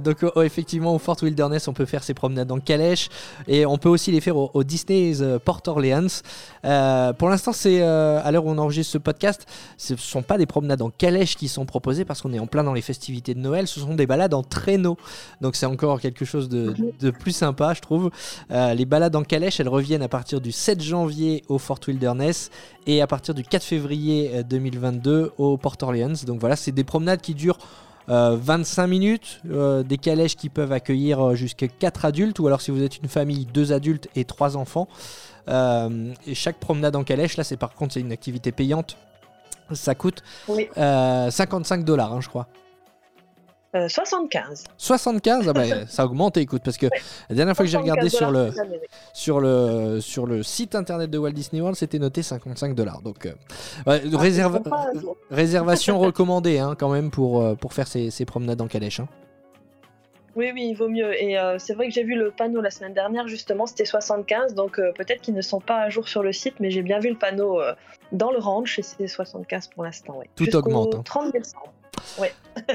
Donc, 0.00 0.24
oh, 0.34 0.42
effectivement, 0.42 0.94
au 0.94 0.98
Fort 0.98 1.16
Wilderness, 1.22 1.68
on 1.68 1.72
peut 1.72 1.84
faire 1.84 2.02
ses 2.02 2.14
promenades 2.14 2.50
en 2.50 2.60
calèche 2.60 3.08
et 3.46 3.66
on 3.66 3.78
peut 3.78 3.88
aussi 3.88 4.10
les 4.10 4.20
faire 4.20 4.36
au, 4.36 4.64
Disney's 4.64 5.22
Port 5.44 5.62
Orleans. 5.66 6.22
Pour 7.18 7.28
l'instant, 7.28 7.52
c'est 7.52 7.82
à 7.82 8.30
l'heure 8.30 8.46
où 8.46 8.50
on 8.50 8.58
enregistre 8.58 8.92
ce 8.92 8.98
podcast, 8.98 9.46
ce 9.76 9.94
ne 9.94 9.98
sont 9.98 10.22
pas 10.22 10.38
des 10.38 10.46
promenades 10.46 10.82
en 10.82 10.90
calèche 10.90 11.36
qui 11.36 11.48
sont 11.48 11.66
proposées 11.66 12.04
parce 12.04 12.22
qu'on 12.22 12.32
est 12.32 12.38
en 12.38 12.46
plein 12.46 12.64
dans 12.64 12.74
les 12.74 12.82
festivités 12.82 13.34
de 13.34 13.40
Noël. 13.40 13.66
Ce 13.66 13.80
sont 13.80 13.94
des 13.94 14.06
balades 14.06 14.34
en 14.34 14.42
traîneau. 14.42 14.96
Donc, 15.40 15.56
c'est 15.56 15.66
encore 15.66 16.00
quelque 16.00 16.24
chose 16.24 16.48
de, 16.48 16.74
de 17.00 17.10
plus 17.18 17.32
sympa, 17.32 17.74
je 17.74 17.80
trouve. 17.80 18.10
Euh, 18.50 18.74
les 18.74 18.84
balades 18.86 19.14
en 19.16 19.22
calèche, 19.22 19.60
elles 19.60 19.68
reviennent 19.68 20.02
à 20.02 20.08
partir 20.08 20.40
du 20.40 20.52
7 20.52 20.82
janvier 20.82 21.42
au 21.48 21.58
Fort 21.58 21.80
Wilderness 21.86 22.50
et 22.86 23.02
à 23.02 23.06
partir 23.06 23.34
du 23.34 23.42
4 23.42 23.62
février 23.62 24.30
euh, 24.34 24.42
2022 24.42 25.32
au 25.38 25.56
Port 25.56 25.76
Orleans. 25.82 26.14
Donc 26.26 26.40
voilà, 26.40 26.56
c'est 26.56 26.72
des 26.72 26.84
promenades 26.84 27.20
qui 27.20 27.34
durent 27.34 27.58
euh, 28.08 28.38
25 28.40 28.86
minutes, 28.86 29.40
euh, 29.50 29.82
des 29.82 29.98
calèches 29.98 30.36
qui 30.36 30.48
peuvent 30.48 30.72
accueillir 30.72 31.20
euh, 31.20 31.34
jusqu'à 31.34 31.68
4 31.68 32.06
adultes, 32.06 32.38
ou 32.38 32.46
alors 32.46 32.60
si 32.62 32.70
vous 32.70 32.82
êtes 32.82 32.96
une 33.02 33.08
famille, 33.08 33.44
2 33.52 33.72
adultes 33.72 34.08
et 34.16 34.24
3 34.24 34.56
enfants. 34.56 34.88
Euh, 35.48 36.12
et 36.26 36.34
chaque 36.34 36.56
promenade 36.58 36.96
en 36.96 37.04
calèche, 37.04 37.36
là 37.36 37.44
c'est 37.44 37.56
par 37.56 37.74
contre 37.74 37.94
c'est 37.94 38.00
une 38.00 38.12
activité 38.12 38.52
payante, 38.52 38.96
ça 39.72 39.94
coûte 39.94 40.22
Oui. 40.48 40.68
euh, 40.78 41.30
55 41.30 41.84
dollars, 41.84 42.12
hein, 42.12 42.20
je 42.20 42.28
crois. 42.28 42.48
Euh, 43.74 43.86
75. 43.86 44.64
75, 44.78 45.46
ah 45.48 45.52
bah, 45.52 45.62
ça 45.88 46.02
a 46.02 46.06
augmenté, 46.06 46.40
écoute, 46.40 46.62
parce 46.64 46.78
que 46.78 46.86
la 47.28 47.34
dernière 47.36 47.54
fois 47.54 47.66
que 47.66 47.70
j'ai 47.70 47.76
regardé 47.76 48.08
75 48.08 48.54
sur 48.54 48.70
le, 48.70 48.80
sur 49.12 49.40
le, 49.40 50.00
sur 50.00 50.26
le 50.26 50.42
site 50.42 50.74
internet 50.74 51.10
de 51.10 51.18
Walt 51.18 51.32
Disney 51.32 51.60
World, 51.60 51.76
c'était 51.76 51.98
noté 51.98 52.22
55 52.22 52.74
dollars. 52.74 53.02
Donc, 53.02 53.26
euh, 53.26 53.32
ouais, 53.86 53.98
réserva- 54.16 54.62
à 54.72 54.98
jour. 54.98 55.16
réservation 55.30 55.98
recommandée 56.00 56.58
hein, 56.58 56.76
quand 56.78 56.88
même 56.88 57.10
pour, 57.10 57.42
euh, 57.42 57.54
pour 57.56 57.74
faire 57.74 57.86
ces, 57.88 58.10
ces 58.10 58.24
promenades 58.24 58.60
en 58.62 58.68
calèche. 58.68 59.00
hein. 59.00 59.08
Oui, 60.34 60.50
oui, 60.54 60.68
il 60.70 60.74
vaut 60.74 60.88
mieux. 60.88 61.20
Et 61.20 61.36
euh, 61.38 61.58
c'est 61.58 61.74
vrai 61.74 61.88
que 61.88 61.92
j'ai 61.92 62.04
vu 62.04 62.14
le 62.14 62.30
panneau 62.30 62.60
la 62.60 62.70
semaine 62.70 62.94
dernière, 62.94 63.26
justement, 63.28 63.66
c'était 63.66 63.84
75, 63.84 64.54
donc 64.54 64.78
euh, 64.78 64.92
peut-être 64.92 65.20
qu'ils 65.20 65.34
ne 65.34 65.42
sont 65.42 65.60
pas 65.60 65.78
à 65.80 65.90
jour 65.90 66.08
sur 66.08 66.22
le 66.22 66.32
site, 66.32 66.54
mais 66.60 66.70
j'ai 66.70 66.82
bien 66.82 67.00
vu 67.00 67.08
le 67.10 67.16
panneau 67.18 67.60
euh, 67.60 67.74
dans 68.12 68.30
le 68.30 68.38
ranch 68.38 68.78
et 68.78 68.82
c'est 68.82 69.08
75 69.08 69.68
pour 69.74 69.84
l'instant. 69.84 70.16
Ouais. 70.18 70.30
Tout 70.36 70.54
augmente, 70.56 70.94
hein. 70.94 71.02
30 71.04 71.32
décembre. 71.32 71.72
Ouais. 72.18 72.32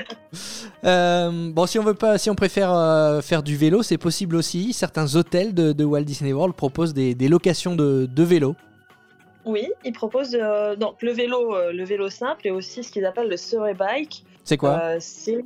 Euh, 0.86 1.52
bon, 1.52 1.66
si 1.66 1.80
on 1.80 1.84
veut 1.84 1.94
pas, 1.94 2.18
si 2.18 2.30
on 2.30 2.36
préfère 2.36 2.74
euh, 2.74 3.22
faire 3.22 3.42
du 3.42 3.56
vélo, 3.56 3.84
c'est 3.84 3.98
possible 3.98 4.36
aussi. 4.36 4.74
Certains 4.74 5.16
hôtels 5.16 5.54
de, 5.54 5.72
de 5.72 5.84
Walt 5.86 6.04
Disney 6.04 6.34
World 6.34 6.56
proposent 6.56 6.94
des, 6.94 7.16
des 7.16 7.30
locations 7.30 7.76
de, 7.76 8.06
de 8.06 8.24
vélos. 8.24 8.56
Oui, 9.46 9.70
ils 9.86 9.94
proposent 9.94 10.38
euh, 10.40 10.76
donc 10.76 11.02
le 11.02 11.12
vélo, 11.12 11.56
le 11.72 11.84
vélo 11.86 12.10
simple 12.10 12.48
et 12.48 12.52
aussi 12.52 12.84
ce 12.84 12.92
qu'ils 12.92 13.06
appellent 13.06 13.30
le 13.30 13.38
surrey 13.38 13.74
bike. 13.74 14.26
C'est 14.44 14.58
quoi 14.58 15.00
c'est 15.00 15.42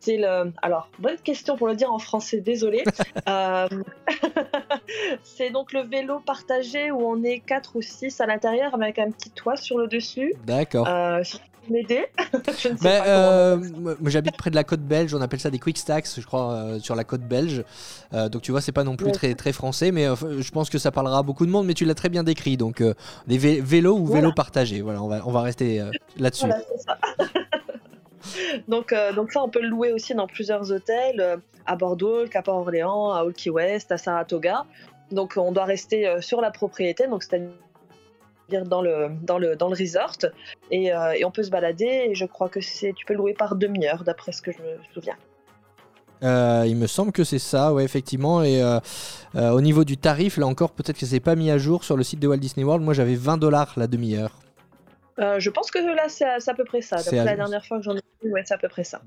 c'est 0.00 0.16
le. 0.16 0.52
Alors, 0.62 0.88
bonne 0.98 1.16
question 1.16 1.56
pour 1.56 1.66
le 1.66 1.74
dire 1.74 1.92
en 1.92 1.98
français, 1.98 2.40
désolé. 2.40 2.84
Euh, 3.28 3.68
c'est 5.22 5.50
donc 5.50 5.72
le 5.72 5.82
vélo 5.82 6.20
partagé 6.20 6.90
où 6.90 7.00
on 7.00 7.22
est 7.24 7.40
4 7.40 7.76
ou 7.76 7.82
6 7.82 8.20
à 8.20 8.26
l'intérieur 8.26 8.74
avec 8.74 8.98
un 8.98 9.10
petit 9.10 9.30
toit 9.30 9.56
sur 9.56 9.76
le 9.76 9.86
dessus. 9.86 10.34
D'accord. 10.46 10.88
Euh, 10.88 11.22
m'aider 11.70 12.06
euh, 12.84 13.58
j'habite 14.06 14.36
près 14.36 14.50
de 14.50 14.54
la 14.56 14.64
côte 14.64 14.80
belge, 14.80 15.14
on 15.14 15.20
appelle 15.20 15.40
ça 15.40 15.50
des 15.50 15.58
quick 15.58 15.78
stacks, 15.78 16.06
je 16.16 16.24
crois, 16.26 16.52
euh, 16.52 16.78
sur 16.80 16.94
la 16.94 17.04
côte 17.04 17.22
belge. 17.22 17.64
Euh, 18.14 18.28
donc 18.28 18.42
tu 18.42 18.50
vois, 18.50 18.60
c'est 18.60 18.72
pas 18.72 18.84
non 18.84 18.96
plus 18.96 19.06
Ouais. 19.06 19.12
très, 19.12 19.34
très 19.34 19.52
français, 19.52 19.90
mais 19.92 20.06
euh, 20.06 20.14
je 20.40 20.50
pense 20.50 20.70
que 20.70 20.78
ça 20.78 20.90
parlera 20.90 21.18
à 21.18 21.22
beaucoup 21.22 21.46
de 21.46 21.50
monde, 21.50 21.66
mais 21.66 21.74
tu 21.74 21.84
l'as 21.84 21.94
très 21.94 22.08
bien 22.08 22.22
décrit. 22.24 22.56
Donc 22.56 22.80
euh, 22.80 22.94
des 23.26 23.38
vé- 23.38 23.60
vélos 23.62 23.96
ou 23.96 24.04
Voilà. 24.06 24.20
vélos 24.22 24.32
partagés, 24.34 24.80
voilà, 24.82 25.02
on 25.02 25.08
va, 25.08 25.22
on 25.26 25.30
va 25.30 25.42
rester 25.42 25.80
euh, 25.80 25.90
là-dessus. 26.18 26.46
Voilà, 26.46 26.62
donc, 28.68 28.92
euh, 28.92 29.12
donc 29.12 29.32
ça, 29.32 29.42
on 29.42 29.48
peut 29.48 29.62
le 29.62 29.68
louer 29.68 29.92
aussi 29.92 30.14
dans 30.14 30.26
plusieurs 30.26 30.70
hôtels, 30.72 31.20
euh, 31.20 31.36
à 31.66 31.76
Bordeaux, 31.76 32.22
le 32.22 32.28
Cap 32.28 32.48
Orléans, 32.48 33.12
à 33.12 33.24
Old 33.24 33.34
Key 33.36 33.50
West, 33.50 33.92
à 33.92 33.98
Saratoga. 33.98 34.64
Donc 35.10 35.34
on 35.36 35.52
doit 35.52 35.64
rester 35.64 36.06
euh, 36.06 36.20
sur 36.20 36.40
la 36.40 36.50
propriété, 36.50 37.06
donc 37.06 37.22
c'est-à-dire 37.22 37.48
dans 38.50 38.82
le, 38.82 39.08
dans, 39.22 39.38
le, 39.38 39.56
dans 39.56 39.68
le 39.68 39.76
resort, 39.76 40.16
et, 40.70 40.92
euh, 40.92 41.12
et 41.12 41.24
on 41.24 41.30
peut 41.30 41.42
se 41.42 41.50
balader, 41.50 42.08
et 42.10 42.14
je 42.14 42.24
crois 42.24 42.48
que 42.48 42.60
c'est 42.60 42.92
tu 42.92 43.04
peux 43.04 43.14
louer 43.14 43.34
par 43.34 43.56
demi-heure, 43.56 44.04
d'après 44.04 44.32
ce 44.32 44.42
que 44.42 44.52
je 44.52 44.58
me 44.58 44.76
souviens. 44.94 45.16
Euh, 46.22 46.64
il 46.66 46.76
me 46.76 46.86
semble 46.86 47.12
que 47.12 47.24
c'est 47.24 47.38
ça, 47.38 47.72
ouais, 47.72 47.84
effectivement. 47.84 48.42
Et 48.42 48.62
euh, 48.62 48.80
euh, 49.36 49.50
au 49.50 49.60
niveau 49.60 49.84
du 49.84 49.96
tarif, 49.96 50.36
là 50.36 50.46
encore, 50.46 50.72
peut-être 50.72 50.98
que 50.98 51.06
c'est 51.06 51.20
pas 51.20 51.36
mis 51.36 51.50
à 51.50 51.58
jour 51.58 51.84
sur 51.84 51.96
le 51.96 52.02
site 52.02 52.20
de 52.20 52.28
Walt 52.28 52.38
Disney 52.38 52.64
World. 52.64 52.84
Moi, 52.84 52.94
j'avais 52.94 53.14
20 53.14 53.38
dollars 53.38 53.72
la 53.76 53.86
demi-heure. 53.86 54.32
Je 55.38 55.50
pense 55.50 55.72
que 55.72 55.78
là, 55.78 56.04
c'est 56.08 56.24
à, 56.24 56.54
peu 56.54 56.64
près 56.64 56.80
ça. 56.80 56.96
D'après 56.96 57.24
la 57.24 57.34
dernière 57.34 57.64
fois 57.66 57.78
que 57.78 57.82
j'en 57.82 57.96
ai 57.96 58.02
vu, 58.22 58.30
ouais, 58.30 58.42
c'est 58.46 58.54
à 58.54 58.58
peu 58.58 58.68
près 58.68 58.84
ça. 58.84 59.00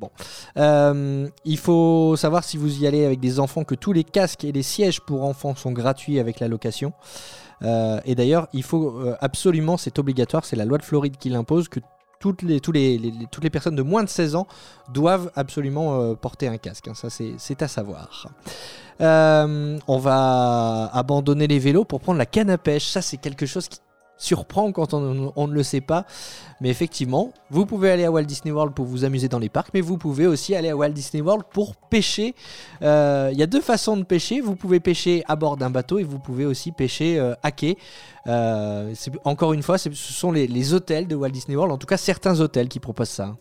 Euh, 0.58 1.26
il 1.46 1.58
faut 1.58 2.18
savoir 2.18 2.44
si 2.44 2.58
vous 2.58 2.84
y 2.84 2.86
allez 2.86 3.06
avec 3.06 3.22
des 3.22 3.40
enfants 3.40 3.64
que 3.64 3.76
tous 3.76 3.94
les 3.94 4.04
casques 4.04 4.44
et 4.44 4.52
les 4.52 4.62
sièges 4.62 5.00
pour 5.00 5.24
enfants 5.24 5.56
sont 5.56 5.72
gratuits 5.72 6.20
avec 6.20 6.42
la 6.42 6.50
location. 6.50 6.92
Euh, 7.64 8.00
et 8.06 8.16
d'ailleurs, 8.16 8.48
il 8.54 8.64
faut 8.64 8.90
euh, 8.90 9.16
absolument, 9.22 9.78
c'est 9.78 10.00
obligatoire, 10.00 10.46
c'est 10.46 10.56
la 10.56 10.66
loi 10.66 10.78
de 10.78 10.84
Floride 10.84 11.18
qui 11.18 11.30
l'impose, 11.30 11.68
que 11.70 11.80
toutes 12.20 12.44
les, 12.44 12.60
personnes 13.50 13.76
de 13.76 13.82
moins 13.82 14.04
de 14.04 14.10
16 14.10 14.36
ans 14.36 14.48
doivent 14.94 15.32
absolument 15.36 16.00
euh, 16.00 16.14
porter 16.14 16.48
un 16.48 16.58
casque. 16.58 16.88
hein. 16.88 16.94
ça, 16.94 17.10
c'est 17.10 17.62
à 17.62 17.68
savoir. 17.68 18.28
On 19.00 19.98
va 19.98 20.90
abandonner 20.94 21.48
les 21.48 21.58
vélos 21.58 21.86
pour 21.86 22.00
prendre 22.00 22.20
la 22.20 22.28
canne 22.28 22.52
à 22.52 22.60
pêche. 22.60 22.88
Ça, 22.88 23.02
c'est 23.02 23.18
quelque 23.18 23.48
chose 23.48 23.68
qui 23.68 23.80
surprend 24.22 24.72
quand 24.72 24.94
on, 24.94 25.48
ne 25.48 25.54
le 25.54 25.64
sait 25.64 25.82
pas. 25.82 26.06
Mais 26.62 26.70
effectivement, 26.70 27.34
vous 27.50 27.66
pouvez 27.66 27.90
aller 27.90 28.06
à 28.06 28.12
Walt 28.12 28.24
Disney 28.24 28.52
World 28.52 28.74
pour 28.74 28.86
vous 28.86 29.04
amuser 29.04 29.28
dans 29.28 29.40
les 29.40 29.50
parcs, 29.50 29.72
mais 29.74 29.82
vous 29.82 29.98
pouvez 29.98 30.28
aussi 30.28 30.56
aller 30.56 30.70
à 30.70 30.78
Walt 30.78 30.90
Disney 30.90 31.22
World 31.22 31.46
pour 31.52 31.76
pêcher. 31.76 32.36
Euh, 32.84 33.30
Il 33.34 33.40
y 33.40 33.44
a 33.44 33.48
deux 33.48 33.62
façons 33.62 33.98
de 33.98 34.04
pêcher. 34.04 34.40
Vous 34.40 34.56
pouvez 34.56 34.80
pêcher 34.80 35.24
à 35.28 35.36
bord 35.36 35.58
d'un 35.58 35.72
bateau 35.72 35.98
et 36.00 36.04
vous 36.04 36.20
pouvez 36.20 36.46
aussi 36.46 36.72
pêcher 36.72 37.20
euh, 37.20 37.34
à 37.42 37.52
quai. 37.52 37.78
Euh, 38.28 38.94
encore 39.24 39.54
une 39.54 39.64
fois, 39.64 39.78
ce 39.78 39.90
sont 39.92 40.32
les, 40.32 40.74
hôtels 40.74 41.08
de 41.08 41.16
Walt 41.16 41.32
Disney 41.32 41.56
World, 41.56 41.74
en 41.74 41.78
tout 41.78 41.88
cas 41.88 41.98
certains 41.98 42.40
hôtels 42.40 42.70
qui 42.70 42.80
proposent 42.80 43.10
ça. 43.10 43.36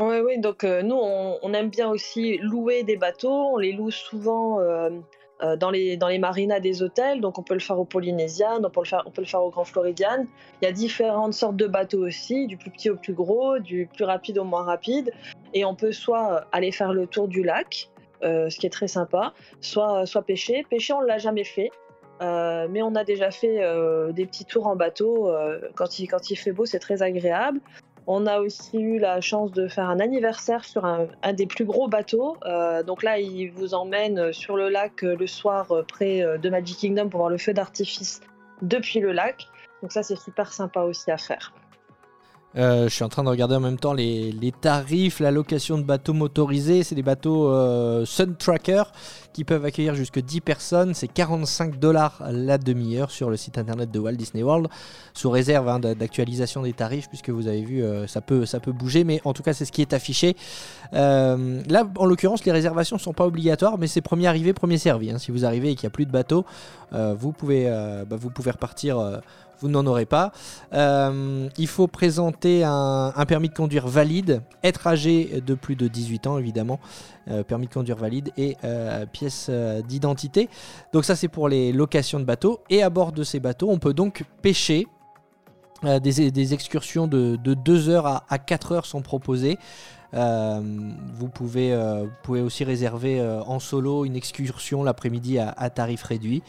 Oui, 0.00 0.20
oui, 0.24 0.38
donc 0.38 0.62
nous, 0.64 0.96
on 0.96 1.52
aime 1.52 1.68
bien 1.68 1.90
aussi 1.90 2.38
louer 2.38 2.82
des 2.84 2.96
bateaux. 2.96 3.50
On 3.54 3.58
les 3.58 3.72
loue 3.72 3.90
souvent 3.90 4.58
euh, 5.42 5.56
dans, 5.56 5.70
les, 5.70 5.96
dans 5.96 6.08
les 6.08 6.18
marinas 6.18 6.60
des 6.60 6.82
hôtels. 6.82 7.20
Donc, 7.20 7.38
on 7.38 7.42
peut 7.42 7.54
le 7.54 7.60
faire 7.60 7.78
au 7.78 7.84
Polynesian, 7.84 8.62
on 8.62 8.70
peut 8.70 8.80
le 8.80 8.86
faire, 8.86 9.02
on 9.06 9.10
peut 9.10 9.22
le 9.22 9.26
faire 9.26 9.42
au 9.42 9.50
Grand 9.50 9.64
Floridian. 9.64 10.26
Il 10.60 10.64
y 10.64 10.68
a 10.68 10.72
différentes 10.72 11.34
sortes 11.34 11.56
de 11.56 11.66
bateaux 11.66 12.06
aussi, 12.06 12.46
du 12.46 12.56
plus 12.56 12.70
petit 12.70 12.90
au 12.90 12.96
plus 12.96 13.12
gros, 13.12 13.58
du 13.58 13.88
plus 13.92 14.04
rapide 14.04 14.38
au 14.38 14.44
moins 14.44 14.62
rapide. 14.62 15.12
Et 15.54 15.64
on 15.64 15.74
peut 15.74 15.92
soit 15.92 16.46
aller 16.52 16.72
faire 16.72 16.92
le 16.92 17.06
tour 17.06 17.28
du 17.28 17.42
lac, 17.42 17.90
euh, 18.22 18.50
ce 18.50 18.58
qui 18.58 18.66
est 18.66 18.70
très 18.70 18.88
sympa, 18.88 19.32
soit, 19.60 20.06
soit 20.06 20.22
pêcher. 20.22 20.64
Pêcher, 20.70 20.92
on 20.92 21.02
ne 21.02 21.06
l'a 21.06 21.18
jamais 21.18 21.44
fait. 21.44 21.70
Euh, 22.20 22.68
mais 22.70 22.82
on 22.82 22.94
a 22.94 23.02
déjà 23.02 23.32
fait 23.32 23.58
des 24.12 24.26
petits 24.26 24.44
tours 24.44 24.68
en 24.68 24.76
bateau. 24.76 25.28
quand, 25.74 25.98
il, 25.98 26.06
quand 26.06 26.30
il 26.30 26.36
fait 26.36 26.52
beau, 26.52 26.66
c'est 26.66 26.78
très 26.78 27.02
agréable. 27.02 27.60
On 28.06 28.26
a 28.26 28.40
aussi 28.40 28.78
eu 28.78 28.98
la 28.98 29.20
chance 29.20 29.52
de 29.52 29.68
faire 29.68 29.88
un 29.88 30.00
anniversaire 30.00 30.64
sur 30.64 30.84
un, 30.84 31.06
des 31.32 31.46
plus 31.46 31.64
gros 31.64 31.88
bateaux. 31.88 32.36
Euh, 32.44 32.82
donc 32.82 33.02
là, 33.02 33.18
il 33.18 33.50
vous 33.52 33.74
emmène 33.74 34.32
sur 34.32 34.56
le 34.56 34.68
lac 34.68 35.02
le 35.02 35.26
soir 35.26 35.72
près 35.86 36.22
euh, 36.22 36.36
de 36.38 36.50
Magic 36.50 36.78
Kingdom 36.78 37.08
pour 37.08 37.18
voir 37.20 37.30
le 37.30 37.38
feu 37.38 37.52
d'artifice 37.52 38.20
depuis 38.60 39.00
le 39.00 39.12
lac. 39.12 39.46
Donc 39.82 39.92
ça, 39.92 40.02
c'est 40.02 40.18
super 40.18 40.52
sympa 40.52 40.80
aussi 40.80 41.10
à 41.10 41.18
faire. 41.18 41.52
Euh, 42.56 42.84
je 42.88 42.94
suis 42.94 43.02
en 43.04 43.08
train 43.08 43.24
de 43.24 43.30
regarder 43.30 43.54
en 43.54 43.60
même 43.60 43.78
temps 43.78 43.94
les, 43.94 44.52
tarifs, 44.60 45.20
la 45.20 45.30
location 45.30 45.78
de 45.78 45.84
bateaux 45.84 46.12
motorisés. 46.12 46.82
C'est 46.82 46.94
des 46.94 47.02
bateaux 47.02 47.48
euh, 47.48 48.04
Sun 48.04 48.36
Tracker 48.36 48.82
qui 49.32 49.44
peuvent 49.44 49.64
accueillir 49.64 49.94
jusque 49.94 50.18
10 50.20 50.42
personnes. 50.42 50.92
C'est 50.92 51.08
45 51.08 51.78
dollars 51.78 52.22
la 52.30 52.58
demi-heure 52.58 53.10
sur 53.10 53.30
le 53.30 53.38
site 53.38 53.56
internet 53.56 53.90
de 53.90 53.98
Walt 53.98 54.12
Disney 54.12 54.42
World, 54.42 54.68
sous 55.14 55.30
réserve 55.30 55.66
hein, 55.70 55.78
d'a- 55.78 55.94
d'actualisation 55.94 56.62
des 56.62 56.74
tarifs, 56.74 57.08
puisque 57.08 57.30
vous 57.30 57.48
avez 57.48 57.62
vu, 57.62 57.82
euh, 57.82 58.06
ça, 58.06 58.20
peut, 58.20 58.44
ça 58.44 58.60
peut 58.60 58.72
bouger, 58.72 59.04
mais 59.04 59.22
en 59.24 59.32
tout 59.32 59.42
cas, 59.42 59.54
c'est 59.54 59.64
ce 59.64 59.72
qui 59.72 59.80
est 59.80 59.94
affiché. 59.94 60.36
Là, 60.92 61.84
en 61.96 62.04
l'occurrence, 62.04 62.44
les 62.44 62.52
réservations 62.52 62.96
ne 62.96 63.00
sont 63.00 63.14
pas 63.14 63.24
obligatoires, 63.26 63.78
mais 63.78 63.86
c'est 63.86 64.02
premier 64.02 64.26
arrivé, 64.26 64.52
premier 64.52 64.76
servi. 64.76 65.10
hein. 65.10 65.16
Si 65.18 65.30
vous 65.30 65.46
arrivez 65.46 65.70
et 65.70 65.74
qu'il 65.74 65.86
n'y 65.86 65.92
a 65.92 65.94
plus 65.94 66.04
de 66.04 66.12
bateau, 66.12 66.44
euh, 66.92 67.14
vous, 67.18 67.32
pouvez, 67.32 67.64
bah, 68.06 68.16
vous 68.16 68.28
pouvez 68.28 68.50
repartir. 68.50 68.98
Vous 69.62 69.68
n'en 69.68 69.86
aurez 69.86 70.06
pas. 70.06 70.32
Euh, 70.74 71.48
il 71.56 71.68
faut 71.68 71.86
présenter 71.86 72.64
un, 72.64 73.12
permis 73.26 73.48
de 73.48 73.54
conduire 73.54 73.88
valide, 73.88 74.42
être 74.62 74.86
âgé 74.86 75.40
de 75.40 75.54
plus 75.54 75.76
de 75.76 75.88
18 75.88 76.26
ans 76.26 76.38
évidemment, 76.38 76.80
euh, 77.28 77.42
permis 77.44 77.68
de 77.68 77.72
conduire 77.72 77.96
valide 77.96 78.30
et 78.36 78.56
euh, 78.64 79.06
pièce 79.06 79.50
d'identité. 79.88 80.48
Donc 80.92 81.04
ça 81.04 81.16
c'est 81.16 81.28
pour 81.28 81.48
les 81.48 81.72
locations 81.72 82.20
de 82.20 82.24
bateaux. 82.24 82.60
Et 82.68 82.82
à 82.82 82.90
bord 82.90 83.12
de 83.12 83.22
ces 83.24 83.40
bateaux, 83.40 83.70
on 83.70 83.78
peut 83.78 83.94
donc 83.94 84.24
pêcher. 84.42 84.86
Des, 85.84 86.30
des 86.30 86.54
excursions 86.54 87.08
de, 87.08 87.34
2 87.34 87.88
heures 87.88 88.06
à, 88.06 88.24
à 88.28 88.38
4 88.38 88.70
heures 88.70 88.86
sont 88.86 89.02
proposées. 89.02 89.58
Euh, 90.14 90.60
vous, 91.14 91.28
pouvez, 91.28 91.72
euh, 91.72 92.06
pouvez 92.22 92.40
aussi 92.40 92.64
réserver 92.64 93.18
euh, 93.20 93.42
en 93.44 93.58
solo 93.58 94.04
une 94.04 94.14
excursion 94.14 94.82
l'après-midi 94.82 95.38
à, 95.38 95.70
tarif 95.70 96.02
réduit. 96.02 96.42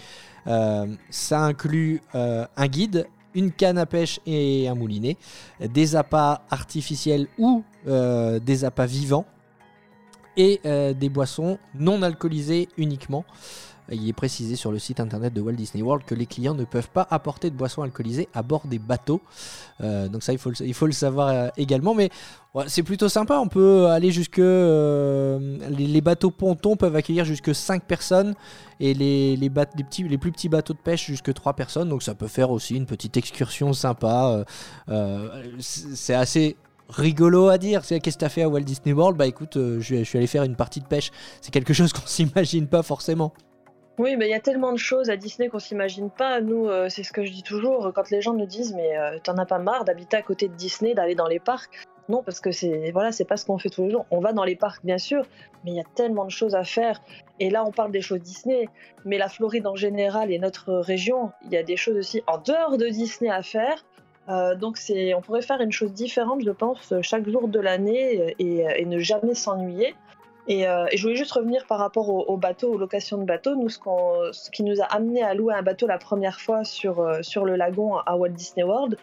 Ça 0.45 1.39
inclut 1.39 2.01
un 2.13 2.67
guide, 2.67 3.07
une 3.33 3.51
canne 3.51 3.77
à 3.77 3.85
pêche 3.85 4.19
et 4.25 4.67
un 4.67 4.75
moulinet, 4.75 5.15
des 5.61 5.95
appâts 5.95 6.41
artificiels 6.49 7.27
ou 7.37 7.63
des 7.85 8.65
appâts 8.65 8.85
vivants 8.85 9.25
et 10.35 10.59
des 10.65 11.09
boissons 11.09 11.59
non 11.75 12.01
alcoolisées 12.01 12.67
uniquement. 12.75 13.23
Il 13.91 14.07
est 14.07 14.13
précisé 14.13 14.55
sur 14.55 14.71
le 14.71 14.79
site 14.79 14.99
internet 14.99 15.33
de 15.33 15.41
Walt 15.41 15.53
Disney 15.53 15.83
World 15.83 16.05
que 16.05 16.15
les 16.15 16.25
clients 16.25 16.53
ne 16.53 16.63
peuvent 16.63 16.89
pas 16.89 17.05
apporter 17.09 17.49
de 17.49 17.55
boissons 17.55 17.81
alcoolisées 17.81 18.29
à 18.33 18.41
bord 18.41 18.65
des 18.65 18.79
bateaux. 18.79 19.21
Euh, 19.81 20.07
donc 20.07 20.23
ça, 20.23 20.31
il 20.31 20.39
faut 20.39 20.85
le, 20.85 20.91
savoir 20.93 21.27
euh, 21.27 21.47
également. 21.57 21.93
Mais 21.93 22.09
c'est 22.67 22.83
plutôt 22.83 23.09
sympa. 23.09 23.39
On 23.39 23.47
peut 23.47 23.87
aller 23.87 24.11
jusque... 24.11 24.39
euh, 24.39 25.57
les, 25.69 26.01
bateaux 26.01 26.31
pontons 26.31 26.77
peuvent 26.77 26.95
accueillir 26.95 27.25
jusque 27.25 27.53
5 27.53 27.83
personnes 27.83 28.35
et 28.79 28.93
les, 28.93 29.35
les, 29.35 29.49
plus 30.17 30.31
petits 30.31 30.49
bateaux 30.49 30.73
de 30.73 30.79
pêche 30.79 31.05
jusque 31.05 31.33
3 31.33 31.53
personnes. 31.53 31.89
Donc 31.89 32.03
ça 32.03 32.15
peut 32.15 32.27
faire 32.27 32.51
aussi 32.51 32.75
une 32.75 32.85
petite 32.85 33.17
excursion 33.17 33.73
sympa. 33.73 34.45
C'est 35.59 36.13
assez 36.15 36.55
rigolo 36.87 37.49
à 37.49 37.57
dire. 37.57 37.81
Qu'est-ce 37.85 37.99
que 37.99 38.19
t'as 38.19 38.29
fait 38.29 38.43
à 38.43 38.49
Walt 38.49 38.61
Disney 38.61 38.93
World? 38.93 39.17
Bah 39.17 39.27
écoute, 39.27 39.55
je, 39.55 39.79
je 39.79 40.03
suis 40.03 40.17
allé 40.17 40.27
faire 40.27 40.43
une 40.43 40.55
partie 40.55 40.79
de 40.79 40.85
pêche. 40.85 41.11
C'est 41.41 41.51
quelque 41.51 41.73
chose 41.73 41.91
qu'on 41.91 42.01
s'imagine 42.05 42.67
pas 42.67 42.83
forcément. 42.83 43.33
Oui, 43.99 44.15
mais 44.17 44.27
il 44.27 44.31
y 44.31 44.35
a 44.35 44.39
tellement 44.39 44.71
de 44.71 44.77
choses 44.77 45.11
à 45.11 45.17
Disney 45.17 45.49
qu'on 45.49 45.59
s'imagine 45.59 46.09
pas. 46.09 46.41
Nous, 46.41 46.67
euh, 46.67 46.89
c'est 46.89 47.03
ce 47.03 47.13
que 47.13 47.23
je 47.23 47.31
dis 47.31 47.43
toujours 47.43 47.91
quand 47.93 48.09
les 48.09 48.21
gens 48.21 48.33
nous 48.33 48.47
disent 48.47 48.73
mais 48.73 48.97
euh, 48.97 49.19
t'en 49.21 49.37
as 49.37 49.45
pas 49.45 49.59
marre 49.59 49.85
d'habiter 49.85 50.17
à 50.17 50.23
côté 50.23 50.47
de 50.47 50.55
Disney, 50.55 50.95
d'aller 50.95 51.13
dans 51.13 51.27
les 51.27 51.39
parcs? 51.39 51.69
Non, 52.09 52.23
parce 52.23 52.39
que 52.39 52.51
c'est 52.51 52.89
voilà, 52.91 53.11
c'est 53.11 53.23
pas 53.23 53.37
ce 53.37 53.45
qu'on 53.45 53.59
fait 53.59 53.69
tous 53.69 53.83
les 53.83 53.91
jours. 53.91 54.07
On 54.09 54.19
va 54.19 54.33
dans 54.33 54.43
les 54.43 54.55
parcs 54.55 54.83
bien 54.83 54.97
sûr, 54.97 55.23
mais 55.63 55.71
il 55.71 55.75
y 55.75 55.79
a 55.79 55.85
tellement 55.93 56.25
de 56.25 56.31
choses 56.31 56.55
à 56.55 56.63
faire. 56.63 57.01
Et 57.39 57.51
là, 57.51 57.63
on 57.65 57.71
parle 57.71 57.91
des 57.91 58.01
choses 58.01 58.19
Disney, 58.21 58.67
mais 59.05 59.19
la 59.19 59.29
Floride 59.29 59.67
en 59.67 59.75
général 59.75 60.31
et 60.31 60.39
notre 60.39 60.73
région, 60.73 61.31
il 61.45 61.51
y 61.53 61.57
a 61.57 61.63
des 61.63 61.77
choses 61.77 61.95
aussi 61.95 62.23
en 62.25 62.39
dehors 62.39 62.77
de 62.77 62.87
Disney 62.87 63.29
à 63.29 63.43
faire. 63.43 63.85
Euh, 64.27 64.55
donc 64.55 64.79
on 65.15 65.21
pourrait 65.21 65.43
faire 65.43 65.61
une 65.61 65.71
chose 65.71 65.93
différente, 65.93 66.41
je 66.43 66.51
pense, 66.51 66.93
chaque 67.01 67.29
jour 67.29 67.47
de 67.47 67.59
l'année 67.59 68.33
et 68.39 68.85
ne 68.85 68.97
jamais 68.97 69.35
s'ennuyer. 69.35 69.93
Et, 70.47 70.67
euh, 70.67 70.85
et 70.91 70.97
je 70.97 71.03
voulais 71.03 71.15
juste 71.15 71.31
revenir 71.31 71.65
par 71.65 71.79
rapport 71.79 72.09
au, 72.09 72.23
au 72.23 72.37
bateau, 72.37 72.73
aux 72.73 72.77
locations 72.77 73.17
de 73.17 73.23
bateaux. 73.23 73.55
Nous, 73.55 73.69
ce, 73.69 74.51
qui 74.51 74.63
nous 74.63 74.81
a 74.81 74.85
amené 74.85 75.23
à 75.23 75.33
louer 75.33 75.53
un 75.53 75.61
bateau 75.61 75.87
la 75.87 75.97
première 75.97 76.41
fois 76.41 76.63
sur, 76.63 76.99
euh, 76.99 77.21
sur 77.21 77.45
le 77.45 77.55
lagon 77.55 77.97
à 77.97 78.15
Walt 78.15 78.29
Disney 78.29 78.63
World, 78.63 78.97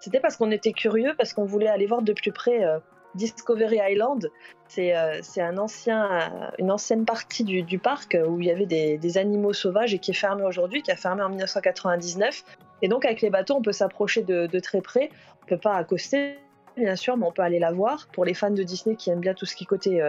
c'était 0.00 0.20
parce 0.20 0.36
qu'on 0.36 0.50
était 0.50 0.72
curieux, 0.72 1.14
parce 1.16 1.32
qu'on 1.32 1.44
voulait 1.44 1.68
aller 1.68 1.86
voir 1.86 2.02
de 2.02 2.12
plus 2.12 2.30
près 2.30 2.64
euh, 2.64 2.78
Discovery 3.16 3.78
Island. 3.90 4.30
C'est 4.68 4.92
un 4.92 5.58
ancien, 5.58 6.52
une 6.58 6.72
ancienne 6.72 7.04
partie 7.04 7.44
du, 7.44 7.78
parc 7.78 8.16
où 8.26 8.40
il 8.40 8.46
y 8.46 8.50
avait 8.50 8.66
des, 8.66 9.18
animaux 9.18 9.52
sauvages 9.52 9.94
et 9.94 10.00
qui 10.00 10.10
est 10.10 10.14
fermé 10.14 10.42
aujourd'hui, 10.42 10.82
qui 10.82 10.90
a 10.90 10.96
fermé 10.96 11.22
en 11.22 11.28
1999. 11.28 12.42
Et 12.82 12.88
donc 12.88 13.04
avec 13.04 13.20
les 13.20 13.30
bateaux, 13.30 13.54
on 13.54 13.62
peut 13.62 13.72
s'approcher 13.72 14.22
de, 14.22 14.46
de, 14.46 14.58
très 14.58 14.80
près. 14.80 15.10
On 15.44 15.46
peut 15.46 15.58
pas 15.58 15.76
accoster, 15.76 16.38
bien 16.76 16.96
sûr, 16.96 17.16
mais 17.16 17.24
on 17.24 17.30
peut 17.30 17.42
aller 17.42 17.60
la 17.60 17.70
voir. 17.70 18.08
Pour 18.12 18.24
les 18.24 18.34
fans 18.34 18.50
de 18.50 18.64
Disney 18.64 18.96
qui 18.96 19.10
aiment 19.10 19.20
bien 19.20 19.34
tout 19.34 19.46
ce 19.46 19.54
qui 19.54 19.62
est 19.62 19.66
côté 19.66 20.02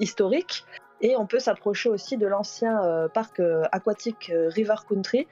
historique. 0.00 0.64
Et 1.02 1.16
on 1.16 1.26
peut 1.26 1.38
s'approcher 1.38 1.88
aussi 1.88 2.16
de 2.16 2.26
l'ancien 2.26 2.82
euh, 2.82 3.08
parc 3.08 3.40
euh, 3.40 3.62
aquatique 3.72 4.30
euh, 4.30 4.48
River 4.48 4.76
Country 4.88 5.26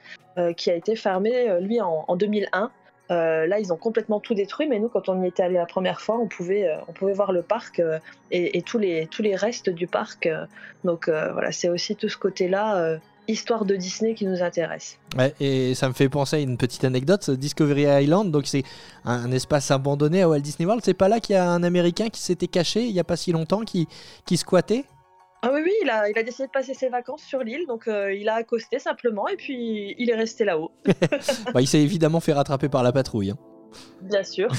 qui 0.55 0.71
a 0.71 0.73
été 0.73 0.95
fermé, 0.95 1.59
lui, 1.59 1.81
en, 1.81 2.15
2001. 2.15 2.71
là, 3.09 3.59
ils 3.59 3.73
ont 3.73 3.75
complètement 3.75 4.21
tout 4.21 4.33
détruit, 4.33 4.69
mais 4.69 4.79
nous, 4.79 4.87
quand 4.87 5.09
on 5.09 5.21
y 5.21 5.27
était 5.27 5.43
allé 5.43 5.55
la 5.55 5.65
première 5.65 5.99
fois, 5.99 6.17
on 6.17 6.27
pouvait, 6.27 6.73
on 6.87 6.93
pouvait 6.93 7.11
voir 7.11 7.33
le 7.33 7.41
parc 7.41 7.81
et, 8.31 8.61
tous, 8.61 8.77
les, 8.77 9.07
tous 9.07 9.21
les 9.21 9.35
restes 9.35 9.69
du 9.69 9.85
parc. 9.85 10.29
donc 10.85 11.09
voilà, 11.09 11.51
c'est 11.51 11.67
aussi 11.67 11.97
tout 11.97 12.07
ce 12.07 12.15
côté-là 12.15 12.99
histoire 13.29 13.65
de 13.65 13.75
Disney 13.75 14.15
qui 14.15 14.25
nous 14.25 14.41
intéresse. 14.41 14.97
Ouais, 15.17 15.33
et 15.39 15.75
ça 15.75 15.87
me 15.87 15.93
fait 15.93 16.09
penser 16.09 16.37
à 16.37 16.39
une 16.39 16.57
petite 16.57 16.83
anecdote, 16.83 17.29
Discovery 17.29 18.03
Island, 18.03 18.31
donc 18.31 18.47
c'est 18.47 18.63
un, 19.05 19.31
espace 19.31 19.71
abandonné 19.71 20.23
à 20.23 20.29
Walt 20.29 20.39
Disney 20.39 20.65
World. 20.65 20.83
C'est 20.83 20.93
pas 20.93 21.07
là 21.07 21.19
qu'il 21.19 21.35
y 21.35 21.37
a 21.37 21.49
un 21.49 21.63
Américain 21.63 22.09
qui 22.09 22.21
s'était 22.21 22.47
caché 22.47 22.83
il 22.83 22.91
y 22.91 22.99
a 22.99 23.03
pas 23.03 23.15
si 23.15 23.31
longtemps, 23.31 23.61
qui, 23.61 23.87
qui 24.25 24.37
squattait? 24.37 24.85
Ah 25.41 25.51
oui, 25.53 25.61
oui, 25.63 25.71
il 25.81 25.89
a, 25.89 26.09
il 26.09 26.17
a 26.17 26.23
décidé 26.23 26.47
de 26.47 26.51
passer 26.51 26.73
ses 26.73 26.89
vacances 26.89 27.23
sur 27.23 27.39
l'île, 27.43 27.65
donc 27.65 27.87
euh, 27.87 28.13
il 28.13 28.27
a 28.27 28.35
accosté 28.35 28.77
simplement 28.77 29.27
et 29.29 29.37
puis 29.37 29.95
il 29.97 30.09
est 30.09 30.15
resté 30.15 30.43
là-haut. 30.43 30.71
bah, 31.53 31.61
il 31.61 31.67
s'est 31.67 31.81
évidemment 31.81 32.19
fait 32.19 32.33
rattraper 32.33 32.67
par 32.67 32.83
la 32.83 32.91
patrouille. 32.91 33.31
Hein. 33.31 33.37
Bien 34.01 34.23
sûr. 34.23 34.47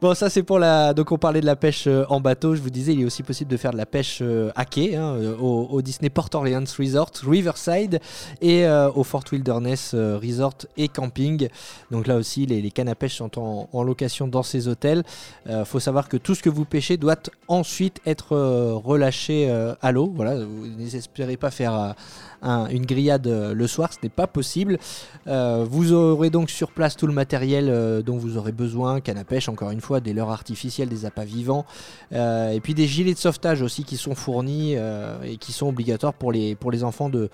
bon, 0.00 0.14
ça 0.14 0.30
c'est 0.30 0.42
pour 0.42 0.58
la. 0.58 0.94
Donc 0.94 1.12
on 1.12 1.18
parlait 1.18 1.40
de 1.40 1.46
la 1.46 1.56
pêche 1.56 1.86
euh, 1.86 2.04
en 2.08 2.20
bateau. 2.20 2.54
Je 2.54 2.62
vous 2.62 2.70
disais, 2.70 2.92
il 2.92 3.02
est 3.02 3.04
aussi 3.04 3.22
possible 3.22 3.50
de 3.50 3.56
faire 3.56 3.72
de 3.72 3.76
la 3.76 3.86
pêche 3.86 4.20
euh, 4.22 4.50
à 4.54 4.64
quai 4.64 4.96
hein, 4.96 5.14
euh, 5.14 5.36
au, 5.36 5.82
Disney 5.82 6.10
Port 6.10 6.28
Orleans 6.34 6.64
Resort, 6.78 7.10
Riverside 7.26 8.00
et 8.40 8.66
au 8.68 9.04
Fort 9.04 9.24
Wilderness 9.32 9.94
Resort 9.94 10.66
et 10.76 10.88
Camping. 10.88 11.48
Donc 11.90 12.06
là 12.06 12.16
aussi, 12.16 12.46
les, 12.46 12.70
cannes 12.70 12.88
à 12.88 12.94
pêche 12.94 13.16
sont 13.16 13.38
en, 13.38 13.82
location 13.82 14.28
dans 14.28 14.42
ces 14.42 14.68
hôtels. 14.68 15.02
Il 15.48 15.64
faut 15.64 15.80
savoir 15.80 16.08
que 16.08 16.16
tout 16.16 16.34
ce 16.34 16.42
que 16.42 16.50
vous 16.50 16.64
pêchez 16.64 16.96
doit 16.96 17.16
ensuite 17.46 18.00
être 18.06 18.36
relâché 18.84 19.50
à 19.80 19.92
l'eau. 19.92 20.12
Voilà, 20.14 20.36
vous 20.44 20.66
n'espérez 20.66 21.36
pas 21.36 21.50
faire 21.50 21.94
une 22.42 22.86
grillade 22.86 23.26
le 23.26 23.66
soir, 23.66 23.92
ce 23.92 23.98
n'est 24.02 24.08
pas 24.08 24.26
possible. 24.26 24.78
vous 25.26 25.92
aurez 25.92 26.30
donc 26.30 26.50
sur 26.50 26.72
place 26.72 26.96
tout 26.96 27.06
le 27.06 27.12
matériel 27.12 28.02
dont 28.04 28.16
vous 28.16 28.36
aurez 28.36 28.52
besoin, 28.52 29.00
canne 29.00 29.18
à 29.18 29.24
pêche 29.24 29.48
encore 29.48 29.70
une 29.70 29.80
fois, 29.80 30.00
des 30.00 30.12
leurres 30.12 30.30
artificielles, 30.30 30.88
des 30.88 31.04
appâts 31.04 31.24
vivants, 31.24 31.64
euh, 32.12 32.50
et 32.50 32.60
puis 32.60 32.74
des 32.74 32.86
gilets 32.86 33.14
de 33.14 33.18
sauvetage 33.18 33.62
aussi 33.62 33.84
qui 33.84 33.96
sont 33.96 34.14
fournis 34.14 34.74
euh, 34.76 35.22
et 35.22 35.36
qui 35.36 35.52
sont 35.52 35.68
obligatoires 35.68 36.14
pour 36.14 36.32
les, 36.32 36.84
enfants 36.84 37.08
de, 37.10 37.30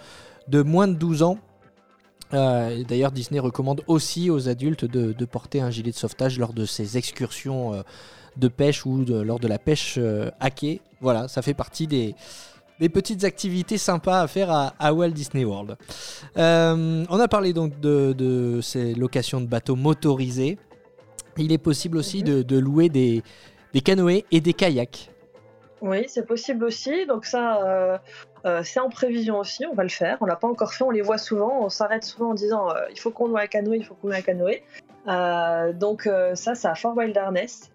moins 0.63 0.89
de 0.89 0.95
12 0.95 1.23
ans. 1.23 1.39
Euh, 2.33 2.83
d'ailleurs, 2.85 3.13
Disney 3.13 3.39
recommande 3.39 3.83
aussi 3.87 4.31
aux 4.31 4.49
adultes 4.49 4.85
de, 4.85 5.25
porter 5.25 5.61
un 5.61 5.71
gilet 5.71 5.91
de 5.91 5.97
sauvetage 5.97 6.39
lors 6.39 6.53
de 6.53 6.65
ces 6.65 6.97
excursions 6.97 7.83
de 8.37 8.49
pêche 8.49 8.85
ou 8.87 9.05
lors 9.05 9.39
de 9.39 9.49
la 9.49 9.59
pêche 9.59 9.99
à 10.41 10.51
quai. 10.51 10.81
Voilà, 11.01 11.29
ça 11.29 11.43
fait 11.43 11.55
partie 11.55 11.87
des, 11.87 12.15
des 12.81 12.89
petites 12.89 13.25
activités 13.25 13.79
sympas 13.79 14.21
à 14.21 14.27
faire 14.27 14.51
à, 14.51 14.93
Walt 14.93 15.11
Disney 15.11 15.45
World. 15.45 15.77
on 16.37 17.21
a 17.21 17.29
parlé 17.29 17.53
donc 17.53 17.79
de, 17.81 18.13
de, 18.13 18.61
ces 18.61 18.95
locations 18.95 19.41
de 19.41 19.47
bateaux 19.47 19.77
motorisés. 19.77 20.59
Il 21.37 21.53
est 21.53 21.59
possible 21.59 21.97
aussi 21.99 22.23
mhm. 22.23 22.43
de, 22.43 22.59
louer 22.59 22.89
des, 22.89 23.23
canoës 23.85 24.25
et 24.31 24.41
des 24.41 24.53
kayaks. 24.53 25.11
Oui, 25.81 26.05
c'est 26.09 26.27
possible 26.27 26.65
aussi. 26.65 27.07
Donc 27.07 27.27
ça, 27.27 27.63
euh, 27.63 27.99
euh, 28.47 28.63
c'est 28.63 28.81
en 28.81 28.89
prévision 28.89 29.39
aussi. 29.39 29.67
On 29.67 29.75
va 29.75 29.83
le 29.83 29.89
faire. 29.89 30.17
On 30.21 30.27
l'a 30.27 30.37
pas 30.37 30.49
encore 30.49 30.73
fait. 30.73 30.85
On 30.85 30.91
les 30.91 31.03
voit 31.03 31.19
souvent. 31.19 31.63
On 31.63 31.69
s'arrête 31.69 32.05
souvent 32.05 32.31
en 32.31 32.35
disant 32.35 32.71
euh, 32.71 32.81
il 32.91 32.99
faut 32.99 33.11
qu'on 33.11 33.29
loue 33.29 33.37
un 33.37 33.47
canoë, 33.47 33.79
il 33.79 33.85
faut 33.85 33.95
qu'on 33.95 34.09
loue 34.09 34.15
un 34.15 34.23
canoë. 34.23 34.63
donc 35.75 36.09
ça, 36.35 36.55
c'est 36.55 36.69
à 36.69 36.75
Fort 36.75 36.97
Wilderness. 36.97 37.71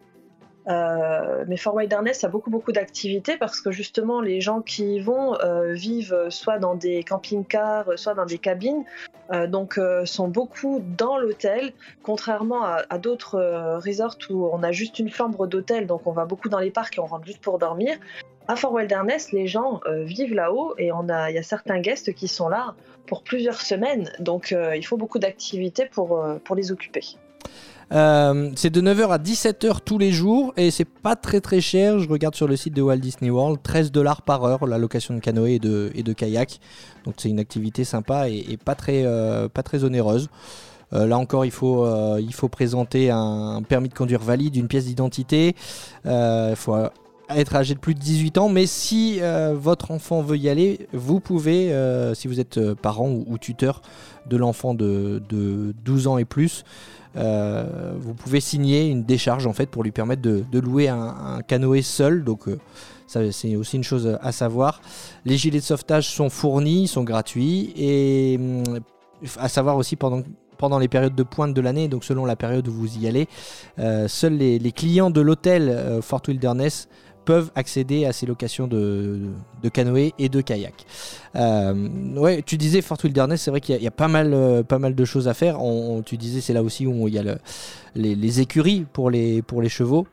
Euh, 0.70 1.46
mais 1.48 1.58
Fort 1.58 1.76
Wilderness 1.76 2.24
a 2.24 2.28
beaucoup 2.28 2.52
beaucoup 2.52 2.72
d'activités 2.72 3.38
parce 3.38 3.60
que 3.60 3.72
justement 3.72 4.22
les 4.22 4.40
gens 4.40 4.62
qui 4.62 4.96
y 4.96 5.00
vont 5.00 5.36
euh, 5.42 5.74
vivent 5.74 6.28
soit 6.30 6.60
dans 6.60 6.76
des 6.76 7.04
camping-cars, 7.04 7.98
soit 7.98 8.14
dans 8.14 8.26
des 8.26 8.38
cabines, 8.38 8.84
euh, 9.32 9.48
donc 9.48 9.80
sont 10.06 10.28
beaucoup 10.28 10.84
dans 10.98 11.18
l'hôtel, 11.18 11.74
contrairement 12.04 12.64
à, 12.64 12.98
d'autres 13.00 13.80
resorts 13.84 14.18
où 14.30 14.48
on 14.52 14.62
a 14.62 14.72
juste 14.72 15.00
une 15.00 15.10
chambre 15.10 15.48
d'hôtel, 15.48 15.88
donc 15.88 16.06
on 16.06 16.12
va 16.12 16.26
beaucoup 16.26 16.50
dans 16.50 16.60
les 16.60 16.72
parcs 16.72 16.98
et 16.98 17.02
on 17.02 17.06
rentre 17.06 17.26
juste 17.26 17.42
pour 17.42 17.58
dormir. 17.58 17.98
À 18.48 18.56
Fort 18.56 18.74
Wilderness, 18.74 19.32
les 19.32 19.48
gens 19.48 19.82
vivent 19.88 20.34
là-haut 20.34 20.74
et 20.78 20.88
il 20.88 21.34
y 21.34 21.38
a 21.38 21.44
certains 21.44 21.80
guests 21.80 22.14
qui 22.14 22.28
sont 22.28 22.50
là 22.50 22.76
pour 23.06 23.24
plusieurs 23.24 23.62
semaines, 23.62 24.12
donc 24.20 24.56
il 24.76 24.86
faut 24.86 24.98
beaucoup 24.98 25.20
d'activités 25.20 25.86
pour 25.86 26.56
les 26.56 26.72
occuper. 26.72 27.04
Euh, 27.92 28.52
c'est 28.56 28.70
de 28.70 28.82
9h 28.82 29.10
à 29.10 29.18
17h 29.18 29.80
tous 29.84 29.98
les 29.98 30.12
jours 30.12 30.54
et 30.58 30.70
c'est 30.70 30.86
pas 30.86 31.16
très 31.16 31.42
très 31.42 31.62
cher. 31.62 32.00
Je 32.00 32.08
regarde 32.08 32.36
sur 32.36 32.48
le 32.48 32.56
site 32.56 32.76
de 32.76 32.82
Walt 32.82 32.98
Disney 32.98 33.32
World, 33.32 33.60
13 33.64 33.92
dollars 33.92 34.22
par 34.22 34.44
heure 34.44 34.68
la 34.68 34.78
location 34.78 35.16
de 35.16 35.20
canoë 35.20 35.56
et 35.56 35.60
de, 35.60 36.14
kayak. 36.14 36.60
Donc 37.06 37.16
c'est 37.18 37.30
une 37.30 37.40
activité 37.40 37.84
sympa 37.84 38.30
et, 38.30 38.58
pas, 38.64 38.76
très, 38.76 39.04
euh, 39.06 39.50
pas 39.50 39.64
très 39.64 39.84
onéreuse. 39.84 40.30
Euh, 40.94 41.06
là 41.06 41.18
encore, 41.18 41.46
il 41.46 41.52
faut, 41.52 41.88
il 42.20 42.34
faut 42.34 42.50
présenter 42.50 43.10
un 43.10 43.62
permis 43.68 43.90
de 43.90 43.94
conduire 43.94 44.22
valide, 44.22 44.56
une 44.56 44.68
pièce 44.68 44.86
d'identité. 44.86 45.56
Il 46.06 46.56
faut 46.56 46.76
être 47.30 47.56
âgé 47.56 47.76
de 47.76 47.80
plus 47.80 47.94
de 47.94 48.00
18 48.00 48.38
ans, 48.40 48.50
mais 48.50 48.66
si 48.66 49.20
votre 49.54 49.92
enfant 49.92 50.22
veut 50.22 50.38
y 50.38 50.50
aller, 50.50 50.88
vous 50.94 51.20
pouvez, 51.20 51.74
si 52.16 52.28
vous 52.28 52.40
êtes 52.40 52.74
parent 52.74 53.10
ou, 53.10 53.38
tuteur 53.38 53.82
de 54.28 54.38
l'enfant 54.38 54.74
de, 54.74 55.22
12 55.86 56.08
ans 56.08 56.18
et 56.18 56.26
plus, 56.26 56.64
euh, 57.16 57.94
vous 57.98 58.14
pouvez 58.14 58.40
signer 58.40 58.88
une 58.88 59.04
décharge 59.04 59.48
en 59.48 59.54
fait 59.54 59.66
pour 59.66 59.84
lui 59.84 59.92
permettre 59.92 60.22
de, 60.22 60.60
louer 60.60 60.90
un, 60.90 61.42
canoë 61.48 61.82
seul. 61.82 62.24
Donc 62.24 62.48
euh, 62.48 62.60
c'est 63.32 63.56
aussi 63.56 63.78
une 63.78 63.84
chose 63.84 64.18
à 64.22 64.32
savoir. 64.32 64.82
Les 65.26 65.38
gilets 65.38 65.60
de 65.60 65.64
sauvetage 65.64 66.08
sont 66.08 66.30
fournis, 66.30 66.88
sont 66.88 67.04
gratuits 67.04 67.74
et 67.76 68.38
hum, 68.40 68.80
à 69.38 69.50
savoir 69.50 69.78
aussi 69.78 69.96
pendant 69.96 70.24
pendant 70.58 70.78
les 70.78 70.90
périodes 70.90 71.16
de 71.16 71.24
pointe 71.24 71.54
de 71.54 71.62
l'année, 71.62 71.88
donc 71.88 72.04
selon 72.04 72.26
la 72.26 72.36
période 72.36 72.68
où 72.68 72.74
vous 72.74 72.98
y 72.98 73.08
allez, 73.08 73.30
euh, 73.80 74.10
seuls 74.10 74.34
les, 74.34 74.72
clients 74.74 75.10
de 75.10 75.22
l'hôtel 75.22 76.02
Fort 76.02 76.22
Wilderness 76.28 76.90
peuvent 77.30 77.52
accéder 77.54 78.06
à 78.06 78.12
ces 78.12 78.26
locations 78.26 78.66
de, 78.66 79.20
de 79.62 79.70
canoë 79.70 80.14
et 80.18 80.30
de 80.30 80.42
kayak. 80.42 80.74
Euh, 81.36 82.16
ouais, 82.16 82.42
tu 82.42 82.58
disais 82.58 82.82
Fort 82.82 82.98
Wilderness, 83.04 83.44
c'est 83.44 83.52
vrai 83.52 83.62
qu'il 83.62 83.80
y, 83.80 83.86
a 83.86 83.92
pas 83.92 84.08
mal, 84.08 84.34
euh, 84.34 84.64
pas 84.64 84.80
mal 84.80 84.96
de 84.96 85.06
choses 85.06 85.28
à 85.28 85.36
faire. 85.36 85.62
On, 85.62 86.02
tu 86.02 86.18
disais 86.18 86.42
c'est 86.42 86.54
là 86.54 86.64
aussi 86.64 86.88
où 86.88 87.08
il 87.08 87.14
y 87.14 87.20
a 87.20 87.38
les, 87.94 88.42
écuries 88.42 88.84
pour 88.92 89.12
les, 89.12 89.44
pour 89.44 89.62
les 89.62 89.70
chevaux. 89.70 90.08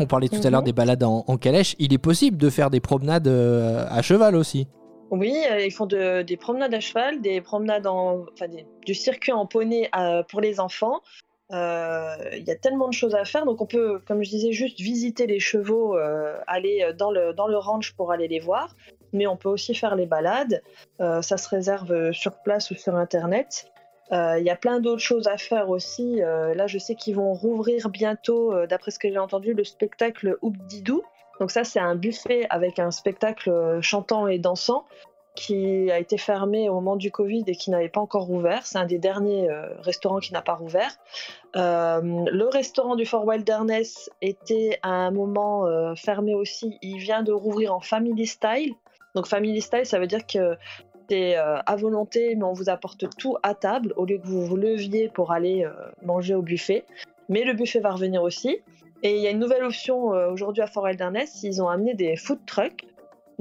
On 0.00 0.06
parlait 0.06 0.28
tout 0.28 0.40
à 0.42 0.50
l'heure 0.50 0.62
mhm. 0.62 0.66
des 0.66 0.72
balades 0.72 1.04
en, 1.04 1.36
calèche. 1.36 1.76
Il 1.78 1.94
est 1.94 1.98
possible 1.98 2.38
de 2.38 2.50
faire 2.50 2.70
des 2.70 2.80
promenades 2.80 3.28
euh, 3.28 3.86
à 3.88 4.02
cheval 4.02 4.34
aussi. 4.34 4.66
Oui, 5.12 5.36
ils 5.64 5.70
font 5.70 5.86
des 5.86 6.38
promenades 6.40 6.74
à 6.74 6.80
cheval, 6.80 7.20
des 7.20 7.40
promenades 7.40 7.86
en, 7.86 8.24
enfin, 8.32 8.46
du 8.84 8.94
circuit 8.96 9.30
en 9.30 9.46
poney 9.46 9.88
pour 10.28 10.40
les 10.40 10.58
enfants. 10.58 11.02
Euh, 11.52 12.16
il 12.32 12.44
y 12.44 12.50
a 12.50 12.56
tellement 12.56 12.88
de 12.88 12.94
choses 12.94 13.14
à 13.14 13.24
faire, 13.24 13.44
donc 13.44 13.60
on 13.60 13.66
peut, 13.66 14.00
comme 14.06 14.22
je 14.22 14.30
disais, 14.30 14.52
juste 14.52 14.80
visiter 14.80 15.26
les 15.26 15.40
chevaux, 15.40 15.96
euh, 15.96 16.38
aller 16.46 16.92
dans 16.96 17.10
le, 17.10 17.34
dans 17.34 17.46
le 17.46 17.58
ranch 17.58 17.92
pour 17.92 18.10
aller 18.10 18.26
les 18.26 18.40
voir, 18.40 18.74
mais 19.12 19.26
on 19.26 19.36
peut 19.36 19.50
aussi 19.50 19.74
faire 19.74 19.94
les 19.94 20.06
balades. 20.06 20.62
Euh, 21.00 21.20
ça 21.20 21.36
se 21.36 21.48
réserve 21.48 22.12
sur 22.12 22.38
place 22.42 22.70
ou 22.70 22.74
sur 22.74 22.96
Internet. 22.96 23.66
Il 24.10 24.42
y 24.44 24.50
a 24.50 24.56
plein 24.56 24.78
d'autres 24.78 25.00
choses 25.00 25.26
à 25.26 25.38
faire 25.38 25.70
aussi. 25.70 26.16
là, 26.16 26.66
je 26.66 26.76
sais 26.76 26.94
qu'ils 26.94 27.14
vont 27.16 27.32
rouvrir 27.32 27.88
bientôt, 27.88 28.52
d'après 28.66 28.90
ce 28.90 28.98
que 28.98 29.08
j'ai 29.08 29.16
entendu, 29.16 29.54
le 29.54 29.64
spectacle 29.64 30.36
Oubdidou. 30.42 31.02
Donc 31.40 31.50
ça, 31.50 31.64
c'est 31.64 31.80
un 31.80 31.94
buffet 31.94 32.46
avec 32.50 32.78
un 32.78 32.90
spectacle 32.90 33.78
chantant 33.80 34.28
et 34.28 34.38
dansant 34.38 34.84
qui 35.34 35.90
a 35.90 35.98
été 35.98 36.18
fermé 36.18 36.68
au 36.68 36.74
moment 36.74 36.96
du 36.96 37.10
Covid 37.10 37.44
et 37.46 37.54
qui 37.54 37.70
n'avait 37.70 37.88
pas 37.88 38.00
encore 38.00 38.24
rouvert. 38.24 38.66
C'est 38.66 38.78
un 38.78 38.84
des 38.84 38.98
derniers 38.98 39.50
euh, 39.50 39.66
restaurants 39.80 40.18
qui 40.18 40.32
n'a 40.32 40.42
pas 40.42 40.54
rouvert. 40.54 40.90
Euh, 41.56 42.00
le 42.02 42.48
restaurant 42.48 42.96
du 42.96 43.06
Fort 43.06 43.26
Wilderness 43.26 44.10
était 44.20 44.78
à 44.82 44.90
un 44.90 45.10
moment 45.10 45.66
euh, 45.66 45.94
fermé 45.94 46.34
aussi. 46.34 46.78
Il 46.82 46.98
vient 46.98 47.22
de 47.22 47.32
rouvrir 47.32 47.74
en 47.74 47.80
Family 47.80 48.26
Style. 48.26 48.74
Donc 49.14 49.26
Family 49.26 49.60
Style, 49.60 49.86
ça 49.86 49.98
veut 49.98 50.06
dire 50.06 50.26
que 50.26 50.56
c'est 51.08 51.36
à 51.36 51.76
volonté, 51.76 52.34
mais 52.36 52.44
on 52.44 52.54
vous 52.54 52.70
apporte 52.70 53.04
tout 53.18 53.36
à 53.42 53.54
table 53.54 53.92
au 53.96 54.06
lieu 54.06 54.16
que 54.16 54.26
vous 54.26 54.46
vous 54.46 54.56
leviez 54.56 55.10
pour 55.10 55.30
aller 55.30 55.68
manger 56.02 56.34
au 56.34 56.40
buffet. 56.40 56.86
Mais 57.28 57.44
le 57.44 57.52
buffet 57.52 57.80
va 57.80 57.90
revenir 57.90 58.22
aussi. 58.22 58.60
Et 59.02 59.16
il 59.16 59.20
y 59.20 59.26
a 59.26 59.30
une 59.30 59.38
nouvelle 59.38 59.64
option 59.64 60.04
aujourd'hui 60.06 60.62
à 60.62 60.66
Fort 60.66 60.84
Wilderness. 60.84 61.42
Ils 61.42 61.60
ont 61.60 61.68
amené 61.68 61.92
des 61.92 62.16
food 62.16 62.38
trucks. 62.46 62.86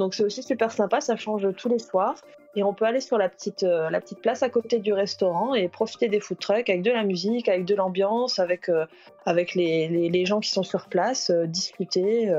Donc 0.01 0.15
c'est 0.15 0.23
aussi 0.23 0.41
super 0.41 0.71
sympa, 0.71 0.99
ça 0.99 1.15
change 1.15 1.47
tous 1.55 1.69
les 1.69 1.77
soirs. 1.77 2.15
Et 2.55 2.63
on 2.63 2.73
peut 2.73 2.85
aller 2.85 3.01
sur 3.01 3.19
la 3.19 3.29
petite, 3.29 3.61
euh, 3.61 3.91
la 3.91 4.01
petite 4.01 4.19
place 4.19 4.41
à 4.41 4.49
côté 4.49 4.79
du 4.79 4.93
restaurant 4.93 5.53
et 5.53 5.67
profiter 5.67 6.07
des 6.07 6.19
food 6.19 6.39
trucks 6.39 6.71
avec 6.71 6.81
de 6.81 6.89
la 6.89 7.03
musique, 7.03 7.47
avec 7.47 7.65
de 7.65 7.75
l'ambiance, 7.75 8.39
avec, 8.39 8.67
euh, 8.67 8.87
les, 9.27 10.25
gens 10.25 10.39
qui 10.39 10.49
sont 10.49 10.63
sur 10.63 10.87
place, 10.87 11.29
euh, 11.29 11.45
discuter. 11.45 12.33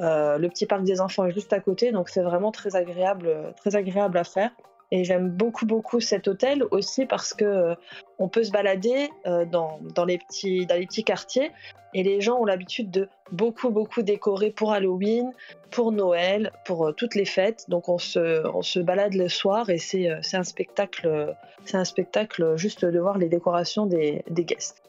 le 0.00 0.48
petit 0.48 0.66
parc 0.66 0.82
des 0.82 1.00
enfants 1.00 1.24
est 1.24 1.32
juste 1.32 1.52
à 1.52 1.60
côté, 1.60 1.92
donc 1.92 2.08
c'est 2.08 2.22
vraiment 2.22 2.50
très 2.50 2.74
agréable, 2.74 3.54
très 3.56 3.76
agréable 3.76 4.18
à 4.18 4.24
faire. 4.24 4.50
Et 4.90 5.04
j'aime 5.04 5.28
beaucoup 5.28 5.66
beaucoup 5.66 6.00
cet 6.00 6.28
hôtel 6.28 6.64
aussi 6.70 7.04
parce 7.04 7.34
que 7.34 7.44
euh, 7.44 7.74
on 8.18 8.28
peut 8.28 8.44
se 8.44 8.50
balader 8.50 9.10
euh, 9.26 9.44
dans, 9.44 9.80
dans, 9.94 10.06
les 10.06 10.18
petits, 10.18 10.64
dans 10.64 10.76
les 10.76 10.86
petits 10.86 11.04
quartiers 11.04 11.50
et 11.92 12.02
les 12.02 12.20
gens 12.20 12.38
ont 12.38 12.44
l'habitude 12.46 12.90
de 12.90 13.08
beaucoup 13.30 13.70
beaucoup 13.70 14.02
décorer 14.02 14.50
pour 14.50 14.72
Halloween, 14.72 15.32
pour 15.70 15.92
Noël, 15.92 16.52
pour 16.64 16.88
euh, 16.88 16.92
toutes 16.92 17.14
les 17.14 17.26
fêtes. 17.26 17.66
Donc 17.68 17.90
on 17.90 17.98
se, 17.98 18.46
on 18.48 18.62
se 18.62 18.80
balade 18.80 19.14
le 19.14 19.28
soir 19.28 19.68
et 19.68 19.78
c'est 19.78 20.08
un 20.08 20.42
spectacle, 20.42 21.34
un 21.72 21.84
spectacle 21.84 22.56
juste 22.56 22.84
de 22.84 22.98
voir 22.98 23.18
les 23.18 23.28
décorations 23.28 23.84
des, 23.84 24.22
des 24.30 24.44
guests. 24.44 24.87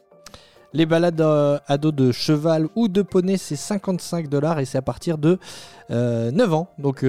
Les 0.72 0.86
balades 0.86 1.20
à 1.20 1.78
dos 1.78 1.92
de 1.92 2.12
cheval 2.12 2.68
ou 2.76 2.88
de 2.88 3.02
poney, 3.02 3.36
c'est 3.36 3.56
55 3.56 4.28
dollars 4.28 4.60
et 4.60 4.64
c'est 4.64 4.78
à 4.78 4.82
partir 4.82 5.18
de 5.18 5.38
9 5.90 6.54
ans. 6.54 6.68
Donc 6.78 7.04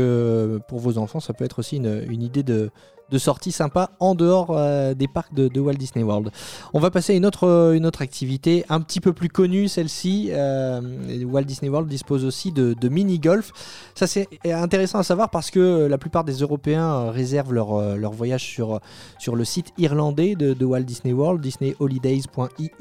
pour 0.67 0.79
vos 0.79 0.97
enfants, 0.97 1.19
ça 1.19 1.33
peut 1.33 1.45
être 1.45 1.59
aussi 1.59 1.77
une 1.77 2.23
idée 2.23 2.43
de, 2.43 2.71
de 3.11 3.17
sorties 3.17 3.51
sympas 3.51 3.91
en 3.99 4.15
dehors 4.15 4.47
euh, 4.51 4.93
des 4.93 5.07
parcs 5.07 5.33
de, 5.33 5.59
Walt 5.59 5.73
Disney 5.73 6.03
World. 6.03 6.31
On 6.73 6.79
va 6.79 6.89
passer 6.89 7.13
à 7.13 7.15
une 7.15 7.25
autre, 7.25 7.47
euh, 7.47 7.91
activité 7.99 8.65
un 8.69 8.79
petit 8.79 9.01
peu 9.01 9.11
plus 9.11 9.27
connue, 9.27 9.67
celle-ci. 9.67 10.29
Euh, 10.31 10.79
Walt 11.25 11.43
Disney 11.43 11.69
World 11.69 11.89
dispose 11.89 12.23
aussi 12.23 12.51
de, 12.51 12.89
mini-golf. 12.89 13.51
Ça 13.95 14.07
c'est 14.07 14.27
intéressant 14.45 14.99
à 14.99 15.03
savoir 15.03 15.29
parce 15.29 15.51
que 15.51 15.87
la 15.87 15.97
plupart 15.97 16.23
des 16.23 16.35
Européens 16.35 17.11
réservent 17.11 17.53
leur, 17.53 18.11
voyage 18.11 18.43
sur, 18.43 18.79
sur 19.19 19.35
le 19.35 19.45
site 19.45 19.73
irlandais 19.77 20.35
de, 20.35 20.65
Walt 20.65 20.81
Disney 20.81 21.13
World, 21.13 21.41
disneyholidays.ie. 21.41 22.71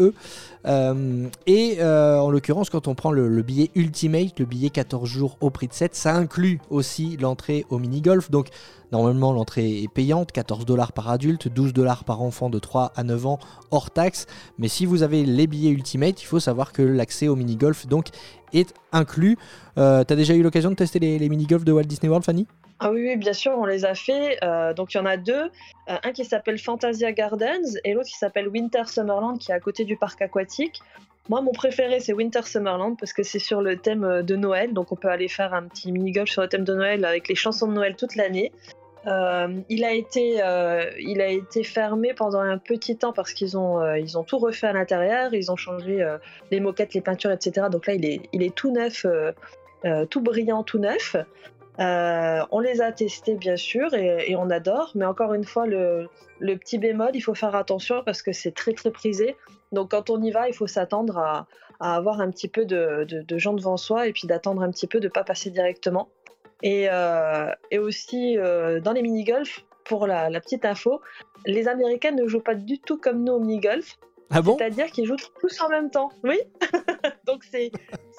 et 1.47 1.83
en 1.83 2.31
l'occurrence, 2.31 2.71
quand 2.71 2.87
on 2.89 2.95
prend 2.95 3.11
le, 3.11 3.29
le, 3.29 3.43
billet 3.43 3.71
Ultimate, 3.75 4.39
le 4.39 4.45
billet 4.45 4.71
14 4.71 5.09
jours 5.09 5.37
au 5.41 5.51
prix 5.51 5.67
de 5.67 5.75
7, 5.75 5.95
ça 5.95 6.15
inclut 6.15 6.61
aussi 6.71 7.17
l'entrée 7.17 7.67
au 7.71 7.79
mini-golf. 7.79 8.31
Donc 8.31 8.49
Normalement, 8.93 9.33
l'entrée 9.33 9.83
est 9.83 9.89
payante, 9.89 10.33
14 10.33 10.67
dollars 10.67 10.93
par 10.93 11.11
adulte, 11.11 11.49
12 11.49 11.73
dollars 11.73 12.05
par 12.05 12.23
enfant 12.23 12.51
de 12.51 12.59
3 12.59 12.93
à 12.97 13.05
9 13.05 13.27
ans 13.27 13.39
hors 13.71 13.91
taxe. 13.91 14.27
Mais 14.59 14.69
si 14.69 14.87
vous 14.87 15.03
avez 15.03 15.25
les 15.25 15.47
billets 15.47 15.71
Ultimate, 15.71 16.21
il 16.23 16.27
faut 16.27 16.41
savoir 16.41 16.73
que 16.73 16.83
l'accès 16.83 17.29
au 17.29 17.37
mini-golf 17.37 17.87
donc 17.87 18.09
est 18.53 18.75
inclus. 18.93 19.39
Euh, 19.79 20.03
T'as 20.05 20.17
déjà 20.17 20.35
eu 20.35 20.43
l'occasion 20.43 20.71
de 20.71 20.75
tester 20.75 20.99
les, 20.99 21.29
mini-golf 21.29 21.65
de 21.65 21.73
Walt 21.73 21.85
Disney 21.85 22.09
World, 22.09 22.25
Fanny? 22.25 22.47
Ah 22.81 22.91
oui, 22.91 23.15
bien 23.17 23.33
sûr, 23.33 23.53
on 23.57 23.67
les 23.67 23.85
a 23.85 23.95
fait. 23.95 24.39
Euh, 24.43 24.73
donc 24.75 24.95
il 24.95 24.97
y 24.97 25.01
en 25.01 25.07
a 25.07 25.17
deux. 25.17 25.51
Euh, 25.89 25.97
un 26.03 26.13
qui 26.13 26.25
s'appelle 26.25 26.59
Fantasia 26.59 27.13
Gardens 27.13 27.77
et 27.85 27.93
l'autre 27.93 28.09
qui 28.09 28.19
s'appelle 28.19 28.49
Winter 28.49 28.83
Summerland 28.87 29.39
qui 29.39 29.53
est 29.53 29.55
à 29.55 29.61
côté 29.61 29.85
du 29.85 29.97
parc 29.97 30.21
aquatique. 30.23 30.81
Moi, 31.29 31.43
mon 31.43 31.53
préféré, 31.53 32.01
c'est 32.01 32.13
Winter 32.13 32.43
Summerland 32.43 32.97
parce 32.99 33.13
que 33.13 33.23
c'est 33.23 33.39
sur 33.39 33.61
le 33.61 33.77
thème 33.77 34.23
de 34.23 34.37
Noël. 34.37 34.73
Donc, 34.73 34.91
on 34.91 34.97
peut 34.97 35.11
aller 35.11 35.29
faire 35.29 35.55
un 35.55 35.63
petit 35.63 35.93
mini-golf 35.93 36.29
sur 36.29 36.43
le 36.43 36.49
thème 36.49 36.65
de 36.65 36.75
Noël 36.75 37.05
avec 37.05 37.29
les 37.29 37.37
chansons 37.37 37.69
de 37.69 37.75
Noël 37.75 37.95
toute 37.95 38.17
l'année. 38.17 38.51
Euh, 39.07 39.61
il, 39.69 39.85
a 39.85 39.93
été, 39.93 40.43
euh, 40.43 40.91
il 40.99 41.21
a 41.21 41.29
été 41.29 41.65
fermé 41.65 42.13
pendant 42.13 42.41
un 42.41 42.59
petit 42.59 42.97
temps 42.97 43.13
parce 43.13 43.33
qu'ils 43.33 43.57
ont, 43.57 43.81
euh, 43.81 44.03
ont 44.15 44.25
tout 44.25 44.39
refait 44.39 44.67
à 44.67 44.73
l'intérieur, 44.73 45.33
ils 45.33 45.51
ont 45.51 45.57
changé 45.57 46.07
les 46.51 46.61
moquettes, 46.61 46.95
les 46.95 47.01
peintures, 47.01 47.31
etc. 47.31 47.69
Donc 47.71 47.87
là, 47.87 47.95
il 47.95 48.05
est, 48.05 48.21
il 48.33 48.43
est 48.43 48.55
tout 48.55 48.71
neuf, 48.71 49.07
tout 50.11 50.21
brillant, 50.21 50.63
tout 50.63 50.79
neuf. 50.79 51.17
on 51.79 52.61
les 52.61 52.81
a 52.83 52.93
testés 52.93 53.37
bien 53.37 53.57
sûr 53.57 53.95
et, 53.95 54.35
on 54.37 54.51
adore, 54.51 54.93
mais 54.95 55.07
encore 55.07 55.33
une 55.35 55.45
fois, 55.45 55.67
le, 55.67 56.09
petit 56.41 56.79
bémol, 56.79 57.11
il 57.15 57.23
faut 57.23 57.35
faire 57.35 57.55
attention 57.55 58.03
parce 58.05 58.23
que 58.23 58.33
c'est 58.33 58.53
très 58.53 58.73
très 58.75 58.91
prisé. 58.91 59.37
Donc 59.73 59.93
quand 59.93 60.11
on 60.11 60.21
y 60.23 60.31
va, 60.31 60.49
il 60.49 60.55
faut 60.55 60.67
s'attendre 60.67 61.19
à, 61.19 61.47
avoir 61.79 62.21
un 62.21 62.31
petit 62.31 62.49
peu 62.49 62.67
de, 62.67 63.07
de 63.09 63.39
gens 63.39 63.55
devant 63.55 63.79
soi 63.79 64.07
et 64.07 64.13
puis 64.13 64.27
d'attendre 64.27 64.61
un 64.61 64.71
petit 64.71 64.87
peu 64.87 65.01
de 65.01 65.07
ne 65.07 65.11
pas 65.11 65.25
passer 65.25 65.49
directement. 65.49 66.11
Et, 66.63 66.89
euh, 66.91 67.51
et 67.71 67.79
aussi 67.79 68.39
euh, 68.39 68.81
dans 68.81 68.93
les 68.93 69.03
mini-golf, 69.03 69.65
pour 69.85 70.07
la, 70.07 70.31
petite 70.41 70.65
info, 70.65 71.01
les 71.47 71.67
Américains 71.69 72.13
ne 72.13 72.27
jouent 72.27 72.41
pas 72.41 72.55
du 72.55 72.79
tout 72.79 72.97
comme 72.97 73.25
nous 73.25 73.33
au 73.33 73.41
mini-golf. 73.41 73.99
Ah 74.31 74.43
bon? 74.43 74.57
C'est-à-dire 74.57 74.87
qu'ils 74.87 75.07
jouent 75.07 75.17
tous 75.41 75.61
en 75.61 75.69
même 75.69 75.91
temps. 75.91 76.11
Oui. 76.23 76.39
Donc 77.27 77.43
c'est 77.43 77.73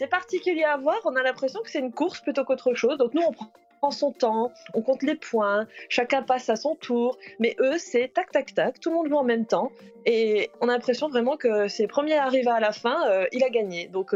particulier 0.09 0.63
à 0.63 0.75
voir. 0.75 0.99
On 1.05 1.15
a 1.15 1.23
l'impression 1.23 1.61
que 1.61 1.69
c'est 1.69 1.79
une 1.79 1.93
course 1.93 2.19
plutôt 2.19 2.43
qu'autre 2.43 2.73
chose. 2.73 2.97
Donc 2.97 3.13
nous, 3.13 3.21
on 3.21 3.31
prend 3.31 3.91
son 3.91 4.11
temps, 4.11 4.51
on 4.73 4.81
compte 4.81 5.01
les 5.01 5.15
points, 5.15 5.65
chacun 5.89 6.21
passe 6.21 6.49
à 6.49 6.57
son 6.57 6.75
tour. 6.75 7.17
Mais 7.39 7.55
eux, 7.59 7.77
c'est 7.77 8.09
tac, 8.13 8.31
tac, 8.31 8.53
tac, 8.53 8.79
tout 8.79 8.89
le 8.89 8.95
monde 8.95 9.07
joue 9.07 9.15
en 9.15 9.23
même 9.23 9.45
temps. 9.45 9.71
Et 10.05 10.51
on 10.59 10.67
a 10.67 10.73
l'impression 10.73 11.07
vraiment 11.07 11.37
que 11.37 11.69
c'est 11.69 11.87
premier 11.87 12.17
arrivé 12.17 12.49
à 12.49 12.59
la 12.59 12.73
fin, 12.73 13.09
euh, 13.09 13.25
il 13.31 13.43
a 13.45 13.49
gagné. 13.49 13.87
Donc 13.87 14.13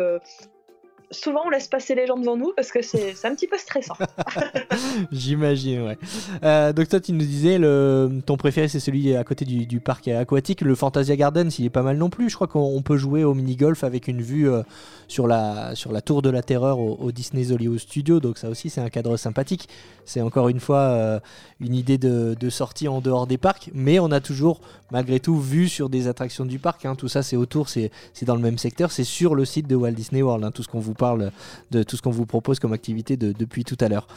souvent 1.11 1.41
on 1.45 1.49
laisse 1.49 1.67
passer 1.67 1.95
les 1.95 2.07
gens 2.07 2.17
devant 2.17 2.37
nous 2.37 2.53
parce 2.55 2.71
que 2.71 2.81
c'est 2.81 3.13
un 3.25 3.35
petit 3.35 3.47
peu 3.47 3.57
stressant. 3.57 3.95
J'imagine, 5.11 5.83
ouais. 5.83 5.97
Euh, 6.43 6.73
donc 6.73 6.89
toi 6.89 6.99
tu 6.99 7.11
nous 7.11 7.19
disais, 7.19 7.57
le, 7.57 8.21
ton 8.25 8.37
préféré 8.37 8.67
c'est 8.67 8.79
celui 8.79 9.15
à 9.15 9.23
côté 9.23 9.45
du, 9.45 9.79
parc 9.79 10.07
aquatique, 10.07 10.61
le 10.61 10.75
Fantasia 10.75 11.15
Gardens, 11.15 11.49
il 11.59 11.65
est 11.65 11.69
pas 11.69 11.83
mal 11.83 11.97
non 11.97 12.09
plus. 12.09 12.29
Je 12.29 12.35
crois 12.35 12.47
qu'on 12.47 12.81
peut 12.81 12.97
jouer 12.97 13.23
au 13.23 13.33
mini-golf 13.33 13.83
avec 13.83 14.07
une 14.07 14.21
vue 14.21 14.49
euh, 14.49 14.63
sur, 15.07 15.27
la, 15.27 15.75
sur 15.75 15.91
la 15.91 16.01
tour 16.01 16.21
de 16.21 16.29
la 16.29 16.41
terreur 16.41 16.79
au, 16.79 17.11
Disney's 17.11 17.51
Hollywood 17.51 17.79
Studio, 17.79 18.19
donc 18.19 18.37
ça 18.37 18.49
aussi 18.49 18.69
c'est 18.69 18.81
un 18.81 18.89
cadre 18.89 19.17
sympathique. 19.17 19.69
C'est 20.05 20.21
encore 20.21 20.49
une 20.49 20.59
fois 20.59 20.79
euh, 20.79 21.19
une 21.59 21.75
idée 21.75 21.97
de, 21.97 22.35
sortie 22.49 22.87
en 22.87 23.01
dehors 23.01 23.27
des 23.27 23.37
parcs, 23.37 23.69
mais 23.73 23.99
on 23.99 24.11
a 24.11 24.19
toujours 24.19 24.61
malgré 24.91 25.19
tout 25.19 25.39
vue 25.39 25.67
sur 25.67 25.89
des 25.89 26.07
attractions 26.07 26.45
du 26.45 26.59
parc. 26.59 26.85
Hein. 26.85 26.95
Tout 26.95 27.07
ça 27.07 27.23
c'est 27.23 27.35
autour, 27.35 27.69
c'est 27.69 27.91
dans 28.23 28.35
le 28.35 28.41
même 28.41 28.57
secteur, 28.57 28.91
c'est 28.91 29.03
sur 29.03 29.35
le 29.35 29.45
site 29.45 29.67
de 29.67 29.75
Walt 29.75 29.91
Disney 29.91 30.21
World, 30.21 30.43
hein, 30.43 30.51
tout 30.51 30.63
ce 30.63 30.67
qu'on 30.67 30.79
vous 30.79 30.93
parle 30.95 31.31
de 31.71 31.83
tout 31.83 31.95
ce 31.95 32.01
qu'on 32.01 32.11
vous 32.11 32.25
propose 32.25 32.59
comme 32.59 32.73
activité 32.73 33.17
depuis 33.17 33.63
tout 33.63 33.77
à 33.79 33.87
l'heure. 33.87 34.07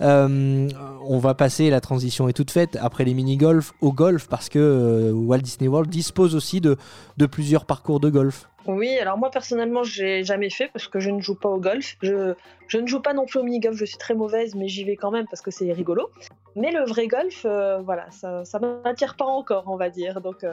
Euh, 0.00 0.68
on 1.02 1.18
va 1.18 1.34
passer, 1.34 1.70
la 1.70 1.80
transition 1.80 2.28
est 2.28 2.32
toute 2.32 2.50
faite, 2.50 2.78
après 2.80 3.04
les 3.04 3.14
mini-golf 3.14 3.72
au 3.80 3.92
golf, 3.92 4.28
parce 4.28 4.48
que 4.48 4.58
euh, 4.58 5.12
Walt 5.12 5.38
Disney 5.38 5.68
World 5.68 5.90
dispose 5.90 6.34
aussi 6.34 6.60
de, 6.60 6.76
plusieurs 7.30 7.64
parcours 7.64 8.00
de 8.00 8.10
golf. 8.10 8.48
Oui, 8.66 8.98
alors 8.98 9.16
moi 9.16 9.30
personnellement, 9.30 9.82
j'ai 9.82 10.24
jamais 10.24 10.50
fait 10.50 10.68
parce 10.72 10.88
que 10.88 11.00
je 11.00 11.10
ne 11.10 11.20
joue 11.20 11.34
pas 11.34 11.48
au 11.48 11.58
golf. 11.58 11.96
Je, 12.02 12.34
ne 12.78 12.86
joue 12.86 13.00
pas 13.00 13.14
non 13.14 13.24
plus 13.24 13.38
au 13.38 13.42
mini-golf, 13.42 13.76
je 13.76 13.84
suis 13.84 13.96
très 13.96 14.14
mauvaise, 14.14 14.54
mais 14.54 14.68
j'y 14.68 14.84
vais 14.84 14.96
quand 14.96 15.10
même 15.10 15.26
parce 15.26 15.40
que 15.40 15.50
c'est 15.50 15.72
rigolo. 15.72 16.10
Mais 16.54 16.70
le 16.70 16.84
vrai 16.84 17.06
golf, 17.06 17.46
euh, 17.46 17.78
voilà, 17.78 18.10
ça, 18.10 18.44
ça 18.44 18.58
m'attire 18.58 19.16
pas 19.16 19.24
encore, 19.24 19.64
on 19.68 19.76
va 19.76 19.88
dire. 19.88 20.20
Donc, 20.20 20.44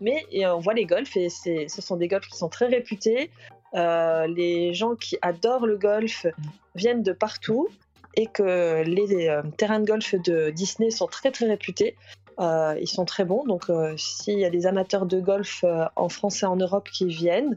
mais 0.00 0.26
on 0.46 0.58
voit 0.58 0.74
les 0.74 0.84
golfs 0.84 1.16
et 1.16 1.28
ce 1.30 1.82
sont 1.82 1.96
des 1.96 2.08
golfs 2.08 2.28
qui 2.28 2.36
sont 2.36 2.48
très 2.48 2.66
réputés. 2.66 3.30
Euh, 3.74 4.26
les 4.26 4.74
gens 4.74 4.94
qui 4.94 5.18
adorent 5.22 5.66
le 5.66 5.76
golf 5.76 6.26
viennent 6.74 7.02
de 7.02 7.12
partout 7.12 7.68
et 8.14 8.26
que 8.26 8.82
les 8.84 9.28
euh, 9.28 9.42
terrains 9.56 9.80
de 9.80 9.86
golf 9.86 10.14
de 10.14 10.50
Disney 10.50 10.90
sont 10.90 11.06
très 11.06 11.30
très 11.30 11.46
réputés. 11.46 11.96
Euh, 12.38 12.76
ils 12.80 12.88
sont 12.88 13.06
très 13.06 13.24
bons, 13.24 13.44
donc 13.44 13.70
s'il 13.96 14.38
y 14.38 14.44
a 14.44 14.50
des 14.50 14.66
amateurs 14.66 15.06
de 15.06 15.20
golf 15.20 15.64
en 15.96 16.10
France 16.10 16.42
et 16.42 16.46
en 16.46 16.56
Europe 16.56 16.86
qui 16.92 17.06
viennent, 17.06 17.56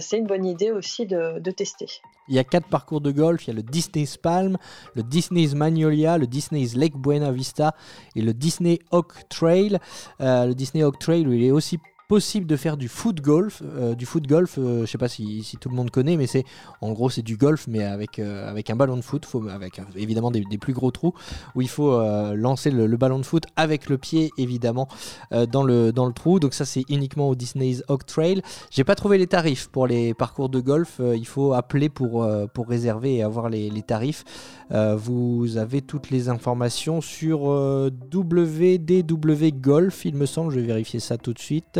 c'est 0.00 0.18
une 0.18 0.26
bonne 0.26 0.44
idée 0.44 0.72
aussi 0.72 1.06
de, 1.06 1.50
tester. 1.52 1.86
Il 2.26 2.34
y 2.34 2.40
a 2.40 2.42
quatre 2.42 2.66
parcours 2.66 3.00
de 3.00 3.12
golf. 3.12 3.46
Il 3.46 3.50
y 3.50 3.52
a 3.52 3.54
le 3.54 3.62
Disney's 3.62 4.16
Palm, 4.16 4.58
le 4.96 5.04
Disney's 5.04 5.54
Magnolia, 5.54 6.18
le 6.18 6.26
Disney's 6.26 6.74
Lake 6.74 6.96
Buena 6.96 7.30
Vista 7.30 7.76
et 8.16 8.20
le 8.20 8.34
Disney 8.34 8.80
Oak 8.90 9.28
Trail. 9.28 9.78
le 10.18 10.54
Disney 10.54 10.82
Oak 10.82 10.98
Trail, 10.98 11.24
il 11.30 11.44
est 11.44 11.52
aussi 11.52 11.78
possible 12.08 12.46
de 12.46 12.56
faire 12.56 12.76
du 12.76 12.88
foot 12.88 13.20
golf. 13.20 13.62
Euh, 13.64 13.94
du 13.94 14.06
foot 14.06 14.26
golf, 14.26 14.58
euh, 14.58 14.82
je 14.82 14.86
sais 14.86 14.98
pas 14.98 15.08
si, 15.08 15.56
tout 15.60 15.68
le 15.68 15.74
monde 15.74 15.90
connaît, 15.90 16.16
mais 16.16 16.26
c'est 16.26 16.44
en 16.80 16.92
gros 16.92 17.10
c'est 17.10 17.22
du 17.22 17.36
golf, 17.36 17.66
mais 17.68 17.82
avec, 17.82 18.18
euh, 18.18 18.48
avec 18.48 18.70
un 18.70 18.76
ballon 18.76 18.96
de 18.96 19.02
foot, 19.02 19.26
avec 19.50 19.80
évidemment 19.96 20.30
des, 20.30 20.44
plus 20.58 20.72
gros 20.72 20.90
trous, 20.90 21.12
où 21.54 21.62
il 21.62 21.68
faut 21.68 22.00
lancer 22.34 22.70
le, 22.70 22.96
ballon 22.96 23.18
de 23.18 23.26
foot 23.26 23.44
avec 23.56 23.88
le 23.88 23.98
pied 23.98 24.30
évidemment 24.38 24.88
dans, 25.30 25.62
le, 25.62 25.92
dans 25.92 26.06
le 26.06 26.12
trou. 26.12 26.40
Donc 26.40 26.54
ça 26.54 26.64
c'est 26.64 26.84
uniquement 26.88 27.28
au 27.28 27.34
Disney's 27.34 27.82
Oak 27.88 28.06
Trail. 28.06 28.42
J'ai 28.70 28.84
pas 28.84 28.94
trouvé 28.94 29.18
les 29.18 29.26
tarifs 29.26 29.68
pour 29.68 29.86
les 29.86 30.14
parcours 30.14 30.48
de 30.48 30.60
golf. 30.60 31.00
il 31.00 31.26
faut 31.26 31.52
appeler 31.52 31.88
pour, 31.88 32.26
pour 32.54 32.68
réserver 32.68 33.16
et 33.16 33.22
avoir 33.22 33.50
les, 33.50 33.68
les 33.68 33.82
tarifs. 33.82 34.24
vous 34.70 35.58
avez 35.58 35.82
toutes 35.82 36.10
les 36.10 36.28
informations 36.28 37.00
sur 37.00 37.44
WDW 37.44 39.52
Golf, 39.60 40.04
il 40.04 40.14
me 40.14 40.26
semble. 40.26 40.52
Je 40.52 40.60
vais 40.60 40.66
vérifier 40.66 41.00
ça 41.00 41.18
tout 41.18 41.34
de 41.34 41.38
suite. 41.38 41.78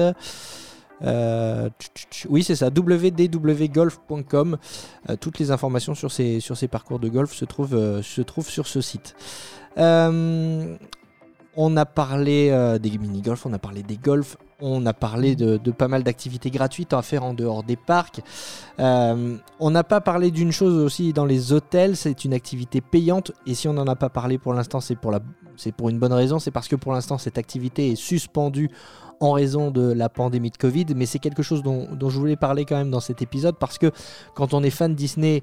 Euh, 1.03 1.69
oui, 2.29 2.43
c'est 2.43 2.57
ça, 2.57 2.71
www.golf.com. 2.75 4.57
Euh, 5.11 5.17
toutes 5.17 5.39
les 5.39 5.51
informations 5.51 5.95
sur 5.95 6.11
ces, 6.11 6.41
parcours 6.71 6.99
de 6.99 7.09
golf 7.09 7.33
se 7.33 7.45
trouvent, 7.45 7.75
euh, 7.75 8.03
sur 8.03 8.67
ce 8.67 8.81
site. 8.81 9.15
on 11.59 11.77
a 11.77 11.87
parlé 11.87 12.79
des 12.81 12.99
mini-golf, 12.99 13.47
on 13.47 13.53
a 13.53 13.59
parlé 13.59 13.83
des 13.83 13.97
golfs, 13.97 14.37
on 14.61 14.85
a 14.87 14.93
parlé 14.93 15.37
de, 15.37 15.59
pas 15.71 15.89
mal 15.89 16.03
d'activités 16.03 16.51
gratuites 16.51 16.93
à 16.93 17.03
faire 17.03 17.25
en 17.25 17.35
dehors 17.35 17.63
des 17.63 17.77
parcs. 17.77 18.21
on 18.79 19.71
n'a 19.71 19.85
pas 19.85 20.01
parlé 20.01 20.31
d'une 20.31 20.53
chose 20.53 20.83
aussi 20.83 21.13
dans 21.13 21.27
les 21.27 21.53
hôtels, 21.53 21.97
c'est 21.97 22.25
une 22.25 22.35
activité 22.35 22.81
payante. 22.81 23.33
Et 23.47 23.55
si 23.55 23.69
on 23.69 23.75
n'en 23.75 23.87
a 23.87 23.97
pas 23.97 24.11
parlé 24.11 24.39
pour 24.39 24.55
l'instant, 24.55 24.81
c'est 24.81 24.97
pour, 24.97 25.11
la, 25.11 25.21
pour 25.77 25.89
une 25.89 25.99
bonne 25.99 26.13
raison, 26.13 26.39
c'est 26.39 26.51
parce 26.51 26.69
que 26.69 26.77
pour 26.77 26.93
l'instant 26.93 27.17
cette 27.19 27.39
activité 27.39 27.93
est 27.93 27.97
suspendue 27.97 28.71
en 29.21 29.33
raison 29.33 29.71
de 29.71 29.93
la 29.93 30.09
pandémie 30.09 30.51
de 30.51 30.57
Covid, 30.57 30.87
mais 30.95 31.07
c'est 31.07 31.19
quelque 31.19 31.43
chose 31.43 31.63
dont, 31.63 31.89
je 32.01 32.19
voulais 32.19 32.37
parler 32.37 32.65
quand 32.65 32.77
même 32.77 32.91
dans 32.91 33.01
cet 33.01 33.23
épisode 33.23 33.57
parce 33.59 33.79
que 33.79 33.91
quand 34.35 34.55
on 34.55 34.63
est 34.63 34.71
fan 34.71 34.95
Disney, 34.95 35.43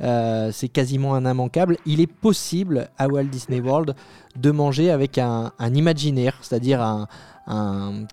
euh, 0.00 0.50
c'est 0.52 0.68
quasiment 0.68 1.14
un 1.14 1.30
immanquable. 1.30 1.76
Il 1.86 2.00
est 2.00 2.12
possible 2.12 2.88
à 2.98 3.08
Walt 3.08 3.24
Disney 3.24 3.60
World 3.60 3.94
de 4.36 4.50
manger 4.50 4.90
avec 4.90 5.18
un, 5.18 5.52
imaginaire, 5.60 6.38
c'est-à-dire 6.42 6.82
un, 6.82 7.06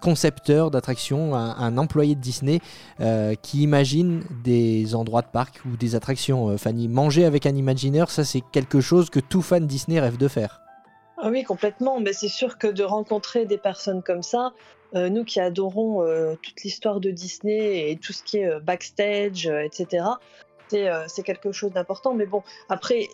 concepteur 0.01 0.71
d'attraction, 0.71 1.35
un, 1.35 1.77
employé 1.77 2.15
de 2.15 2.19
Disney 2.19 2.59
euh, 2.99 3.33
qui 3.41 3.63
imagine 3.63 4.23
des 4.43 4.93
endroits 4.93 5.21
de 5.21 5.27
parc 5.31 5.61
ou 5.65 5.77
des 5.77 5.95
attractions. 5.95 6.49
Euh, 6.49 6.57
Fanny, 6.57 6.87
manger 6.87 7.25
avec 7.25 7.45
un 7.45 7.55
imaginaire, 7.55 8.09
ça 8.09 8.23
c'est 8.23 8.41
quelque 8.51 8.81
chose 8.81 9.09
que 9.09 9.19
tout 9.19 9.41
fan 9.41 9.65
Disney 9.65 9.99
rêve 9.99 10.17
de 10.17 10.27
faire. 10.27 10.61
Ah 11.23 11.29
oui, 11.29 11.43
complètement. 11.43 11.99
Mais 11.99 12.13
c'est 12.13 12.27
sûr 12.27 12.57
que 12.57 12.67
de 12.67 12.83
rencontrer 12.83 13.45
des 13.45 13.59
personnes 13.59 14.01
comme 14.01 14.23
ça, 14.23 14.53
euh, 14.93 15.09
nous 15.09 15.23
qui 15.23 15.39
adorons 15.39 16.03
euh, 16.03 16.35
toute 16.41 16.63
l'histoire 16.63 16.99
de 16.99 17.11
Disney 17.11 17.89
et 17.91 17.97
tout 17.97 18.11
ce 18.11 18.23
qui 18.23 18.39
est 18.39 18.47
euh, 18.47 18.59
backstage, 18.59 19.47
etc., 19.47 20.05
c'est 21.07 21.23
quelque 21.23 21.51
chose 21.51 21.73
d'important. 21.73 22.13
Mais 22.13 22.25
bon, 22.25 22.43
après, 22.69 23.09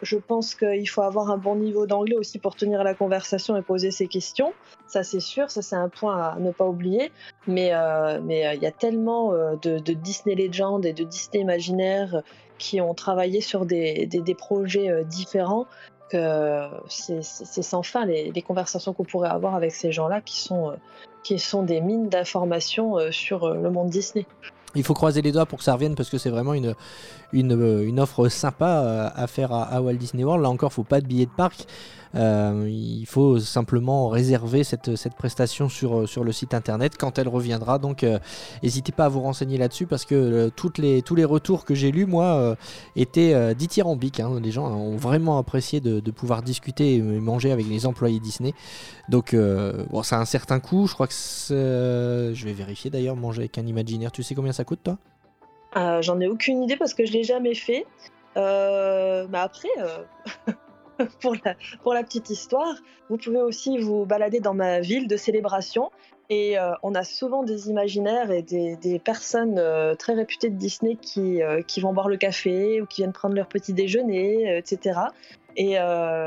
je 0.00 0.16
pense 0.16 0.54
qu'il 0.54 0.88
faut 0.88 1.02
avoir 1.02 1.30
un 1.30 1.36
bon 1.36 1.54
niveau 1.54 1.86
d'anglais 1.86 2.16
aussi 2.16 2.38
pour 2.38 2.56
tenir 2.56 2.82
la 2.82 2.94
conversation 2.94 3.58
et 3.58 3.60
poser 3.60 3.90
ses 3.90 4.06
questions. 4.06 4.54
Ça, 4.86 5.02
c'est 5.02 5.20
sûr, 5.20 5.50
ça, 5.50 5.60
c'est 5.60 5.76
un 5.76 5.90
point 5.90 6.16
à 6.16 6.38
ne 6.38 6.50
pas 6.50 6.64
oublier. 6.64 7.12
Mais 7.46 7.74
il 7.74 8.58
y 8.62 8.66
a 8.66 8.70
tellement 8.70 9.32
de, 9.32 9.78
Disney 9.92 10.34
Legends 10.34 10.80
et 10.80 10.94
de 10.94 11.04
Disney 11.04 11.42
Imaginaire 11.42 12.22
qui 12.56 12.80
ont 12.80 12.94
travaillé 12.94 13.42
sur 13.42 13.66
des, 13.66 14.08
projets 14.38 15.04
différents 15.04 15.66
que 16.10 16.70
c'est 16.88 17.20
sans 17.20 17.82
fin 17.82 18.06
les 18.06 18.40
conversations 18.40 18.94
qu'on 18.94 19.04
pourrait 19.04 19.28
avoir 19.28 19.54
avec 19.56 19.72
ces 19.72 19.92
gens-là 19.92 20.22
qui 20.22 20.40
sont 20.40 20.72
qui 21.24 21.40
sont 21.40 21.64
des 21.64 21.80
mines 21.80 22.08
d'informations 22.08 22.98
euh, 22.98 23.10
sur 23.10 23.44
euh, 23.44 23.54
le 23.56 23.70
monde 23.70 23.88
Disney. 23.88 24.26
Il 24.76 24.84
faut 24.84 24.94
croiser 24.94 25.22
les 25.22 25.32
doigts 25.32 25.46
pour 25.46 25.58
que 25.58 25.64
ça 25.64 25.72
revienne 25.72 25.94
parce 25.94 26.10
que 26.10 26.18
c'est 26.18 26.30
vraiment 26.30 26.54
une, 26.54 26.74
une, 27.32 27.52
euh, 27.52 28.02
offre 28.02 28.28
sympa 28.28 29.12
à 29.14 29.26
faire 29.26 29.52
à, 29.52 29.80
Walt 29.80 29.94
Disney 29.94 30.24
World. 30.24 30.42
Là 30.42 30.50
encore, 30.50 30.70
il 30.72 30.74
faut 30.74 30.84
pas 30.84 31.00
de 31.00 31.06
billets 31.06 31.26
de 31.26 31.30
parc. 31.30 31.66
Euh, 32.14 32.68
il 32.68 33.06
faut 33.06 33.38
simplement 33.38 34.08
réserver 34.08 34.64
cette, 34.64 34.96
cette 34.96 35.14
prestation 35.14 35.68
sur, 35.68 36.08
sur 36.08 36.24
le 36.24 36.32
site 36.32 36.54
internet 36.54 36.94
quand 36.98 37.18
elle 37.18 37.28
reviendra. 37.28 37.78
Donc 37.78 38.04
n'hésitez 38.62 38.92
pas 38.92 39.06
à 39.06 39.08
vous 39.08 39.20
renseigner 39.20 39.58
là-dessus 39.58 39.86
parce 39.86 40.04
que 40.04 40.48
toutes 40.50 40.78
les, 40.78 41.02
tous 41.02 41.14
les 41.14 41.24
retours 41.24 41.64
que 41.64 41.74
j'ai 41.74 41.90
lus, 41.90 42.06
moi, 42.06 42.56
étaient 42.96 43.54
dithyrambiques. 43.54 44.20
Hein. 44.20 44.40
Les 44.42 44.50
gens 44.50 44.66
ont 44.66 44.96
vraiment 44.96 45.38
apprécié 45.38 45.80
de, 45.80 46.10
pouvoir 46.10 46.42
discuter 46.42 46.96
et 46.96 47.02
manger 47.02 47.50
avec 47.52 47.66
les 47.66 47.86
employés 47.86 48.20
Disney. 48.20 48.54
Donc 49.08 49.34
bon, 49.34 50.02
ça 50.02 50.18
a 50.18 50.20
un 50.20 50.24
certain 50.24 50.60
coût. 50.60 50.86
Je 50.86 50.94
crois 50.94 51.06
que 51.06 51.14
je 51.14 52.44
vais 52.44 52.52
vérifier 52.52 52.90
d'ailleurs, 52.90 53.16
manger 53.16 53.42
avec 53.42 53.58
un 53.58 53.66
imaginaire. 53.66 54.12
Tu 54.12 54.22
sais 54.22 54.34
combien 54.34 54.52
ça 54.52 54.64
coûte 54.64 54.80
toi? 54.82 54.98
Euh, 55.76 56.02
J'en 56.02 56.20
ai 56.20 56.28
aucune 56.28 56.62
idée 56.62 56.76
parce 56.76 56.94
que 56.94 57.04
je 57.04 57.12
l'ai 57.12 57.24
jamais 57.24 57.54
fait. 57.54 57.86
Euh, 58.36 59.26
mais 59.30 59.38
après, 59.38 59.68
euh, 59.78 59.98
pour, 61.20 61.34
la, 61.94 62.02
petite 62.02 62.30
histoire, 62.30 62.74
vous 63.08 63.16
pouvez 63.16 63.40
aussi 63.40 63.78
vous 63.78 64.06
balader 64.06 64.40
dans 64.40 64.54
ma 64.54 64.80
ville 64.80 65.08
de 65.08 65.16
célébration. 65.16 65.90
Et 66.30 66.56
on 66.82 66.94
a 66.94 67.04
souvent 67.04 67.42
des 67.42 67.68
imaginaires 67.68 68.30
et 68.30 68.40
des, 68.40 68.98
personnes 68.98 69.60
très 69.98 70.14
réputées 70.14 70.48
de 70.48 70.56
Disney 70.56 70.96
qui, 70.96 71.42
qui, 71.66 71.80
vont 71.82 71.92
boire 71.92 72.08
le 72.08 72.16
café 72.16 72.80
ou 72.80 72.86
qui 72.86 73.02
viennent 73.02 73.12
prendre 73.12 73.34
leur 73.34 73.46
petit 73.46 73.74
déjeuner, 73.74 74.56
etc. 74.56 75.00
Et 75.58 75.76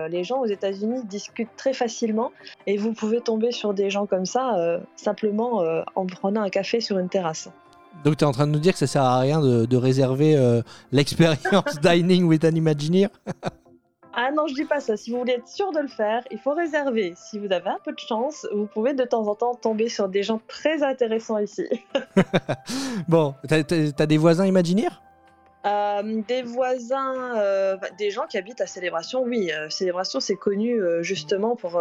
les 0.09 0.24
gens 0.24 0.39
aux 0.39 0.45
États-Unis 0.45 1.03
discutent 1.05 1.55
très 1.57 1.74
facilement 1.74 2.32
et 2.68 2.78
vous 2.78 2.93
pouvez 2.93 3.22
tomber 3.22 3.51
sur 3.51 3.74
des 3.74 3.89
gens 3.89 4.05
comme 4.05 4.28
ça 4.28 4.80
simplement 4.95 5.63
en 5.95 6.05
prenant 6.05 6.43
un 6.43 6.49
café 6.49 6.80
sur 6.80 6.99
une 6.99 7.09
terrasse. 7.09 7.49
Donc 8.03 8.18
tu 8.18 8.24
es 8.24 8.28
en 8.28 8.32
train 8.32 8.47
de 8.47 8.51
nous 8.51 8.59
dire 8.59 8.74
que 8.74 8.80
ça 8.80 8.88
sert 8.88 9.03
à 9.03 9.20
rien 9.20 9.41
de, 9.41 9.78
réserver 9.78 10.36
euh, 10.36 10.61
l'expérience 10.91 11.80
Dining 11.82 12.26
with 12.26 12.43
an 12.45 12.55
Imagineer? 12.55 13.09
Ah 14.20 14.32
non, 14.32 14.47
je 14.47 14.55
dis 14.55 14.65
pas 14.65 14.80
ça. 14.80 14.97
Si 14.97 15.11
vous 15.11 15.20
voulez 15.20 15.34
être 15.34 15.47
sûr 15.47 15.72
de 15.72 15.80
le 15.80 15.88
faire, 15.88 16.24
il 16.32 16.39
faut 16.39 16.55
réserver. 16.55 17.13
Si 17.15 17.38
vous 17.38 17.51
avez 17.51 17.70
un 17.70 17.78
peu 17.86 17.91
de 17.91 17.99
chance, 17.99 18.47
vous 18.51 18.65
pouvez 18.65 18.95
de 18.95 19.03
temps 19.03 19.28
en 19.28 19.36
temps 19.36 19.53
tomber 19.53 19.89
sur 19.89 20.09
des 20.09 20.24
gens 20.24 20.41
très 20.47 20.82
intéressants 20.82 21.38
ici. 21.38 21.68
bon, 23.07 23.36
t'as 23.47 23.57
as 23.59 24.05
des 24.07 24.18
voisins 24.18 24.47
imaginaires? 24.47 25.03
Euh, 25.68 26.24
des 26.28 26.41
voisins, 26.41 27.38
euh, 27.38 27.76
bah, 27.78 27.89
des 27.99 28.09
gens 28.09 28.26
qui 28.26 28.39
habitent 28.39 28.61
à 28.61 28.65
Célébration, 28.65 29.22
oui. 29.22 29.51
Célébration, 29.70 30.20
c'est 30.20 30.36
connu 30.36 30.82
justement 31.01 31.55
pour 31.55 31.80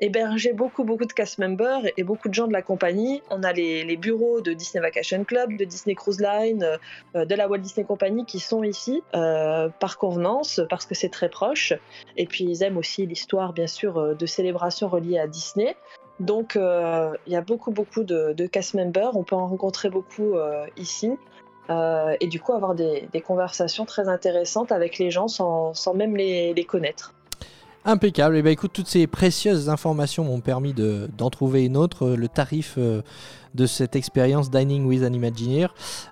héberger 0.00 0.52
beaucoup, 0.52 0.84
beaucoup 0.84 1.04
de 1.04 1.12
cast 1.12 1.38
members 1.38 1.82
et 1.96 2.02
beaucoup 2.02 2.28
de 2.28 2.34
gens 2.34 2.46
de 2.46 2.52
la 2.52 2.62
compagnie. 2.62 3.22
On 3.30 3.42
a 3.42 3.52
les, 3.52 3.96
bureaux 3.96 4.40
de 4.40 4.52
Disney 4.52 4.82
Vacation 4.82 5.24
Club, 5.24 5.56
de 5.56 5.64
Disney 5.64 5.94
Cruise 5.94 6.20
Line, 6.20 6.66
euh, 7.14 7.24
de 7.24 7.34
la 7.34 7.48
Walt 7.48 7.58
Disney 7.58 7.86
Company 7.86 8.26
qui 8.26 8.40
sont 8.40 8.62
ici 8.62 9.02
euh, 9.14 9.68
par 9.80 9.96
convenance 9.96 10.60
parce 10.68 10.84
que 10.84 10.94
c'est 10.94 11.08
très 11.08 11.28
proche. 11.28 11.72
Et 12.16 12.26
puis 12.26 12.44
ils 12.44 12.62
aiment 12.62 12.76
aussi 12.76 13.06
l'histoire, 13.06 13.52
bien 13.52 13.66
sûr, 13.66 13.98
euh, 13.98 14.14
de 14.14 14.26
célébrations 14.26 14.88
reliées 14.88 15.18
à 15.18 15.26
Disney. 15.26 15.76
Donc 16.20 16.54
il 16.56 17.32
y 17.32 17.36
a 17.36 17.40
beaucoup, 17.42 17.70
beaucoup 17.70 18.02
de, 18.02 18.46
cast 18.46 18.72
members. 18.74 19.16
On 19.16 19.22
peut 19.22 19.36
en 19.36 19.46
rencontrer 19.46 19.90
beaucoup 19.90 20.34
ici. 20.78 21.12
et 21.68 22.26
du 22.26 22.40
coup 22.40 22.54
avoir 22.54 22.74
des, 22.74 23.06
conversations 23.22 23.84
très 23.84 24.08
intéressantes 24.08 24.72
avec 24.72 24.96
les 24.96 25.10
gens 25.10 25.28
sans, 25.28 25.74
même 25.94 26.16
les 26.16 26.64
connaître. 26.66 27.12
Impeccable. 27.88 28.34
Et 28.34 28.40
eh 28.40 28.42
ben 28.42 28.50
écoute, 28.50 28.72
toutes 28.72 28.88
ces 28.88 29.06
précieuses 29.06 29.70
informations 29.70 30.24
m'ont 30.24 30.40
permis 30.40 30.74
d'en 30.74 31.30
trouver 31.30 31.64
une 31.64 31.76
autre. 31.76 32.06
Euh, 32.06 32.16
le 32.16 32.26
tarif 32.26 32.74
euh, 32.78 33.02
de 33.54 33.64
cette 33.64 33.94
expérience 33.94 34.50
Dining 34.50 34.84
with 34.86 35.04
an 35.04 35.12
Imagineer, 35.12 35.68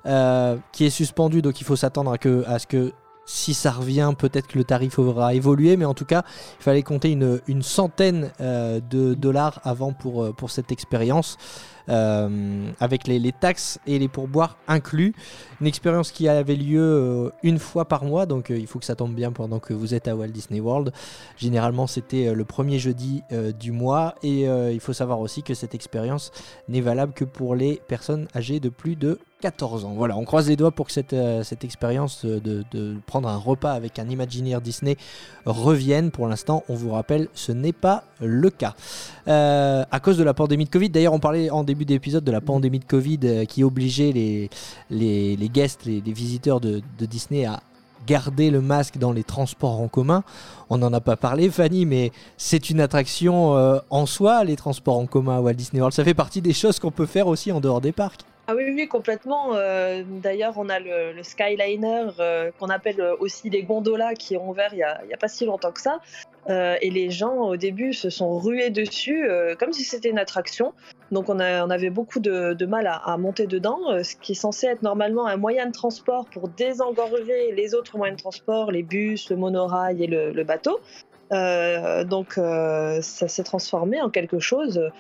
euh, 0.07 0.57
qui 0.71 0.85
est 0.87 0.91
suspendu, 0.91 1.43
donc 1.43 1.61
il 1.61 1.65
faut 1.65 1.75
s'attendre 1.75 2.15
à, 2.47 2.59
ce 2.61 2.67
que 2.69 2.93
si 3.27 3.55
ça 3.55 3.73
revient, 3.73 4.13
peut-être 4.17 4.47
que 4.47 4.57
le 4.57 4.63
tarif 4.63 5.01
aura 5.01 5.35
évolué, 5.35 5.77
mais 5.77 5.85
en 5.85 5.95
tout 5.95 6.05
cas, 6.05 6.23
il 6.61 6.63
fallait 6.63 6.85
compter 6.85 7.11
une, 7.11 7.63
centaine 7.63 8.31
de 8.39 9.15
dollars 9.15 9.61
avant 9.65 9.93
pour 9.93 10.51
cette 10.51 10.71
expérience. 10.71 11.39
Euh, 11.91 12.71
avec 12.81 13.07
les, 13.07 13.33
taxes 13.33 13.79
et 13.87 13.99
les 13.99 14.09
pourboires 14.09 14.57
inclus. 14.69 15.15
Une 15.61 15.67
expérience 15.67 16.13
qui 16.13 16.29
avait 16.29 16.57
lieu 16.57 16.81
euh, 16.81 17.31
une 17.43 17.59
fois 17.59 17.85
par 17.87 18.05
mois, 18.05 18.25
donc 18.25 18.51
euh, 18.51 18.57
il 18.57 18.67
faut 18.67 18.79
que 18.79 18.87
ça 18.87 18.95
tombe 18.95 19.15
bien 19.15 19.33
pendant 19.33 19.59
que 19.59 19.75
vous 19.75 19.93
êtes 19.93 20.09
à 20.09 20.17
Walt 20.17 20.29
Disney 20.29 20.61
World. 20.61 20.93
Généralement, 21.37 21.87
c'était 21.87 22.33
le 22.33 22.45
premier 22.45 22.79
jeudi 22.79 23.23
du 23.59 23.73
mois 23.73 24.15
et 24.23 24.43
il 24.45 24.81
faut 24.81 24.93
savoir 24.93 25.21
aussi 25.21 25.43
que 25.43 25.55
cette 25.55 25.75
expérience 25.75 26.33
n'est 26.69 26.81
valable 26.81 27.13
que 27.13 27.25
pour 27.25 27.55
les 27.55 27.81
personnes 27.87 28.29
âgées 28.35 28.61
de 28.61 28.69
plus 28.69 28.97
de 28.97 29.19
14 29.45 29.85
ans. 29.85 29.93
Voilà, 29.95 30.17
on 30.17 30.25
croise 30.25 30.49
les 30.49 30.57
doigts 30.57 30.71
pour 30.71 30.87
que 30.87 30.93
cette, 30.93 31.15
cette 31.43 31.65
expérience 31.65 32.25
de, 32.25 32.65
prendre 33.07 33.29
un 33.29 33.37
repas 33.37 33.73
avec 33.73 33.99
un 33.99 34.09
imaginaire 34.09 34.63
Disney 34.63 34.97
revienne. 35.45 36.11
Pour 36.11 36.27
l'instant, 36.27 36.65
on 36.71 36.75
vous 36.75 36.93
rappelle, 36.93 37.29
ce 37.35 37.53
n'est 37.53 37.75
pas 37.75 38.05
le 38.21 38.49
cas. 38.49 38.75
à 39.27 40.01
cause 40.01 40.17
de 40.17 40.25
la 40.25 40.33
pandémie 40.33 40.65
de 40.65 40.71
Covid, 40.71 40.89
d'ailleurs, 40.89 41.13
on 41.13 41.21
parlait 41.21 41.51
en 41.51 41.63
début 41.63 41.85
d'épisode 41.85 42.25
de 42.25 42.33
la 42.33 42.41
pandémie 42.41 42.79
de 42.79 42.85
Covid 42.85 43.19
euh, 43.25 43.45
qui 43.45 43.63
obligeait 43.65 44.13
les, 44.13 44.51
les, 44.91 45.37
les 45.37 45.49
guests, 45.49 45.85
les, 45.85 46.01
visiteurs 46.01 46.61
de, 46.61 46.83
Disney 47.01 47.45
à 47.45 47.61
garder 48.07 48.51
le 48.51 48.61
masque 48.61 48.99
dans 48.99 49.13
les 49.13 49.25
transports 49.25 49.81
en 49.81 49.89
commun. 49.89 50.25
On 50.71 50.79
n'en 50.79 50.93
a 50.93 51.01
pas 51.01 51.17
parlé, 51.17 51.51
Fanny, 51.51 51.87
mais 51.87 52.13
c'est 52.37 52.71
une 52.71 52.81
attraction 52.81 53.57
euh, 53.57 53.79
en 53.91 54.07
soi, 54.07 54.45
les 54.45 54.57
transports 54.57 54.99
en 54.99 55.07
commun 55.07 55.39
à 55.39 55.41
Walt 55.41 55.55
Disney 55.55 55.81
World. 55.81 55.95
Ça 55.95 56.05
fait 56.05 56.15
partie 56.15 56.43
des 56.43 56.53
choses 56.53 56.79
qu'on 56.79 56.91
peut 56.91 57.07
faire 57.07 57.27
aussi 57.27 57.51
en 57.53 57.61
dehors 57.61 57.81
des 57.81 57.93
parcs. 57.93 58.21
Ah 58.47 58.55
oui, 58.55 58.65
oui, 58.75 58.89
complètement. 58.89 59.55
Euh, 59.55 60.03
d'ailleurs, 60.07 60.55
on 60.59 60.69
a 60.69 60.79
le, 60.79 61.23
Skyliner 61.23 62.09
qu'on 62.59 62.69
appelle 62.69 63.01
aussi 63.19 63.49
les 63.49 63.63
gondolas 63.63 64.15
qui 64.15 64.37
ont 64.37 64.51
ouvert 64.51 64.73
il 64.73 64.77
n'y 65.07 65.15
a, 65.15 65.17
pas 65.19 65.29
si 65.29 65.47
longtemps 65.47 65.73
que 65.73 65.81
ça. 65.81 66.01
et 66.49 66.91
les 66.91 67.11
gens, 67.11 67.37
au 67.37 67.57
début, 67.57 67.95
se 67.95 68.11
sont 68.11 68.39
rués 68.39 68.71
dessus 68.71 69.27
comme 69.59 69.73
si 69.73 69.83
c'était 69.83 70.11
une 70.11 70.19
attraction. 70.19 70.75
Donc 71.15 71.29
on, 71.29 71.39
avait 71.39 71.91
beaucoup 71.91 72.19
de, 72.19 72.67
mal 72.67 72.89
à, 72.89 73.17
monter 73.17 73.47
dedans, 73.47 73.79
euh, 73.91 74.03
ce 74.03 74.17
qui 74.17 74.33
est 74.33 74.35
censé 74.35 74.67
être 74.67 74.83
normalement 74.83 75.27
un 75.27 75.37
moyen 75.37 75.67
de 75.67 75.73
transport 75.73 76.27
pour 76.27 76.49
désengorger 76.49 77.53
les 77.53 77.75
autres 77.75 77.97
moyens 77.97 78.17
de 78.17 78.23
transport, 78.23 78.73
les 78.73 78.83
bus, 78.83 79.31
le 79.31 79.37
monorail 79.37 80.03
et 80.03 80.07
le, 80.07 80.45
bateau. 80.45 80.81
Euh, 81.33 82.05
donc 82.05 82.37
euh, 82.37 83.01
ça 83.01 83.29
s'est 83.29 83.45
transformé 83.45 84.01
en 84.01 84.11
quelque 84.11 84.39
chose 84.39 84.91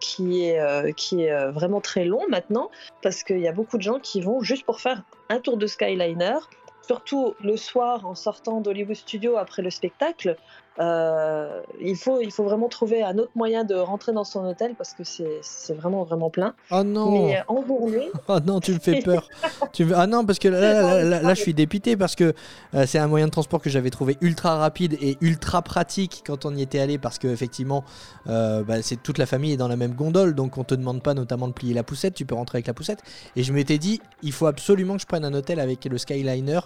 qui, 0.00 0.44
est, 0.44 0.94
qui 0.94 1.24
est 1.24 1.50
vraiment 1.50 1.80
très 1.80 2.04
long 2.04 2.22
maintenant, 2.28 2.70
parce 3.02 3.22
qu'il 3.22 3.40
y 3.40 3.48
a 3.48 3.52
beaucoup 3.52 3.76
de 3.76 3.82
gens 3.82 3.98
qui 3.98 4.20
vont 4.20 4.40
juste 4.40 4.64
pour 4.64 4.80
faire 4.80 5.02
un 5.28 5.40
tour 5.40 5.56
de 5.56 5.66
Skyliner, 5.66 6.38
surtout 6.82 7.34
le 7.42 7.56
soir 7.56 8.06
en 8.06 8.14
sortant 8.14 8.60
d'Hollywood 8.60 8.96
Studio 8.96 9.36
après 9.36 9.62
le 9.62 9.70
spectacle, 9.70 10.36
Euh, 10.80 11.60
il, 11.80 11.96
faut, 11.96 12.20
il 12.20 12.30
faut 12.30 12.44
vraiment 12.44 12.68
trouver 12.68 13.02
un 13.02 13.18
autre 13.18 13.32
moyen 13.34 13.64
de 13.64 13.74
rentrer 13.74 14.12
dans 14.12 14.24
son 14.24 14.44
hôtel 14.44 14.74
parce 14.76 14.94
que 14.94 15.02
c'est 15.04 15.74
vraiment, 15.74 16.04
vraiment 16.04 16.30
plein. 16.30 16.54
Oh 16.70 16.84
non 16.84 17.10
Mais 17.10 17.42
en 17.48 17.66
journée. 17.66 18.10
oh 18.28 18.38
non, 18.44 18.60
tu 18.60 18.72
me 18.72 18.78
fais 18.78 19.00
peur. 19.02 19.28
tu 19.72 19.84
me... 19.84 19.96
Ah 19.96 20.06
non, 20.06 20.24
parce 20.24 20.38
que 20.38 20.48
là, 20.48 20.60
là, 20.60 21.04
là, 21.04 21.22
là 21.22 21.34
je 21.34 21.40
suis 21.40 21.54
dépité 21.54 21.96
parce 21.96 22.14
que 22.14 22.32
euh, 22.74 22.84
c'est 22.86 22.98
un 22.98 23.08
moyen 23.08 23.26
de 23.26 23.32
transport 23.32 23.60
que 23.60 23.70
j'avais 23.70 23.90
trouvé 23.90 24.16
ultra 24.20 24.56
rapide 24.56 24.96
et 25.00 25.18
ultra 25.20 25.62
pratique 25.62 26.22
quand 26.26 26.44
on 26.44 26.54
y 26.54 26.62
était 26.62 26.78
allé 26.78 26.98
parce 26.98 27.18
que 27.18 27.28
effectivement, 27.28 27.84
euh, 28.28 28.62
bah, 28.62 28.82
c'est 28.82 29.02
toute 29.02 29.18
la 29.18 29.26
famille 29.26 29.52
est 29.52 29.56
dans 29.56 29.68
la 29.68 29.76
même 29.76 29.94
gondole, 29.94 30.34
donc 30.34 30.58
on 30.58 30.64
te 30.64 30.74
demande 30.74 31.02
pas 31.02 31.14
notamment 31.14 31.48
de 31.48 31.52
plier 31.52 31.74
la 31.74 31.82
poussette, 31.82 32.14
tu 32.14 32.24
peux 32.24 32.34
rentrer 32.34 32.58
avec 32.58 32.66
la 32.68 32.74
poussette. 32.74 33.02
Et 33.34 33.42
je 33.42 33.52
m'étais 33.52 33.78
dit, 33.78 34.00
il 34.22 34.32
faut 34.32 34.46
absolument 34.46 34.94
que 34.94 35.02
je 35.02 35.06
prenne 35.06 35.24
un 35.24 35.34
hôtel 35.34 35.58
avec 35.58 35.84
le 35.84 35.98
Skyliner 35.98 36.60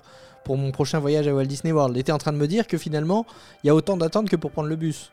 pour 0.44 0.56
mon 0.56 0.70
prochain 0.72 0.98
voyage 0.98 1.28
à 1.28 1.34
Walt 1.34 1.44
Disney 1.44 1.72
World. 1.72 1.96
était 1.96 2.12
en 2.12 2.18
train 2.18 2.32
de 2.32 2.38
me 2.38 2.46
dire 2.46 2.66
que 2.66 2.78
finalement, 2.78 3.26
il 3.62 3.68
y 3.68 3.70
a 3.70 3.74
autant 3.74 3.96
d'attentes 4.03 4.28
que 4.28 4.36
pour 4.36 4.50
prendre 4.50 4.68
le 4.68 4.76
bus. 4.76 5.12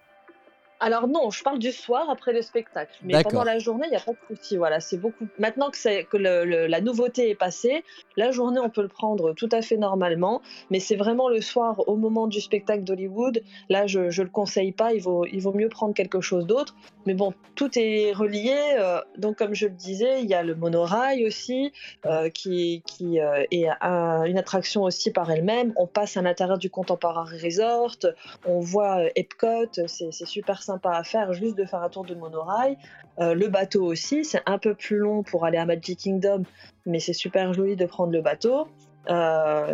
Alors 0.82 1.10
non, 1.10 1.30
je 1.30 1.44
parle 1.44 1.60
du 1.60 1.74
soir 1.74 2.10
après 2.10 2.32
le 2.32 2.42
spectacle. 2.42 2.94
Mais 3.04 3.22
pendant 3.22 3.44
la 3.44 3.60
journée, 3.60 3.86
il 3.88 3.90
n'y 3.90 3.98
a 3.98 4.00
pas 4.00 4.14
de 4.14 4.36
souci. 4.36 4.56
Voilà, 4.56 4.80
c'est 4.80 4.98
beaucoup. 4.98 5.28
Maintenant 5.38 5.72
que, 5.72 6.04
que 6.04 6.18
la 6.18 6.82
nouveauté 6.82 7.30
est 7.30 7.36
passée, 7.36 7.84
la 8.16 8.32
journée 8.32 8.62
on 8.64 8.70
peut 8.70 8.82
le 8.82 8.88
prendre 8.88 9.34
tout 9.34 9.50
à 9.52 9.62
fait 9.62 9.76
normalement. 9.76 10.42
Mais 10.70 10.80
c'est 10.80 10.96
vraiment 10.96 11.28
le 11.28 11.42
soir, 11.42 11.84
au 11.88 11.98
moment 11.98 12.28
du 12.28 12.40
spectacle 12.40 12.84
d'Hollywood. 12.84 13.44
Là, 13.68 13.88
je 13.88 14.00
ne 14.00 14.24
le 14.24 14.30
conseille 14.30 14.72
pas. 14.72 14.94
Il 14.94 15.02
vaut, 15.02 15.26
il 15.26 15.42
vaut 15.42 15.54
mieux 15.54 15.68
prendre 15.68 15.94
quelque 15.94 16.22
chose 16.22 16.48
d'autre. 16.48 16.76
Mais 17.10 17.16
bon, 17.16 17.34
tout 17.56 17.72
est 17.80 18.14
relié. 18.14 18.56
Euh, 18.78 19.02
donc 19.18 19.36
comme 19.36 19.56
je 19.56 19.66
le 19.66 19.74
disais, 19.74 20.22
il 20.22 20.30
y 20.30 20.36
a 20.36 20.44
le 20.44 20.54
monorail 20.54 21.26
aussi, 21.26 21.74
euh, 22.06 22.30
qui, 22.30 22.84
euh, 23.02 23.46
est 23.50 23.66
une 23.66 24.38
attraction 24.38 24.84
aussi 24.84 25.10
par 25.10 25.32
elle-même. 25.32 25.74
On 25.76 25.88
passe 25.88 26.18
à 26.18 26.22
l'intérieur 26.22 26.60
du 26.60 26.70
Contemporary 26.70 27.40
Resort. 27.44 27.98
On 28.46 28.60
voit 28.60 29.06
Epcot. 29.16 29.88
C'est 29.88 30.12
super 30.12 30.62
sympa 30.62 30.92
à 30.92 31.04
faire, 31.04 31.34
juste 31.34 31.58
de 31.58 31.66
faire 31.66 31.82
un 31.82 31.90
tour 31.90 32.06
de 32.06 32.14
monorail. 32.14 32.78
Le 33.18 33.48
bateau 33.48 33.86
aussi, 33.86 34.24
c'est 34.24 34.44
un 34.46 34.60
peu 34.60 34.76
plus 34.76 34.98
long 34.98 35.24
pour 35.24 35.46
aller 35.46 35.58
à 35.58 35.66
Magic 35.66 35.98
Kingdom, 35.98 36.44
mais 36.86 37.00
c'est 37.00 37.14
super 37.14 37.54
joli 37.54 37.76
de 37.76 37.88
prendre 37.88 38.14
le 38.14 38.22
bateau. 38.22 38.68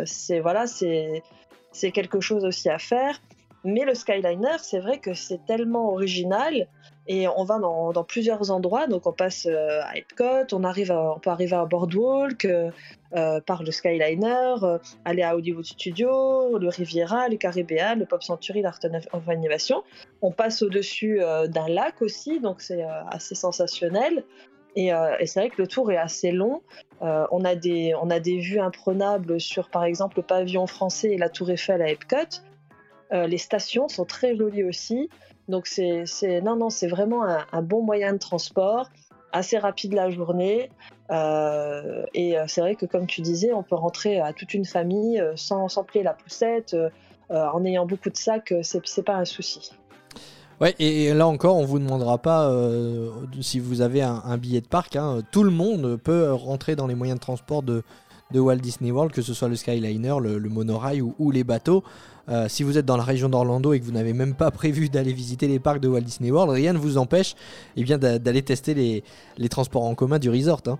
C'est 0.06 0.40
voilà, 0.40 0.66
c'est 0.66 1.90
quelque 1.92 2.20
chose 2.20 2.46
aussi 2.46 2.70
à 2.70 2.78
faire. 2.78 3.20
Mais 3.66 3.84
le 3.84 3.94
Skyliner, 3.94 4.58
c'est 4.58 4.78
vrai 4.78 4.98
que 4.98 5.12
c'est 5.12 5.44
tellement 5.44 5.90
original 5.90 6.68
et 7.08 7.26
on 7.26 7.42
va 7.42 7.58
dans, 7.58 8.04
plusieurs 8.04 8.52
endroits. 8.52 8.86
Donc 8.86 9.08
on 9.08 9.12
passe 9.12 9.46
euh, 9.46 9.80
à 9.82 9.96
Epcot, 9.96 10.46
on, 10.52 10.60
peut 11.20 11.30
arriver 11.30 11.56
à 11.56 11.64
Boardwalk 11.64 12.44
euh, 12.44 12.70
euh, 13.16 13.40
par 13.40 13.64
le 13.64 13.72
Skyliner, 13.72 14.54
aller 15.04 15.22
à 15.24 15.34
Hollywood 15.34 15.64
Studios, 15.64 16.58
le 16.58 16.68
Riviera, 16.68 17.28
le 17.28 17.36
Caribbean, 17.36 17.98
le 17.98 18.06
Pop 18.06 18.22
Century, 18.22 18.62
l'Art 18.62 18.78
of 19.12 19.28
Animation. 19.28 19.82
On 20.22 20.30
passe 20.30 20.62
au-dessus 20.62 21.20
d'un 21.48 21.68
lac 21.68 22.02
aussi, 22.02 22.38
donc 22.38 22.60
c'est 22.60 22.84
assez 23.10 23.34
sensationnel. 23.34 24.24
Et, 24.76 24.90
c'est 25.24 25.40
vrai 25.40 25.50
que 25.50 25.60
le 25.60 25.66
tour 25.66 25.90
est 25.90 25.96
assez 25.96 26.30
long. 26.30 26.62
on, 27.00 27.44
a 27.44 27.54
des, 27.56 27.94
on 28.00 28.10
a 28.10 28.20
des 28.20 28.38
vues 28.38 28.60
imprenables 28.60 29.40
sur, 29.40 29.70
par 29.70 29.84
exemple, 29.84 30.18
le 30.18 30.22
pavillon 30.22 30.66
français 30.66 31.12
et 31.12 31.18
la 31.18 31.30
Tour 31.30 31.50
Eiffel 31.50 31.82
à 31.82 31.88
Epcot. 31.88 32.42
Les 33.12 33.38
stations 33.38 33.88
sont 33.88 34.04
très 34.04 34.36
jolies 34.36 34.64
aussi. 34.64 35.08
Donc 35.48 35.66
c'est, 35.66 36.04
non, 36.42 36.56
non, 36.56 36.70
c'est 36.70 36.88
vraiment 36.88 37.24
un, 37.24 37.62
bon 37.62 37.82
moyen 37.82 38.12
de 38.12 38.18
transport, 38.18 38.88
assez 39.32 39.58
rapide 39.58 39.92
la 39.92 40.10
journée. 40.10 40.70
Euh, 41.10 42.04
et 42.14 42.36
euh, 42.36 42.44
c'est 42.48 42.60
vrai 42.60 42.74
que 42.74 42.86
comme 42.86 43.06
tu 43.06 43.20
disais, 43.20 43.52
on 43.52 43.62
peut 43.62 43.76
rentrer 43.76 44.20
à 44.20 44.32
toute 44.32 44.54
une 44.54 44.64
famille 44.64 45.20
euh, 45.20 45.34
sans, 45.36 45.68
plier 45.84 46.02
la 46.02 46.14
poussette, 46.14 46.76
en 47.30 47.64
ayant 47.64 47.86
beaucoup 47.86 48.10
de 48.10 48.16
sacs, 48.16 48.54
c'est, 48.62 49.02
pas 49.02 49.16
un 49.16 49.24
souci. 49.24 49.72
Ouais, 50.60 50.74
et 50.78 51.12
là 51.12 51.26
encore, 51.26 51.56
on 51.56 51.64
vous 51.64 51.80
demandera 51.80 52.18
pas 52.18 52.50
si 53.40 53.58
vous 53.58 53.80
avez 53.80 54.02
un, 54.02 54.36
billet 54.38 54.60
de 54.60 54.68
parc. 54.68 54.96
Hein. 54.96 55.22
Tout 55.32 55.42
le 55.42 55.50
monde 55.50 55.96
peut 55.96 56.32
rentrer 56.32 56.76
dans 56.76 56.86
les 56.86 56.94
moyens 56.94 57.18
de 57.18 57.22
transport 57.22 57.64
de 57.64 57.82
Walt 58.32 58.58
Disney 58.58 58.92
World, 58.92 59.12
que 59.12 59.22
ce 59.22 59.34
soit 59.34 59.48
le 59.48 59.56
Skyliner, 59.56 60.14
le, 60.20 60.38
monorail 60.48 61.02
ou, 61.02 61.30
les 61.32 61.42
bateaux. 61.42 61.82
Euh, 62.28 62.48
si 62.48 62.62
vous 62.62 62.76
êtes 62.76 62.84
dans 62.84 62.96
la 62.96 63.04
région 63.04 63.28
d'Orlando 63.28 63.72
et 63.72 63.80
que 63.80 63.84
vous 63.84 63.92
n'avez 63.92 64.12
même 64.12 64.34
pas 64.34 64.50
prévu 64.50 64.88
d'aller 64.90 65.12
visiter 65.12 65.48
les 65.48 65.58
parcs 65.58 65.80
de 65.80 65.88
Walt 65.88 66.00
Disney 66.00 66.30
World, 66.30 66.52
rien 66.52 66.72
ne 66.72 66.78
vous 66.78 66.98
empêche 66.98 67.34
eh 67.76 67.84
bien, 67.84 67.98
d'aller 67.98 68.42
tester 68.42 68.74
les, 68.74 69.48
transports 69.48 69.84
en 69.84 69.94
commun 69.94 70.18
du 70.18 70.30
resort. 70.30 70.62
Hein. 70.66 70.78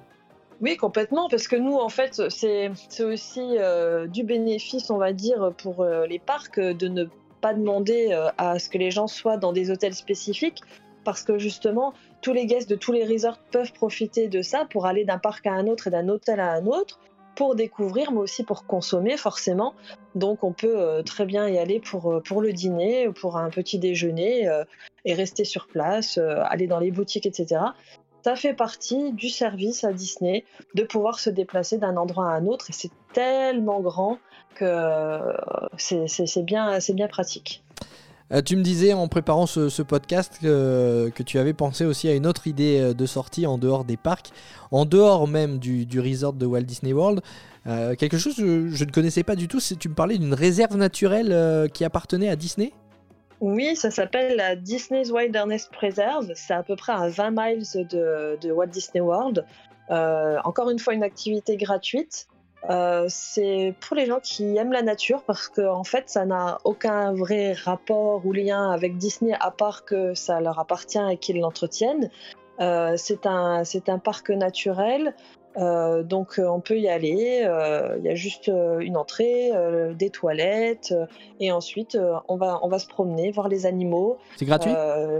Oui, 0.61 0.77
complètement, 0.77 1.29
parce 1.29 1.49
que 1.49 1.57
nous, 1.57 1.75
en 1.75 1.91
fait, 1.91 2.23
c'est 2.31 2.71
aussi 3.05 3.41
euh, 3.59 4.07
du 4.07 4.25
bénéfice, 4.25 4.91
on 4.91 4.97
va 4.97 5.13
dire, 5.13 5.53
pour 5.59 5.83
euh, 5.83 6.07
les 6.07 6.19
parcs 6.19 6.59
de 6.59 6.89
ne 6.89 7.05
pas 7.43 7.53
demander 7.53 8.19
à 8.39 8.59
ce 8.59 8.71
que 8.71 8.79
les 8.79 8.91
gens 8.91 9.07
soient 9.07 9.37
dans 9.37 9.53
des 9.53 9.71
hôtels 9.71 9.95
spécifiques, 9.95 10.63
parce 11.05 11.23
que 11.23 11.39
justement, 11.39 11.93
tous 12.23 12.33
les 12.33 12.47
guests 12.47 12.69
de 12.69 12.75
tous 12.75 12.93
les 12.93 13.05
resorts 13.05 13.39
peuvent 13.53 13.73
profiter 13.73 14.27
de 14.27 14.41
ça 14.41 14.67
pour 14.71 14.87
aller 14.87 15.05
d'un 15.05 15.19
parc 15.19 15.47
à 15.47 15.53
un 15.53 15.67
autre 15.67 15.87
et 15.87 15.91
d'un 15.91 16.09
hôtel 16.09 16.41
à 16.41 16.53
un 16.55 16.67
autre 16.67 16.99
pour 17.37 17.55
découvrir, 17.55 18.11
mais 18.11 18.19
aussi 18.19 18.43
pour 18.43 18.67
consommer 18.67 19.17
forcément. 19.17 19.75
Donc 20.17 20.43
on 20.43 20.53
peut 20.53 20.81
euh, 20.81 21.03
très 21.03 21.27
bien 21.27 21.49
y 21.49 21.59
aller 21.59 21.79
pour, 21.79 22.13
euh, 22.13 22.21
pour 22.21 22.41
le 22.41 22.53
dîner, 22.53 23.09
pour 23.13 23.37
un 23.37 23.51
petit 23.51 23.79
déjeuner 23.79 24.49
euh, 24.49 24.65
et 25.05 25.15
rester 25.15 25.45
sur 25.45 25.69
place, 25.69 26.19
aller 26.19 26.67
dans 26.67 26.81
les 26.81 26.91
boutiques, 26.91 27.27
etc. 27.27 27.61
Ça 28.25 28.35
fait 28.35 28.55
partie 28.55 29.13
du 29.13 29.29
service 29.29 29.85
à 29.85 29.93
Disney 29.93 30.45
de 30.75 30.83
pouvoir 30.83 31.21
se 31.21 31.31
déplacer 31.31 31.79
d'un 31.79 31.97
endroit 31.97 32.29
à 32.29 32.35
un 32.35 32.47
autre 32.47 32.71
et 32.71 32.73
c'est 32.73 32.91
tellement 33.13 33.81
grand 33.81 34.19
que 34.57 35.21
c'est 35.77 36.43
bien, 36.43 36.79
bien 36.95 37.07
pratique. 37.07 37.63
Euh, 38.33 38.43
tu 38.43 38.57
me 38.57 38.63
disais 38.63 38.93
en 38.93 39.07
préparant 39.07 39.47
ce, 39.47 39.83
podcast 39.83 40.39
que, 40.41 41.23
tu 41.25 41.39
avais 41.39 41.53
pensé 41.53 41.85
aussi 41.85 42.09
à 42.09 42.15
une 42.15 42.27
autre 42.27 42.47
idée 42.47 42.81
euh, 42.81 42.95
de 42.95 43.07
sortie 43.07 43.47
en 43.47 43.57
dehors 43.57 43.85
des 43.85 43.97
parcs, 43.97 44.31
en 44.73 44.85
dehors 44.85 45.29
même 45.29 45.59
du, 45.59 46.01
resort 46.01 46.33
de 46.33 46.47
Walt 46.47 46.63
Disney 46.63 46.93
World. 46.93 47.21
Euh, 47.67 47.95
quelque 47.95 48.19
chose 48.19 48.37
que 48.37 48.69
je 48.69 48.85
ne 48.85 48.91
connaissais 48.91 49.23
pas 49.23 49.37
du 49.37 49.49
tout, 49.49 49.61
c'est 49.61 49.77
tu 49.77 49.89
me 49.89 49.95
parlais 49.95 50.19
d'une 50.19 50.35
réserve 50.35 50.77
naturelle 50.77 51.69
qui 51.73 51.85
appartenait 51.85 52.29
à 52.29 52.37
Disney? 52.37 52.73
Oui, 53.41 53.77
ça 53.77 53.91
s'appelle 53.91 54.37
la 54.37 54.57
Disney's 54.57 55.11
Wilderness 55.11 55.69
Preserve. 55.71 56.33
C'est 56.35 56.55
à 56.55 56.63
peu 56.63 56.75
près 56.75 56.93
à 56.93 57.09
20 57.09 57.31
miles 57.31 57.65
de 57.91 58.51
Walt 58.51 58.69
Disney 58.69 59.01
World. 59.01 59.45
encore 59.89 60.71
une 60.71 60.79
fois, 60.79 60.95
une 60.95 61.03
activité 61.03 61.57
gratuite. 61.57 62.29
Euh, 62.69 63.07
c'est 63.09 63.75
pour 63.81 63.97
les 63.97 64.07
gens 64.07 64.19
qui 64.21 64.57
aiment 64.57 64.73
la 64.73 64.83
nature 64.83 65.23
parce 65.23 65.49
qu'en 65.49 65.79
en 65.79 65.85
fait 65.85 66.09
ça 66.09 66.25
n'a 66.25 66.59
aucun 66.65 67.13
vrai 67.13 67.53
rapport 67.53 68.27
ou 68.27 68.33
lien 68.33 68.73
avec 68.73 68.97
Disney 68.97 69.37
à 69.39 69.51
part 69.51 69.85
que 69.85 70.15
ça 70.15 70.41
leur 70.41 70.59
appartient 70.59 70.99
et 71.11 71.17
qu'ils 71.17 71.41
l'entretiennent. 71.41 72.11
Euh, 72.59 72.95
c'est 72.97 73.27
un, 73.27 73.63
un 73.89 73.99
parc 73.99 74.31
naturel 74.31 75.15
euh, 75.59 76.03
donc 76.03 76.39
euh, 76.39 76.47
on 76.47 76.61
peut 76.61 76.79
y 76.79 76.89
aller, 76.89 77.43
euh, 77.45 77.97
il 77.99 78.05
y 78.05 78.11
a 78.11 78.15
juste 78.15 78.49
une 78.49 78.97
entrée, 78.97 79.53
des 79.95 80.11
toilettes, 80.11 80.95
et 81.41 81.53
ensuite 81.53 81.99
on, 82.29 82.37
va, 82.37 82.59
on 82.63 82.69
va 82.69 82.79
se 82.79 82.87
promener, 82.87 83.31
voir 83.31 83.49
les 83.49 83.67
animaux. 83.67 84.19
C'est 84.37 84.45
gratuit? 84.45 84.73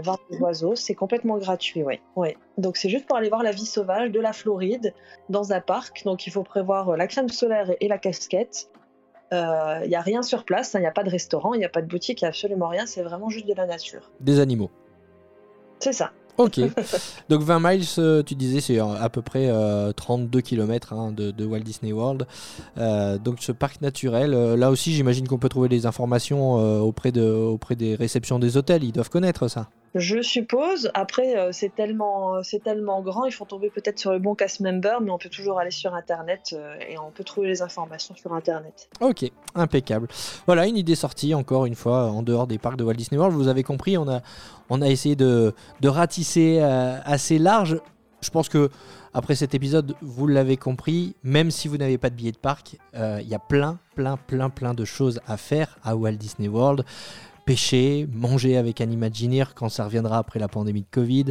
Voir 0.03 0.19
les 0.29 0.37
oiseaux, 0.39 0.75
c'est 0.75 0.95
complètement 0.95 1.37
gratuit, 1.37 1.83
oui. 1.83 1.99
Ouais. 2.15 2.37
Donc 2.57 2.77
c'est 2.77 2.89
juste 2.89 3.05
pour 3.05 3.17
aller 3.17 3.29
voir 3.29 3.43
la 3.43 3.51
vie 3.51 3.65
sauvage 3.65 4.11
de 4.11 4.19
la 4.19 4.33
Floride 4.33 4.93
dans 5.29 5.53
un 5.53 5.61
parc, 5.61 6.03
donc 6.03 6.27
il 6.27 6.31
faut 6.31 6.43
prévoir 6.43 6.95
la 6.97 7.07
crème 7.07 7.29
solaire 7.29 7.71
et 7.79 7.87
la 7.87 7.97
casquette. 7.97 8.69
Il 9.31 9.87
n'y 9.87 9.95
a 9.95 10.01
rien 10.01 10.21
sur 10.21 10.45
place, 10.45 10.73
il 10.73 10.79
n'y 10.79 10.87
a 10.87 10.91
pas 10.91 11.03
de 11.03 11.09
restaurant, 11.09 11.53
il 11.53 11.59
n'y 11.59 11.65
a 11.65 11.69
pas 11.69 11.81
de 11.81 11.87
boutique, 11.87 12.21
il 12.21 12.25
n'y 12.25 12.27
a 12.27 12.29
absolument 12.29 12.67
rien, 12.67 12.85
c'est 12.85 13.03
vraiment 13.03 13.29
juste 13.29 13.47
de 13.47 13.53
la 13.53 13.65
nature. 13.65 14.11
Des 14.19 14.39
animaux. 14.39 14.69
C'est 15.79 15.93
ça. 15.93 16.11
Ok. 16.37 16.59
Donc 17.29 17.41
20 17.41 17.59
miles, 17.59 17.85
euh, 17.97 18.23
tu 18.23 18.35
disais, 18.35 18.61
c'est 18.61 18.79
à 18.79 19.09
peu 19.09 19.21
près 19.21 19.51
32 19.95 20.37
euh, 20.37 20.41
km 20.41 20.93
hein, 20.93 21.11
de, 21.11 21.45
Walt 21.45 21.61
Disney 21.61 21.91
World. 21.91 22.27
Euh, 22.77 23.17
donc 23.17 23.37
ce 23.39 23.51
parc 23.51 23.81
naturel, 23.81 24.31
là 24.31 24.69
aussi 24.69 24.93
j'imagine 24.93 25.27
qu'on 25.27 25.37
peut 25.39 25.49
trouver 25.49 25.69
des 25.69 25.85
informations 25.85 26.53
auprès, 26.81 27.11
de, 27.11 27.23
auprès 27.23 27.75
des 27.75 27.95
réceptions 27.95 28.39
des 28.39 28.57
hôtels. 28.57 28.83
Ils 28.83 28.91
doivent 28.91 29.09
connaître 29.09 29.47
ça. 29.47 29.69
Je 29.97 30.21
suppose. 30.21 30.91
Après, 30.93 31.37
euh, 31.37 31.49
c'est 31.51 31.73
tellement, 31.73 32.43
c'est 32.43 32.63
tellement 32.63 33.01
grand, 33.01 33.25
il 33.25 33.31
faut 33.31 33.45
tomber 33.45 33.69
peut-être 33.69 33.97
sur 33.97 34.11
le 34.11 34.19
bon 34.19 34.35
cast 34.35 34.59
member, 34.59 35.01
mais 35.01 35.09
on 35.09 35.17
peut 35.17 35.29
toujours 35.29 35.59
aller 35.59 35.71
sur 35.71 35.93
Internet 35.95 36.53
euh, 36.53 36.75
et 36.87 36.97
on 36.99 37.09
peut 37.09 37.23
trouver 37.23 37.47
les 37.47 37.61
informations 37.61 38.15
sur 38.15 38.31
Internet. 38.33 38.89
Ok, 39.01 39.29
impeccable. 39.55 40.07
Voilà, 40.45 40.67
une 40.67 40.77
idée 40.77 40.95
sortie 40.95 41.33
encore 41.33 41.65
une 41.65 41.75
fois 41.75 42.11
en 42.11 42.21
dehors 42.21 42.45
des 42.45 42.59
parcs 42.59 42.77
de 42.77 42.83
Walt 42.83 42.93
Disney 42.93 43.17
World. 43.17 43.35
Vous 43.35 43.47
avez 43.47 43.63
compris, 43.63 43.97
on 43.97 44.07
a, 44.07 44.21
on 44.69 44.81
a 44.81 44.87
essayé 44.87 45.15
de, 45.15 45.53
de 45.81 45.89
ratisser 45.89 46.59
euh, 46.61 46.99
assez 47.03 47.39
large. 47.39 47.79
Je 48.21 48.29
pense 48.29 48.49
que 48.49 48.69
après 49.13 49.35
cet 49.35 49.55
épisode, 49.55 49.95
vous 50.01 50.27
l'avez 50.27 50.57
compris, 50.57 51.15
même 51.23 51.49
si 51.49 51.67
vous 51.67 51.77
n'avez 51.77 51.97
pas 51.97 52.11
de 52.11 52.15
billet 52.15 52.31
de 52.31 52.37
parc, 52.37 52.77
il 52.93 53.27
y 53.27 53.33
a 53.33 53.39
plein, 53.39 53.79
plein, 53.95 54.17
plein, 54.17 54.49
plein 54.49 54.73
de 54.73 54.85
choses 54.85 55.19
à 55.27 55.37
faire 55.37 55.77
à 55.83 55.95
Walt 55.95 56.13
Disney 56.13 56.47
World 56.47 56.83
pêcher, 57.47 58.09
manger 58.11 58.57
avec 58.57 58.81
un 58.81 58.91
Imagineer 58.91 59.55
quand 59.55 59.69
ça 59.69 59.85
reviendra 59.85 60.17
après 60.17 60.37
la 60.37 60.49
pandémie 60.49 60.81
de 60.81 60.87
Covid, 60.91 61.27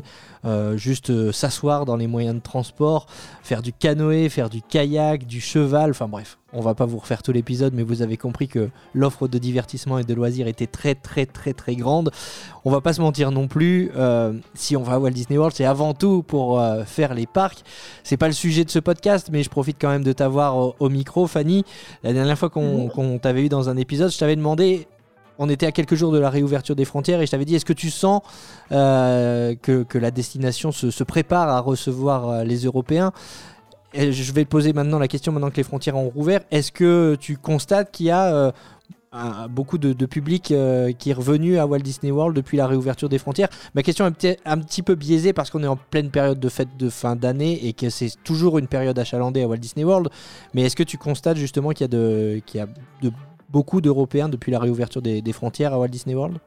euh, 0.47 0.75
juste 0.79 1.11
euh, 1.11 1.31
s'asseoir 1.31 1.85
dans 1.85 1.97
les 1.97 2.07
moyens 2.07 2.37
de 2.37 2.41
transport, 2.41 3.07
faire 3.43 3.61
du 3.61 3.75
canoë, 3.75 4.31
faire 4.31 4.49
du 4.49 4.63
kayak, 4.63 5.27
du 5.27 5.43
cheval, 5.43 5.91
enfin 5.91 6.09
bref, 6.09 6.39
on 6.55 6.63
va 6.63 6.75
pas 6.75 6.87
vous 6.87 6.97
refaire 6.97 7.23
tout 7.23 7.33
l'épisode, 7.33 7.75
mais 7.75 7.83
vous 7.83 8.01
avez 8.01 8.17
compris 8.17 8.49
que 8.49 8.71
l'offre 8.95 9.29
de 9.29 9.37
divertissement 9.37 9.99
et 9.99 10.05
de 10.05 10.15
loisirs 10.15 10.47
était 10.47 10.67
très 10.67 10.95
très 10.95 11.27
très 11.27 11.53
très 11.53 11.77
grande. 11.77 12.11
On 12.65 12.71
va 12.71 12.81
pas 12.81 12.95
se 12.95 13.03
mentir 13.03 13.31
non 13.31 13.47
plus, 13.47 13.91
euh, 13.95 14.33
si 14.55 14.75
on 14.75 14.83
va 14.83 14.95
à 14.95 14.99
Walt 14.99 15.11
Disney 15.11 15.37
World, 15.37 15.55
c'est 15.55 15.67
avant 15.67 15.93
tout 15.93 16.23
pour 16.23 16.63
faire 16.87 17.13
les 17.13 17.27
parcs. 17.27 17.63
C'est 18.05 18.17
pas 18.17 18.29
le 18.29 18.33
sujet 18.33 18.65
de 18.65 18.71
ce 18.71 18.79
podcast, 18.79 19.29
mais 19.31 19.43
je 19.43 19.51
profite 19.51 19.77
quand 19.79 19.91
même 19.91 20.03
de 20.03 20.15
t'avoir 20.15 20.81
au, 20.81 20.89
micro, 20.89 21.27
Fanny. 21.27 21.63
La 22.03 22.15
dernière 22.15 22.39
fois 22.39 22.49
qu'on 22.49 23.19
t'avait 23.21 23.45
eu 23.45 23.49
dans 23.51 23.69
un 23.69 23.77
épisode, 23.77 24.11
je 24.11 24.17
t'avais 24.17 24.37
demandé 24.37 24.89
on 25.39 25.49
était 25.49 25.67
à 25.67 25.73
quelques 25.73 25.95
jours 25.95 26.13
de 26.13 26.19
la 26.19 26.31
réouverture 26.31 26.77
des 26.77 26.85
frontières 26.85 27.21
et 27.21 27.27
je 27.27 27.31
t'avais 27.31 27.45
dit 27.45 27.55
est-ce 27.55 27.65
que 27.65 27.73
tu 27.73 27.91
sens 27.91 28.23
euh, 28.73 29.55
que, 29.61 29.99
la 29.99 30.11
destination 30.11 30.73
se, 30.73 31.05
prépare 31.05 31.49
à 31.49 31.61
recevoir 31.61 32.29
euh, 32.29 32.45
les 32.45 32.65
Européens? 32.65 33.13
Je 33.95 34.33
vais 34.33 34.45
poser 34.45 34.73
maintenant 34.73 34.99
la 34.99 35.09
question 35.09 35.33
maintenant 35.33 35.51
que 35.51 35.57
les 35.57 35.63
frontières 35.63 35.97
ont 35.97 36.11
rouvert. 36.11 36.41
Est-ce 36.51 36.71
que 36.71 37.17
tu 37.19 37.39
constates 37.39 37.93
qu'il 37.93 38.07
y 38.07 38.11
a 38.11 38.27
euh, 38.35 39.49
beaucoup 39.49 39.79
de, 39.79 40.05
public 40.05 40.53
qui 40.99 41.11
est 41.11 41.15
revenu 41.15 41.57
à 41.57 41.67
Walt 41.67 41.79
Disney 41.79 42.13
World 42.13 42.37
depuis 42.37 42.59
la 42.59 42.67
réouverture 42.67 43.09
des 43.09 43.17
frontières? 43.17 43.49
Ma 43.75 43.83
question 43.83 44.07
est 44.07 44.39
un 44.45 44.59
petit 44.59 44.83
peu 44.83 44.97
biaisée 44.97 45.33
parce 45.33 45.49
qu'on 45.49 45.63
est 45.63 45.69
en 45.69 45.77
pleine 45.77 46.11
période 46.11 46.39
de 46.39 46.49
fête 46.51 46.77
de 46.77 46.91
fin 46.91 47.17
d'année 47.17 47.67
et 47.67 47.73
que 47.73 47.89
c'est 47.89 48.13
toujours 48.23 48.59
une 48.59 48.67
période 48.67 48.99
achalandée 48.99 49.43
à 49.43 49.47
Walt 49.47 49.57
Disney 49.57 49.85
World. 49.85 50.09
Mais 50.53 50.63
est-ce 50.63 50.77
que 50.77 50.83
tu 50.83 50.99
constates 50.99 51.39
justement 51.39 51.71
qu'il 51.71 51.85
y 51.85 51.85
a 51.85 51.89
de, 51.89 52.43
qu'il 52.45 52.61
y 52.61 52.63
a 52.63 52.67
de 53.01 53.11
beaucoup 53.51 53.81
d'Européens 53.81 54.29
depuis 54.29 54.53
la 54.53 54.59
réouverture 54.59 55.03
des, 55.03 55.33
frontières 55.33 55.73
à 55.73 55.79
Walt 55.79 55.89
Disney 55.89 56.15
World 56.15 56.39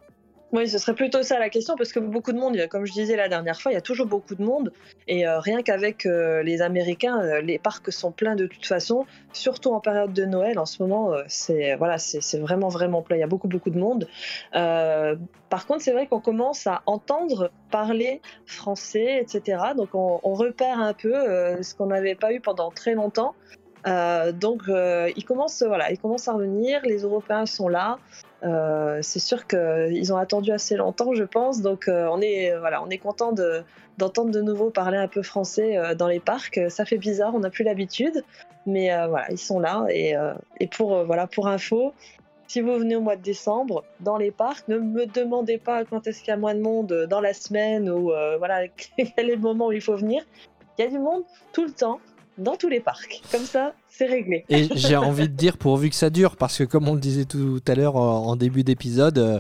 oui, 0.52 0.68
ce 0.68 0.80
serait 0.80 0.95
plutôt 0.95 1.22
ça 1.22 1.38
la 1.38 1.50
question, 1.50 1.76
parce 1.76 1.93
que 1.93 2.00
beaucoup 2.00 2.32
de 2.32 2.39
monde, 2.39 2.58
comme 2.70 2.86
je 2.86 2.91
disais 2.91 3.16
la 3.16 3.30
dernière 3.30 3.62
fois, 3.62 3.72
il 3.72 3.76
y 3.76 3.78
a 3.78 3.82
toujours 3.82 4.08
beaucoup 4.08 4.34
de 4.34 4.43
monde, 4.43 4.74
et 5.08 5.28
euh, 5.28 5.39
rien 5.39 5.62
qu'avec 5.62 6.08
euh, 6.08 6.41
les 6.41 6.64
Américains, 6.64 7.22
euh, 7.22 7.41
les 7.41 7.60
parcs 7.60 7.91
sont 7.91 8.12
pleins 8.12 8.36
de 8.36 8.47
toute 8.47 8.66
façon, 8.66 9.06
surtout 9.32 9.74
en 9.74 9.80
période 9.80 10.12
de 10.12 10.26
Noël. 10.26 10.58
En 10.58 10.66
ce 10.66 10.82
moment, 10.82 11.14
c'est 11.28 11.76
voilà, 11.76 11.97
vraiment 12.39 12.70
vraiment 12.70 13.04
plein. 13.04 13.18
Il 13.18 13.20
y 13.20 13.24
a 13.24 13.28
beaucoup 13.28 13.47
beaucoup 13.47 13.70
de 13.70 13.78
monde. 13.78 14.08
par 14.52 15.68
contre, 15.68 15.82
c'est 15.82 15.91
vrai 15.91 16.08
qu'on 16.08 16.20
commence 16.20 16.66
à 16.66 16.82
entendre 16.88 17.52
parler 17.70 18.22
français, 18.47 19.22
etc. 19.22 19.62
Donc 19.78 19.89
on, 19.93 20.20
on 20.24 20.34
repère 20.34 20.80
un 20.80 20.93
peu 20.93 21.14
ce 21.62 21.76
qu'on 21.76 21.88
n'avait 21.88 22.16
pas 22.16 22.34
eu 22.34 22.39
pendant 22.39 22.72
très 22.72 22.95
longtemps. 22.95 23.36
Euh, 23.88 24.32
donc 24.32 24.64
euh, 24.68 25.10
ils 25.16 25.24
commencent, 25.24 25.64
voilà, 25.64 25.92
ils 25.92 25.98
commencent 25.98 26.28
à 26.28 26.34
revenir, 26.34 26.82
les 26.84 27.00
Européens 27.00 27.46
sont 27.46 27.68
là. 27.68 27.98
Euh, 28.44 29.00
c'est 29.02 29.20
sûr 29.20 29.48
qu'ils 29.48 30.14
ont 30.14 30.18
attendu 30.18 30.52
assez 30.52 30.76
longtemps, 30.76 31.14
je 31.14 31.24
pense. 31.24 31.62
Donc 31.62 31.86
on 31.88 32.22
est, 32.22 32.58
voilà, 32.58 32.84
on 32.84 32.90
est 32.90 32.98
content 32.98 33.32
de, 33.32 33.64
d'entendre 33.98 34.32
de 34.32 34.42
nouveau 34.42 34.70
parler 34.70 34.98
un 34.98 35.08
peu 35.08 35.22
français 35.22 35.78
dans 35.96 36.08
les 36.08 36.20
parcs. 36.20 36.60
Ça 36.70 36.86
fait 36.86 36.98
bizarre, 36.98 37.34
on 37.36 37.40
n'a 37.40 37.50
plus 37.50 37.64
l'habitude, 37.64 38.24
mais 38.66 38.90
voilà, 39.08 39.32
ils 39.32 39.38
sont 39.38 39.60
là. 39.60 39.86
Et, 39.90 40.16
et 40.60 40.68
pour 40.68 41.06
voilà, 41.06 41.28
pour 41.28 41.48
info, 41.48 41.94
si 42.48 42.62
vous 42.62 42.78
venez 42.78 42.96
au 42.96 43.02
mois 43.02 43.16
de 43.16 43.22
décembre 43.22 43.84
dans 44.00 44.18
les 44.18 44.32
parcs, 44.32 44.68
ne 44.68 44.80
me 44.80 45.06
demandez 45.06 45.58
pas 45.58 45.86
quand 45.86 46.08
est-ce 46.08 46.20
qu'il 46.20 46.30
y 46.30 46.34
a 46.34 46.38
moins 46.38 46.56
de 46.56 46.62
monde 46.62 47.08
dans 47.10 47.22
la 47.22 47.34
semaine 47.34 47.90
ou 47.90 48.12
voilà 48.38 48.68
quel 48.98 49.30
est 49.30 49.36
le 49.36 49.38
moment 49.38 49.68
où 49.68 49.72
il 49.72 49.82
faut 49.82 49.96
venir. 49.96 50.24
Il 50.78 50.86
y 50.86 50.88
a 50.88 50.90
du 50.90 51.00
monde 51.00 51.24
tout 51.52 51.66
le 51.66 51.72
temps 51.72 52.00
dans 52.40 52.56
tous 52.56 52.70
les 52.70 52.80
parcs. 52.80 53.22
Comme 53.32 53.44
ça, 53.44 53.74
c'est 53.90 54.06
réglé. 54.06 54.46
Et 54.50 54.68
j'ai 54.76 54.96
envie 54.96 55.28
de 55.28 55.34
dire 55.34 55.58
pourvu 55.58 55.90
que 55.90 55.96
ça 55.96 56.10
dure, 56.10 56.38
parce 56.38 56.58
que 56.58 56.64
comme 56.64 56.88
on 56.88 56.94
le 56.94 57.00
disait 57.00 57.26
tout 57.26 57.62
à 57.68 57.76
l'heure 57.76 57.96
en 57.96 58.36
début 58.36 58.64
d'épisode, 58.64 59.18
euh, 59.18 59.40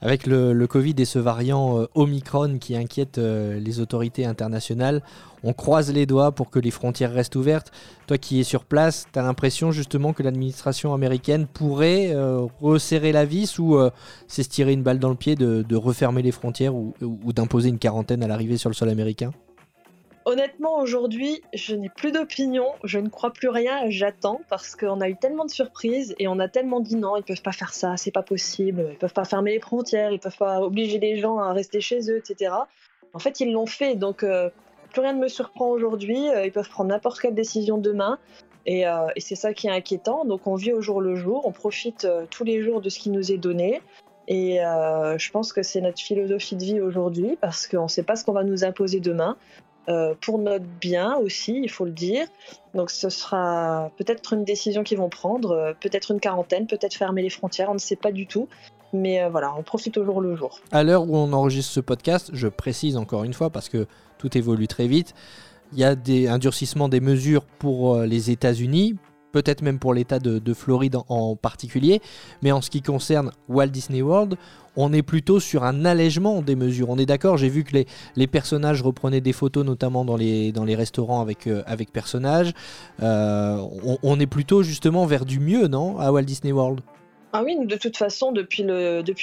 avec 0.00 0.26
le, 0.26 0.66
Covid 0.66 0.94
et 0.98 1.04
ce 1.04 1.18
variant 1.18 1.78
euh, 1.78 1.86
Omicron 1.94 2.58
qui 2.58 2.76
inquiète 2.76 3.18
euh, 3.18 3.60
les 3.60 3.78
autorités 3.78 4.26
internationales, 4.26 5.02
on 5.44 5.52
croise 5.52 5.92
les 5.92 6.06
doigts 6.06 6.32
pour 6.32 6.50
que 6.50 6.58
les 6.58 6.70
frontières 6.70 7.12
restent 7.12 7.36
ouvertes. 7.36 7.70
Toi 8.06 8.18
qui 8.18 8.40
es 8.40 8.44
sur 8.44 8.64
place, 8.64 9.06
tu 9.12 9.18
as 9.18 9.22
l'impression 9.22 9.70
justement 9.70 10.12
que 10.12 10.22
l'administration 10.22 10.94
américaine 10.94 11.46
pourrait 11.46 12.14
resserrer 12.60 13.10
la 13.10 13.24
vis 13.24 13.58
ou 13.58 13.76
c'est 14.28 14.44
se 14.44 14.48
tirer 14.48 14.72
une 14.72 14.84
balle 14.84 15.00
dans 15.00 15.08
le 15.08 15.16
pied 15.16 15.34
de, 15.34 15.76
refermer 15.76 16.22
les 16.22 16.30
frontières 16.30 16.74
ou 16.74 16.94
d'imposer 17.32 17.70
une 17.70 17.78
quarantaine 17.78 18.22
à 18.22 18.28
l'arrivée 18.28 18.56
sur 18.56 18.70
le 18.70 18.74
sol 18.74 18.88
américain? 18.88 19.32
Honnêtement, 20.24 20.78
aujourd'hui, 20.78 21.42
je 21.52 21.74
n'ai 21.74 21.88
plus 21.88 22.12
d'opinion, 22.12 22.66
je 22.84 23.00
ne 23.00 23.08
crois 23.08 23.32
plus 23.32 23.48
rien, 23.48 23.90
j'attends 23.90 24.40
parce 24.48 24.76
qu'on 24.76 25.00
a 25.00 25.08
eu 25.08 25.16
tellement 25.16 25.44
de 25.44 25.50
surprises 25.50 26.14
et 26.20 26.28
on 26.28 26.38
a 26.38 26.46
tellement 26.46 26.78
dit 26.78 26.94
non, 26.94 27.16
ils 27.16 27.24
peuvent 27.24 27.42
pas 27.42 27.52
faire 27.52 27.74
ça, 27.74 27.96
c'est 27.96 28.12
pas 28.12 28.22
possible, 28.22 28.90
ils 28.92 28.98
peuvent 28.98 29.12
pas 29.12 29.24
fermer 29.24 29.52
les 29.52 29.60
frontières, 29.60 30.12
ils 30.12 30.20
peuvent 30.20 30.36
pas 30.36 30.60
obliger 30.60 31.00
les 31.00 31.18
gens 31.18 31.38
à 31.38 31.52
rester 31.52 31.80
chez 31.80 32.08
eux, 32.08 32.18
etc. 32.18 32.54
En 33.14 33.18
fait, 33.18 33.40
ils 33.40 33.52
l'ont 33.52 33.66
fait, 33.66 33.96
donc 33.96 34.22
euh, 34.22 34.48
plus 34.92 35.00
rien 35.00 35.12
ne 35.12 35.20
me 35.20 35.26
surprend 35.26 35.68
aujourd'hui, 35.68 36.28
euh, 36.28 36.46
ils 36.46 36.52
peuvent 36.52 36.70
prendre 36.70 36.90
n'importe 36.90 37.20
quelle 37.20 37.34
décision 37.34 37.76
demain. 37.76 38.18
Euh, 38.68 39.08
et 39.16 39.20
c'est 39.20 39.34
ça 39.34 39.52
qui 39.52 39.66
est 39.66 39.72
inquiétant. 39.72 40.24
Donc 40.24 40.46
on 40.46 40.54
vit 40.54 40.72
au 40.72 40.80
jour 40.80 41.00
le 41.00 41.16
jour, 41.16 41.42
on 41.46 41.52
profite 41.52 42.06
tous 42.30 42.44
les 42.44 42.62
jours 42.62 42.80
de 42.80 42.90
ce 42.90 43.00
qui 43.00 43.10
nous 43.10 43.32
est 43.32 43.38
donné. 43.38 43.82
Et 44.28 44.58
je 44.58 45.30
pense 45.32 45.52
que 45.52 45.64
c'est 45.64 45.80
notre 45.80 46.00
philosophie 46.00 46.54
de 46.54 46.62
vie 46.62 46.80
aujourd'hui 46.80 47.36
parce 47.40 47.66
qu'on 47.66 47.82
ne 47.82 47.88
sait 47.88 48.04
pas 48.04 48.14
ce 48.14 48.24
qu'on 48.24 48.32
va 48.32 48.44
nous 48.44 48.62
imposer 48.62 49.00
demain. 49.00 49.36
Euh, 49.88 50.14
pour 50.20 50.38
notre 50.38 50.64
bien 50.80 51.16
aussi, 51.16 51.60
il 51.62 51.70
faut 51.70 51.84
le 51.84 51.90
dire. 51.90 52.26
Donc 52.74 52.90
ce 52.90 53.08
sera 53.08 53.90
peut-être 53.96 54.32
une 54.32 54.44
décision 54.44 54.84
qu'ils 54.84 54.98
vont 54.98 55.08
prendre, 55.08 55.50
euh, 55.52 55.72
peut-être 55.78 56.12
une 56.12 56.20
quarantaine, 56.20 56.66
peut-être 56.66 56.94
fermer 56.94 57.22
les 57.22 57.30
frontières, 57.30 57.68
on 57.70 57.74
ne 57.74 57.78
sait 57.78 57.96
pas 57.96 58.12
du 58.12 58.26
tout. 58.26 58.48
Mais 58.92 59.22
euh, 59.22 59.28
voilà, 59.28 59.54
on 59.58 59.62
profite 59.62 59.96
au 59.96 60.04
jour 60.04 60.20
le 60.20 60.36
jour. 60.36 60.60
À 60.70 60.82
l'heure 60.82 61.02
où 61.08 61.16
on 61.16 61.32
enregistre 61.32 61.72
ce 61.72 61.80
podcast, 61.80 62.30
je 62.32 62.46
précise 62.46 62.96
encore 62.96 63.24
une 63.24 63.34
fois 63.34 63.50
parce 63.50 63.68
que 63.68 63.86
tout 64.18 64.36
évolue 64.36 64.68
très 64.68 64.86
vite, 64.86 65.14
il 65.72 65.78
y 65.78 65.84
a 65.84 65.96
un 66.32 66.38
durcissement 66.38 66.88
des 66.88 67.00
mesures 67.00 67.44
pour 67.44 68.00
les 68.00 68.30
États-Unis, 68.30 68.96
peut-être 69.32 69.62
même 69.62 69.78
pour 69.78 69.94
l'État 69.94 70.18
de, 70.18 70.54
Floride 70.54 70.96
en, 71.08 71.34
particulier. 71.34 72.02
Mais 72.42 72.52
en 72.52 72.60
ce 72.60 72.68
qui 72.68 72.82
concerne 72.82 73.32
Walt 73.48 73.68
Disney 73.68 74.02
World, 74.02 74.36
on 74.76 74.92
est 74.92 75.02
plutôt 75.02 75.40
sur 75.40 75.64
un 75.64 75.84
allègement 75.84 76.42
des 76.42 76.56
mesures. 76.56 76.90
On 76.90 76.98
est 76.98 77.06
d'accord, 77.06 77.36
j'ai 77.36 77.48
vu 77.48 77.64
que 77.64 77.84
les, 78.16 78.26
personnages 78.26 78.82
reprenaient 78.82 79.20
des 79.20 79.32
photos, 79.32 79.64
notamment 79.64 80.04
dans 80.04 80.16
les, 80.16 80.74
restaurants 80.74 81.20
avec, 81.20 81.46
euh, 81.46 81.62
personnages. 81.92 82.52
Euh, 83.02 83.58
on, 84.02 84.18
est 84.20 84.26
plutôt 84.26 84.62
justement 84.62 85.04
vers 85.06 85.24
du 85.24 85.40
mieux, 85.40 85.68
non, 85.68 85.98
à 85.98 86.10
Walt 86.12 86.22
Disney 86.22 86.52
World? 86.52 86.80
Ah 87.34 87.42
oui, 87.44 87.56
de 87.64 87.76
toute 87.76 87.96
façon, 87.96 88.32
depuis 88.32 88.62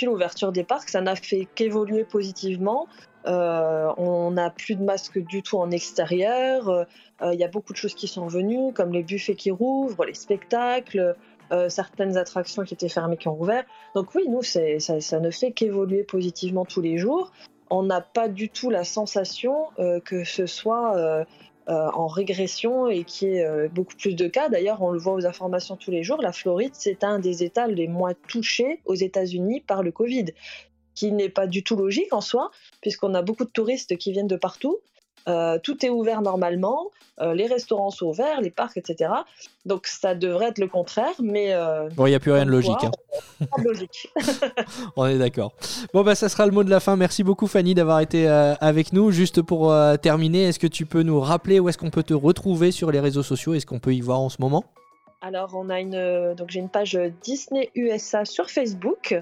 l'ouverture 0.05 0.51
des 0.51 0.63
parcs, 0.63 0.89
ça 0.89 1.01
n'a 1.01 1.15
fait 1.15 1.47
qu'évoluer 1.55 2.03
positivement. 2.03 2.87
Euh, 3.27 3.91
on 3.97 4.31
n'a 4.31 4.49
plus 4.49 4.75
de 4.75 4.83
masques 4.83 5.19
du 5.19 5.43
tout 5.43 5.57
en 5.57 5.71
extérieur. 5.71 6.85
Il 7.21 7.39
y 7.39 7.43
a 7.43 7.47
beaucoup 7.47 7.73
de 7.73 7.77
choses 7.77 7.93
qui 7.93 8.07
sont 8.07 8.27
venues, 8.27 8.73
comme 8.73 8.93
les 8.93 9.03
buffets 9.03 9.35
qui 9.35 9.51
rouvrent, 9.51 10.05
les 10.05 10.13
spectacles. 10.13 11.15
Euh, 11.51 11.67
certaines 11.67 12.15
attractions 12.15 12.63
qui 12.63 12.75
étaient 12.75 12.89
fermées 12.89 13.17
qui 13.17 13.27
ont 13.27 13.39
ouvert. 13.39 13.63
Donc 13.95 14.13
oui, 14.13 14.27
nous, 14.29 14.43
ça, 14.43 14.61
ça, 14.79 15.19
ne 15.19 15.31
fait 15.31 15.51
qu'évoluer 15.51 16.03
positivement 16.03 16.63
tous 16.63 16.81
les 16.81 16.97
jours. 16.97 17.31
On 17.71 17.83
n'a 17.83 18.01
pas 18.01 18.27
du 18.27 18.49
tout 18.49 18.69
la 18.69 18.83
sensation 18.83 19.67
euh, 19.79 19.99
que 19.99 20.23
ce 20.23 20.45
soit 20.45 20.95
euh, 20.95 21.25
en 21.67 22.07
régression 22.07 22.87
et 22.87 23.03
qu'il 23.03 23.29
y 23.29 23.37
ait 23.37 23.67
beaucoup 23.69 23.95
plus 23.95 24.15
de 24.15 24.27
cas. 24.27 24.49
D'ailleurs, 24.49 24.81
on 24.81 24.91
le 24.91 24.99
voit 24.99 25.13
aux 25.13 25.25
informations 25.25 25.75
tous 25.75 25.91
les 25.91 26.03
jours, 26.03 26.19
la 26.19 26.31
Floride, 26.31 26.71
c'est 26.73 27.03
un 27.03 27.19
des 27.19 27.43
États 27.43 27.67
les 27.67 27.87
moins 27.87 28.13
touchés 28.27 28.81
aux 28.85 28.95
États-Unis 28.95 29.61
par 29.61 29.83
le 29.83 29.91
Covid, 29.91 30.25
qui 30.95 31.11
n'est 31.11 31.29
pas 31.29 31.45
du 31.45 31.63
tout 31.63 31.75
logique 31.75 32.11
en 32.11 32.21
soi, 32.21 32.49
puisqu'on 32.81 33.13
a 33.13 33.21
beaucoup 33.21 33.45
de 33.45 33.51
touristes 33.51 33.97
qui 33.97 34.11
viennent 34.11 34.27
de 34.27 34.35
partout. 34.35 34.79
Euh, 35.29 35.59
tout 35.61 35.85
est 35.85 35.89
ouvert 35.89 36.21
normalement, 36.21 36.89
euh, 37.21 37.33
les 37.33 37.45
restaurants 37.45 37.91
sont 37.91 38.07
ouverts, 38.07 38.41
les 38.41 38.49
parcs, 38.49 38.77
etc. 38.77 39.11
Donc 39.65 39.85
ça 39.85 40.15
devrait 40.15 40.47
être 40.47 40.57
le 40.57 40.67
contraire, 40.67 41.13
mais... 41.21 41.53
Euh, 41.53 41.87
bon, 41.95 42.07
il 42.07 42.09
n'y 42.09 42.15
a 42.15 42.19
plus 42.19 42.31
rien 42.31 42.45
de 42.45 42.51
logique. 42.51 42.83
Hein. 42.83 42.91
Pas 43.39 43.61
de 43.61 43.67
logique. 43.67 44.11
On 44.95 45.05
est 45.05 45.19
d'accord. 45.19 45.53
Bon, 45.93 46.03
bah 46.03 46.15
ça 46.15 46.29
sera 46.29 46.45
le 46.45 46.51
mot 46.51 46.63
de 46.63 46.69
la 46.69 46.79
fin. 46.79 46.95
Merci 46.95 47.23
beaucoup 47.23 47.47
Fanny 47.47 47.75
d'avoir 47.75 47.99
été 47.99 48.27
avec 48.27 48.91
nous. 48.93 49.11
Juste 49.11 49.41
pour 49.41 49.73
terminer, 50.01 50.43
est-ce 50.43 50.59
que 50.59 50.67
tu 50.67 50.85
peux 50.85 51.03
nous 51.03 51.19
rappeler 51.19 51.59
où 51.59 51.69
est-ce 51.69 51.77
qu'on 51.77 51.91
peut 51.91 52.03
te 52.03 52.13
retrouver 52.13 52.71
sur 52.71 52.91
les 52.91 52.99
réseaux 52.99 53.23
sociaux? 53.23 53.53
Est-ce 53.53 53.65
qu'on 53.65 53.79
peut 53.79 53.93
y 53.93 54.01
voir 54.01 54.19
en 54.19 54.29
ce 54.29 54.37
moment? 54.39 54.63
Alors, 55.21 55.51
on 55.53 55.69
a 55.69 55.79
une, 55.81 56.33
donc 56.35 56.49
j'ai 56.49 56.59
une 56.59 56.69
page 56.69 56.97
Disney 57.21 57.69
USA 57.75 58.23
sur 58.25 58.49
Facebook. 58.49 59.13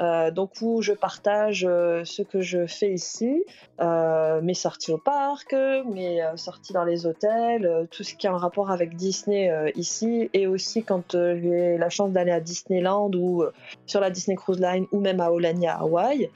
Euh, 0.00 0.30
donc 0.30 0.52
où 0.60 0.80
je 0.80 0.92
partage 0.92 1.66
euh, 1.68 2.04
ce 2.04 2.22
que 2.22 2.40
je 2.40 2.66
fais 2.66 2.92
ici, 2.92 3.42
euh, 3.80 4.40
mes 4.40 4.54
sorties 4.54 4.92
au 4.92 4.98
parc, 4.98 5.52
mes 5.52 6.22
sorties 6.36 6.72
dans 6.72 6.84
les 6.84 7.06
hôtels, 7.06 7.88
tout 7.90 8.04
ce 8.04 8.14
qui 8.14 8.26
est 8.26 8.30
en 8.30 8.36
rapport 8.36 8.70
avec 8.70 8.94
Disney 8.94 9.50
ici, 9.74 10.30
et 10.32 10.46
aussi 10.46 10.82
quand 10.82 11.12
j'ai 11.12 11.76
la 11.78 11.90
chance 11.90 12.12
d'aller 12.12 12.30
à 12.30 12.40
Disneyland 12.40 13.10
ou 13.14 13.44
sur 13.86 14.00
la 14.00 14.10
Disney 14.10 14.36
Cruise 14.36 14.60
Line 14.60 14.86
ou 14.92 15.00
même 15.00 15.20
à 15.20 15.30
Olania, 15.30 15.76
Hawaï. 15.76 16.30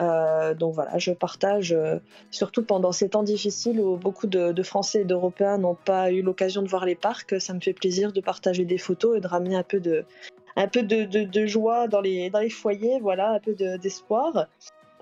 Euh, 0.00 0.54
donc 0.54 0.74
voilà, 0.74 0.98
je 0.98 1.12
partage, 1.12 1.72
euh, 1.72 1.98
surtout 2.30 2.62
pendant 2.62 2.92
ces 2.92 3.08
temps 3.08 3.22
difficiles 3.22 3.80
où 3.80 3.96
beaucoup 3.96 4.26
de, 4.26 4.62
Français 4.62 5.02
et 5.02 5.04
d'Européens 5.04 5.58
n'ont 5.58 5.76
pas 5.76 6.10
eu 6.10 6.22
l'occasion 6.22 6.62
de 6.62 6.68
voir 6.68 6.84
les 6.84 6.94
parcs. 6.94 7.40
Ça 7.40 7.54
me 7.54 7.60
fait 7.60 7.72
plaisir 7.72 8.12
de 8.12 8.20
partager 8.20 8.64
des 8.64 8.78
photos 8.78 9.16
et 9.16 9.20
de 9.20 9.26
ramener 9.26 9.56
un 9.56 9.62
peu 9.62 9.80
de, 9.80 11.46
joie 11.46 11.88
dans 11.88 12.00
les, 12.00 12.30
foyers, 12.50 12.98
voilà, 13.00 13.32
un 13.32 13.40
peu 13.40 13.54
d'espoir. 13.54 14.46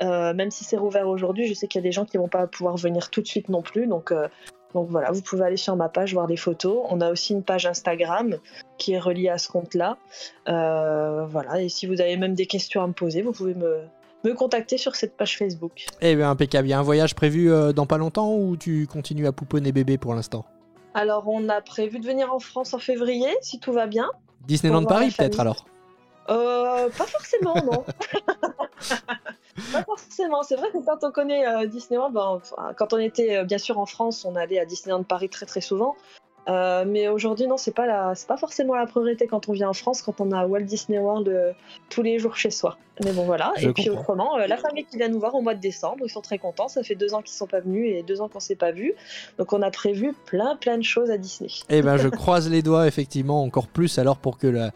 Euh, 0.03 0.35
même 0.35 0.51
si 0.51 0.65
c'est 0.65 0.77
rouvert 0.77 1.09
aujourd'hui, 1.09 1.47
je 1.47 1.55
sais 1.55 1.69
qu'il 1.69 1.81
y 1.81 1.85
a 1.85 1.87
des 1.87 1.93
gens 1.93 2.05
qui 2.05 2.17
vont 2.17 2.29
pas 2.29 2.47
pouvoir 2.47 2.77
venir 2.77 3.11
tout 3.11 3.21
de 3.21 3.27
suite 3.27 3.49
non 3.49 3.63
plus. 3.63 3.87
Donc 3.87 4.13
voilà, 4.75 5.13
vous 5.13 5.23
pouvez 5.23 5.45
aller 5.45 5.57
sur 5.57 5.77
ma 5.77 5.89
page 5.89 6.13
voir 6.15 6.27
des 6.27 6.37
photos. 6.37 6.85
On 6.91 7.01
a 7.01 7.11
aussi 7.11 7.33
une 7.33 7.45
page 7.45 7.65
Instagram 7.67 8.37
qui 8.77 8.93
est 8.93 8.99
reliée 8.99 9.29
à 9.29 9.39
ce 9.39 9.49
compte-là. 9.49 9.97
voilà, 10.47 11.63
et 11.63 11.69
si 11.69 11.87
vous 11.87 12.01
avez 12.01 12.17
même 12.17 12.35
des 12.35 12.47
questions 12.47 12.83
à 12.83 12.87
me 12.87 12.93
poser, 12.93 13.23
vous 13.23 13.33
pouvez 13.33 13.55
me, 13.55 13.85
me 14.25 14.35
contacter 14.35 14.79
sur 14.79 14.97
cette 14.97 15.17
page 15.17 15.39
Facebook. 15.39 15.87
Eh 16.01 16.17
bien, 16.17 16.31
impeccable. 16.31 16.67
Il 16.67 16.71
y 16.71 16.75
a 16.75 16.79
un 16.79 16.83
voyage 16.83 17.15
prévu 17.15 17.51
euh, 17.51 17.73
dans 17.73 17.87
pas 17.87 17.99
longtemps 17.99 18.35
ou 18.35 18.57
tu 18.57 18.87
continues 18.87 19.27
à 19.27 19.33
pouponner 19.33 19.73
bébé 19.73 19.99
pour 19.99 20.15
l'instant? 20.15 20.45
Alors, 20.95 21.29
on 21.29 21.49
a 21.49 21.61
prévu 21.61 21.99
de 21.99 22.07
venir 22.07 22.33
en 22.33 22.39
France 22.39 22.73
en 22.75 22.79
février, 22.79 23.29
si 23.41 23.59
tout 23.59 23.73
va 23.73 23.87
bien. 23.87 24.11
Disneyland 24.47 24.85
Paris, 24.85 25.15
peut-être 25.17 25.41
alors? 25.41 25.67
Euh, 26.31 26.89
Pas 26.97 27.07
forcément, 27.07 27.55
non. 27.57 27.85
pas 29.73 29.83
forcément. 29.85 30.43
C'est 30.43 30.57
vrai 30.57 30.71
que 30.71 30.85
quand 30.85 31.03
on 31.03 31.11
connaît 31.11 31.47
euh, 31.47 31.67
Disneyland, 31.67 32.11
ben, 32.11 32.41
quand 32.77 32.93
on 32.93 32.99
était 32.99 33.45
bien 33.45 33.59
sûr 33.59 33.79
en 33.79 33.87
France, 33.87 34.25
on 34.25 34.37
allait 34.37 34.59
à 34.59 34.65
Disneyland 34.65 35.03
Paris 35.03 35.29
très 35.29 35.47
très 35.47 35.61
souvent. 35.61 35.97
Euh, 36.49 36.85
mais 36.87 37.09
aujourd'hui, 37.09 37.47
non, 37.47 37.57
c'est 37.57 37.75
pas 37.75 37.87
la, 37.87 38.15
c'est 38.15 38.27
pas 38.27 38.37
forcément 38.37 38.75
la 38.75 38.87
priorité 38.87 39.27
quand 39.27 39.49
on 39.49 39.53
vient 39.53 39.69
en 39.69 39.75
France, 39.75 40.03
quand 40.03 40.21
on 40.21 40.31
a 40.33 40.47
Walt 40.47 40.61
Disney 40.61 40.99
World 40.99 41.29
euh, 41.29 41.53
tous 41.89 42.03
les 42.03 42.19
jours 42.19 42.37
chez 42.37 42.51
soi. 42.51 42.77
Mais 43.05 43.13
bon, 43.13 43.25
voilà. 43.25 43.53
et 43.57 43.73
puis 43.73 43.91
autrement, 43.91 44.37
euh, 44.37 44.47
la 44.47 44.57
famille 44.57 44.85
qui 44.85 44.99
vient 44.99 45.09
nous 45.09 45.19
voir 45.19 45.35
au 45.35 45.41
mois 45.41 45.55
de 45.55 45.61
décembre, 45.61 46.05
ils 46.05 46.11
sont 46.11 46.21
très 46.21 46.39
contents. 46.39 46.69
Ça 46.69 46.83
fait 46.83 46.95
deux 46.95 47.15
ans 47.15 47.23
qu'ils 47.23 47.35
sont 47.35 47.47
pas 47.47 47.61
venus 47.61 47.93
et 47.93 48.03
deux 48.03 48.21
ans 48.21 48.29
qu'on 48.29 48.41
s'est 48.41 48.55
pas 48.55 48.71
vus. 48.71 48.93
Donc 49.39 49.53
on 49.53 49.63
a 49.63 49.71
prévu 49.71 50.15
plein, 50.27 50.57
plein 50.57 50.79
de 50.79 50.85
choses 50.85 51.11
à 51.11 51.19
Disney. 51.19 51.51
Eh 51.71 51.83
ben, 51.83 51.97
je 51.97 52.09
croise 52.09 52.49
les 52.49 52.63
doigts 52.63 52.87
effectivement 52.87 53.43
encore 53.43 53.67
plus 53.67 53.99
alors 53.99 54.17
pour 54.17 54.39
que 54.39 54.47
la 54.47 54.71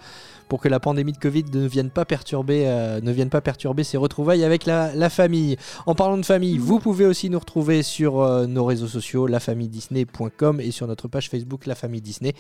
pour 0.49 0.61
que 0.61 0.69
la 0.69 0.81
pandémie 0.81 1.13
de 1.13 1.19
Covid 1.19 1.45
ne 1.53 1.67
vienne 1.67 1.91
pas 1.91 2.05
perturber, 2.05 2.65
euh, 2.67 3.01
ne 3.01 3.13
vienne 3.13 3.29
pas 3.29 3.41
perturber 3.41 3.85
ses 3.85 3.97
retrouvailles 3.97 4.45
avec 4.45 4.67
la, 4.67 5.11
famille. 5.11 5.57
En 5.87 5.95
parlant 5.95 6.19
de 6.19 6.25
famille, 6.25 6.59
vous 6.59 6.81
pouvez 6.81 7.07
aussi 7.07 7.31
nous 7.31 7.39
retrouver 7.39 7.83
sur 7.83 8.21
euh, 8.21 8.47
nos 8.47 8.65
réseaux 8.65 8.87
sociaux, 8.87 9.27
lafamilledisney.com 9.27 10.61
et 10.61 10.71
sur 10.71 10.87
notre 10.87 11.09
page 11.09 11.29
Facebook 11.31 11.67
La 11.67 11.75
Famille 11.75 12.01
Disney. 12.01 12.35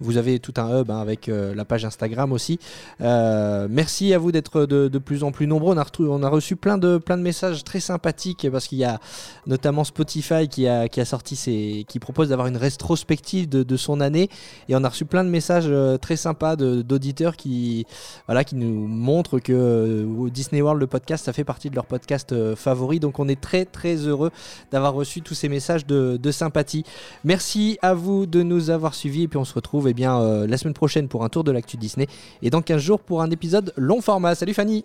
Vous 0.00 0.16
avez 0.16 0.38
tout 0.38 0.54
un 0.56 0.80
hub 0.80 0.90
hein, 0.90 1.00
avec 1.00 1.28
euh, 1.28 1.54
la 1.54 1.64
page 1.64 1.84
Instagram 1.84 2.32
aussi. 2.32 2.58
merci 3.00 4.14
à 4.14 4.18
vous 4.18 4.32
d'être 4.32 4.66
de, 4.66 4.98
plus 4.98 5.24
en 5.24 5.32
plus 5.32 5.46
nombreux. 5.46 5.74
On 5.74 5.78
a, 5.78 5.86
on 6.00 6.22
a 6.22 6.28
reçu 6.28 6.56
plein 6.56 6.78
de, 6.78 6.98
plein 6.98 7.16
de 7.16 7.22
messages 7.22 7.64
très 7.64 7.80
sympathiques 7.80 8.46
parce 8.50 8.66
qu'il 8.66 8.78
y 8.78 8.84
a 8.84 9.00
notamment 9.46 9.84
Spotify 9.84 10.48
qui 10.48 10.66
a, 10.68 10.88
qui 10.88 11.00
a 11.00 11.04
sorti 11.04 11.36
ses, 11.36 11.84
qui 11.88 11.98
propose 11.98 12.28
d'avoir 12.28 12.46
une 12.46 12.56
rétrospective 12.56 13.48
de, 13.48 13.76
son 13.76 14.00
année 14.00 14.28
et 14.68 14.76
on 14.76 14.82
a 14.84 14.88
reçu 14.88 15.04
plein 15.04 15.24
de 15.24 15.28
messages 15.28 15.72
très 16.00 16.16
sympas 16.16 16.56
d'auditeurs 16.56 17.36
qui 17.36 17.47
qui, 17.48 17.86
voilà, 18.26 18.44
qui 18.44 18.56
nous 18.56 18.86
montre 18.86 19.38
que 19.38 19.52
euh, 19.52 20.30
Disney 20.30 20.60
World, 20.60 20.80
le 20.80 20.86
podcast, 20.86 21.24
ça 21.24 21.32
fait 21.32 21.44
partie 21.44 21.70
de 21.70 21.74
leur 21.74 21.86
podcast 21.86 22.32
euh, 22.32 22.54
favori. 22.54 23.00
Donc 23.00 23.18
on 23.18 23.28
est 23.28 23.40
très 23.40 23.64
très 23.64 23.96
heureux 23.96 24.30
d'avoir 24.70 24.92
reçu 24.94 25.22
tous 25.22 25.34
ces 25.34 25.48
messages 25.48 25.86
de, 25.86 26.30
sympathie. 26.30 26.84
Merci 27.24 27.78
à 27.80 27.94
vous 27.94 28.26
de 28.26 28.42
nous 28.42 28.68
avoir 28.68 28.94
suivis 28.94 29.22
et 29.22 29.28
puis 29.28 29.38
on 29.38 29.44
se 29.44 29.54
retrouve 29.54 29.88
eh 29.88 29.94
bien, 29.94 30.20
euh, 30.20 30.46
la 30.46 30.58
semaine 30.58 30.74
prochaine 30.74 31.08
pour 31.08 31.24
un 31.24 31.30
tour 31.30 31.42
de 31.42 31.50
l'actu 31.52 31.78
Disney 31.78 32.06
et 32.42 32.50
dans 32.50 32.60
15 32.60 32.82
jours 32.82 33.00
pour 33.00 33.22
un 33.22 33.30
épisode 33.30 33.72
long 33.76 34.02
format. 34.02 34.34
Salut 34.34 34.54
Fanny 34.54 34.84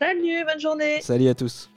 Salut, 0.00 0.44
bonne 0.44 0.60
journée 0.60 1.00
Salut 1.00 1.28
à 1.28 1.34
tous 1.34 1.70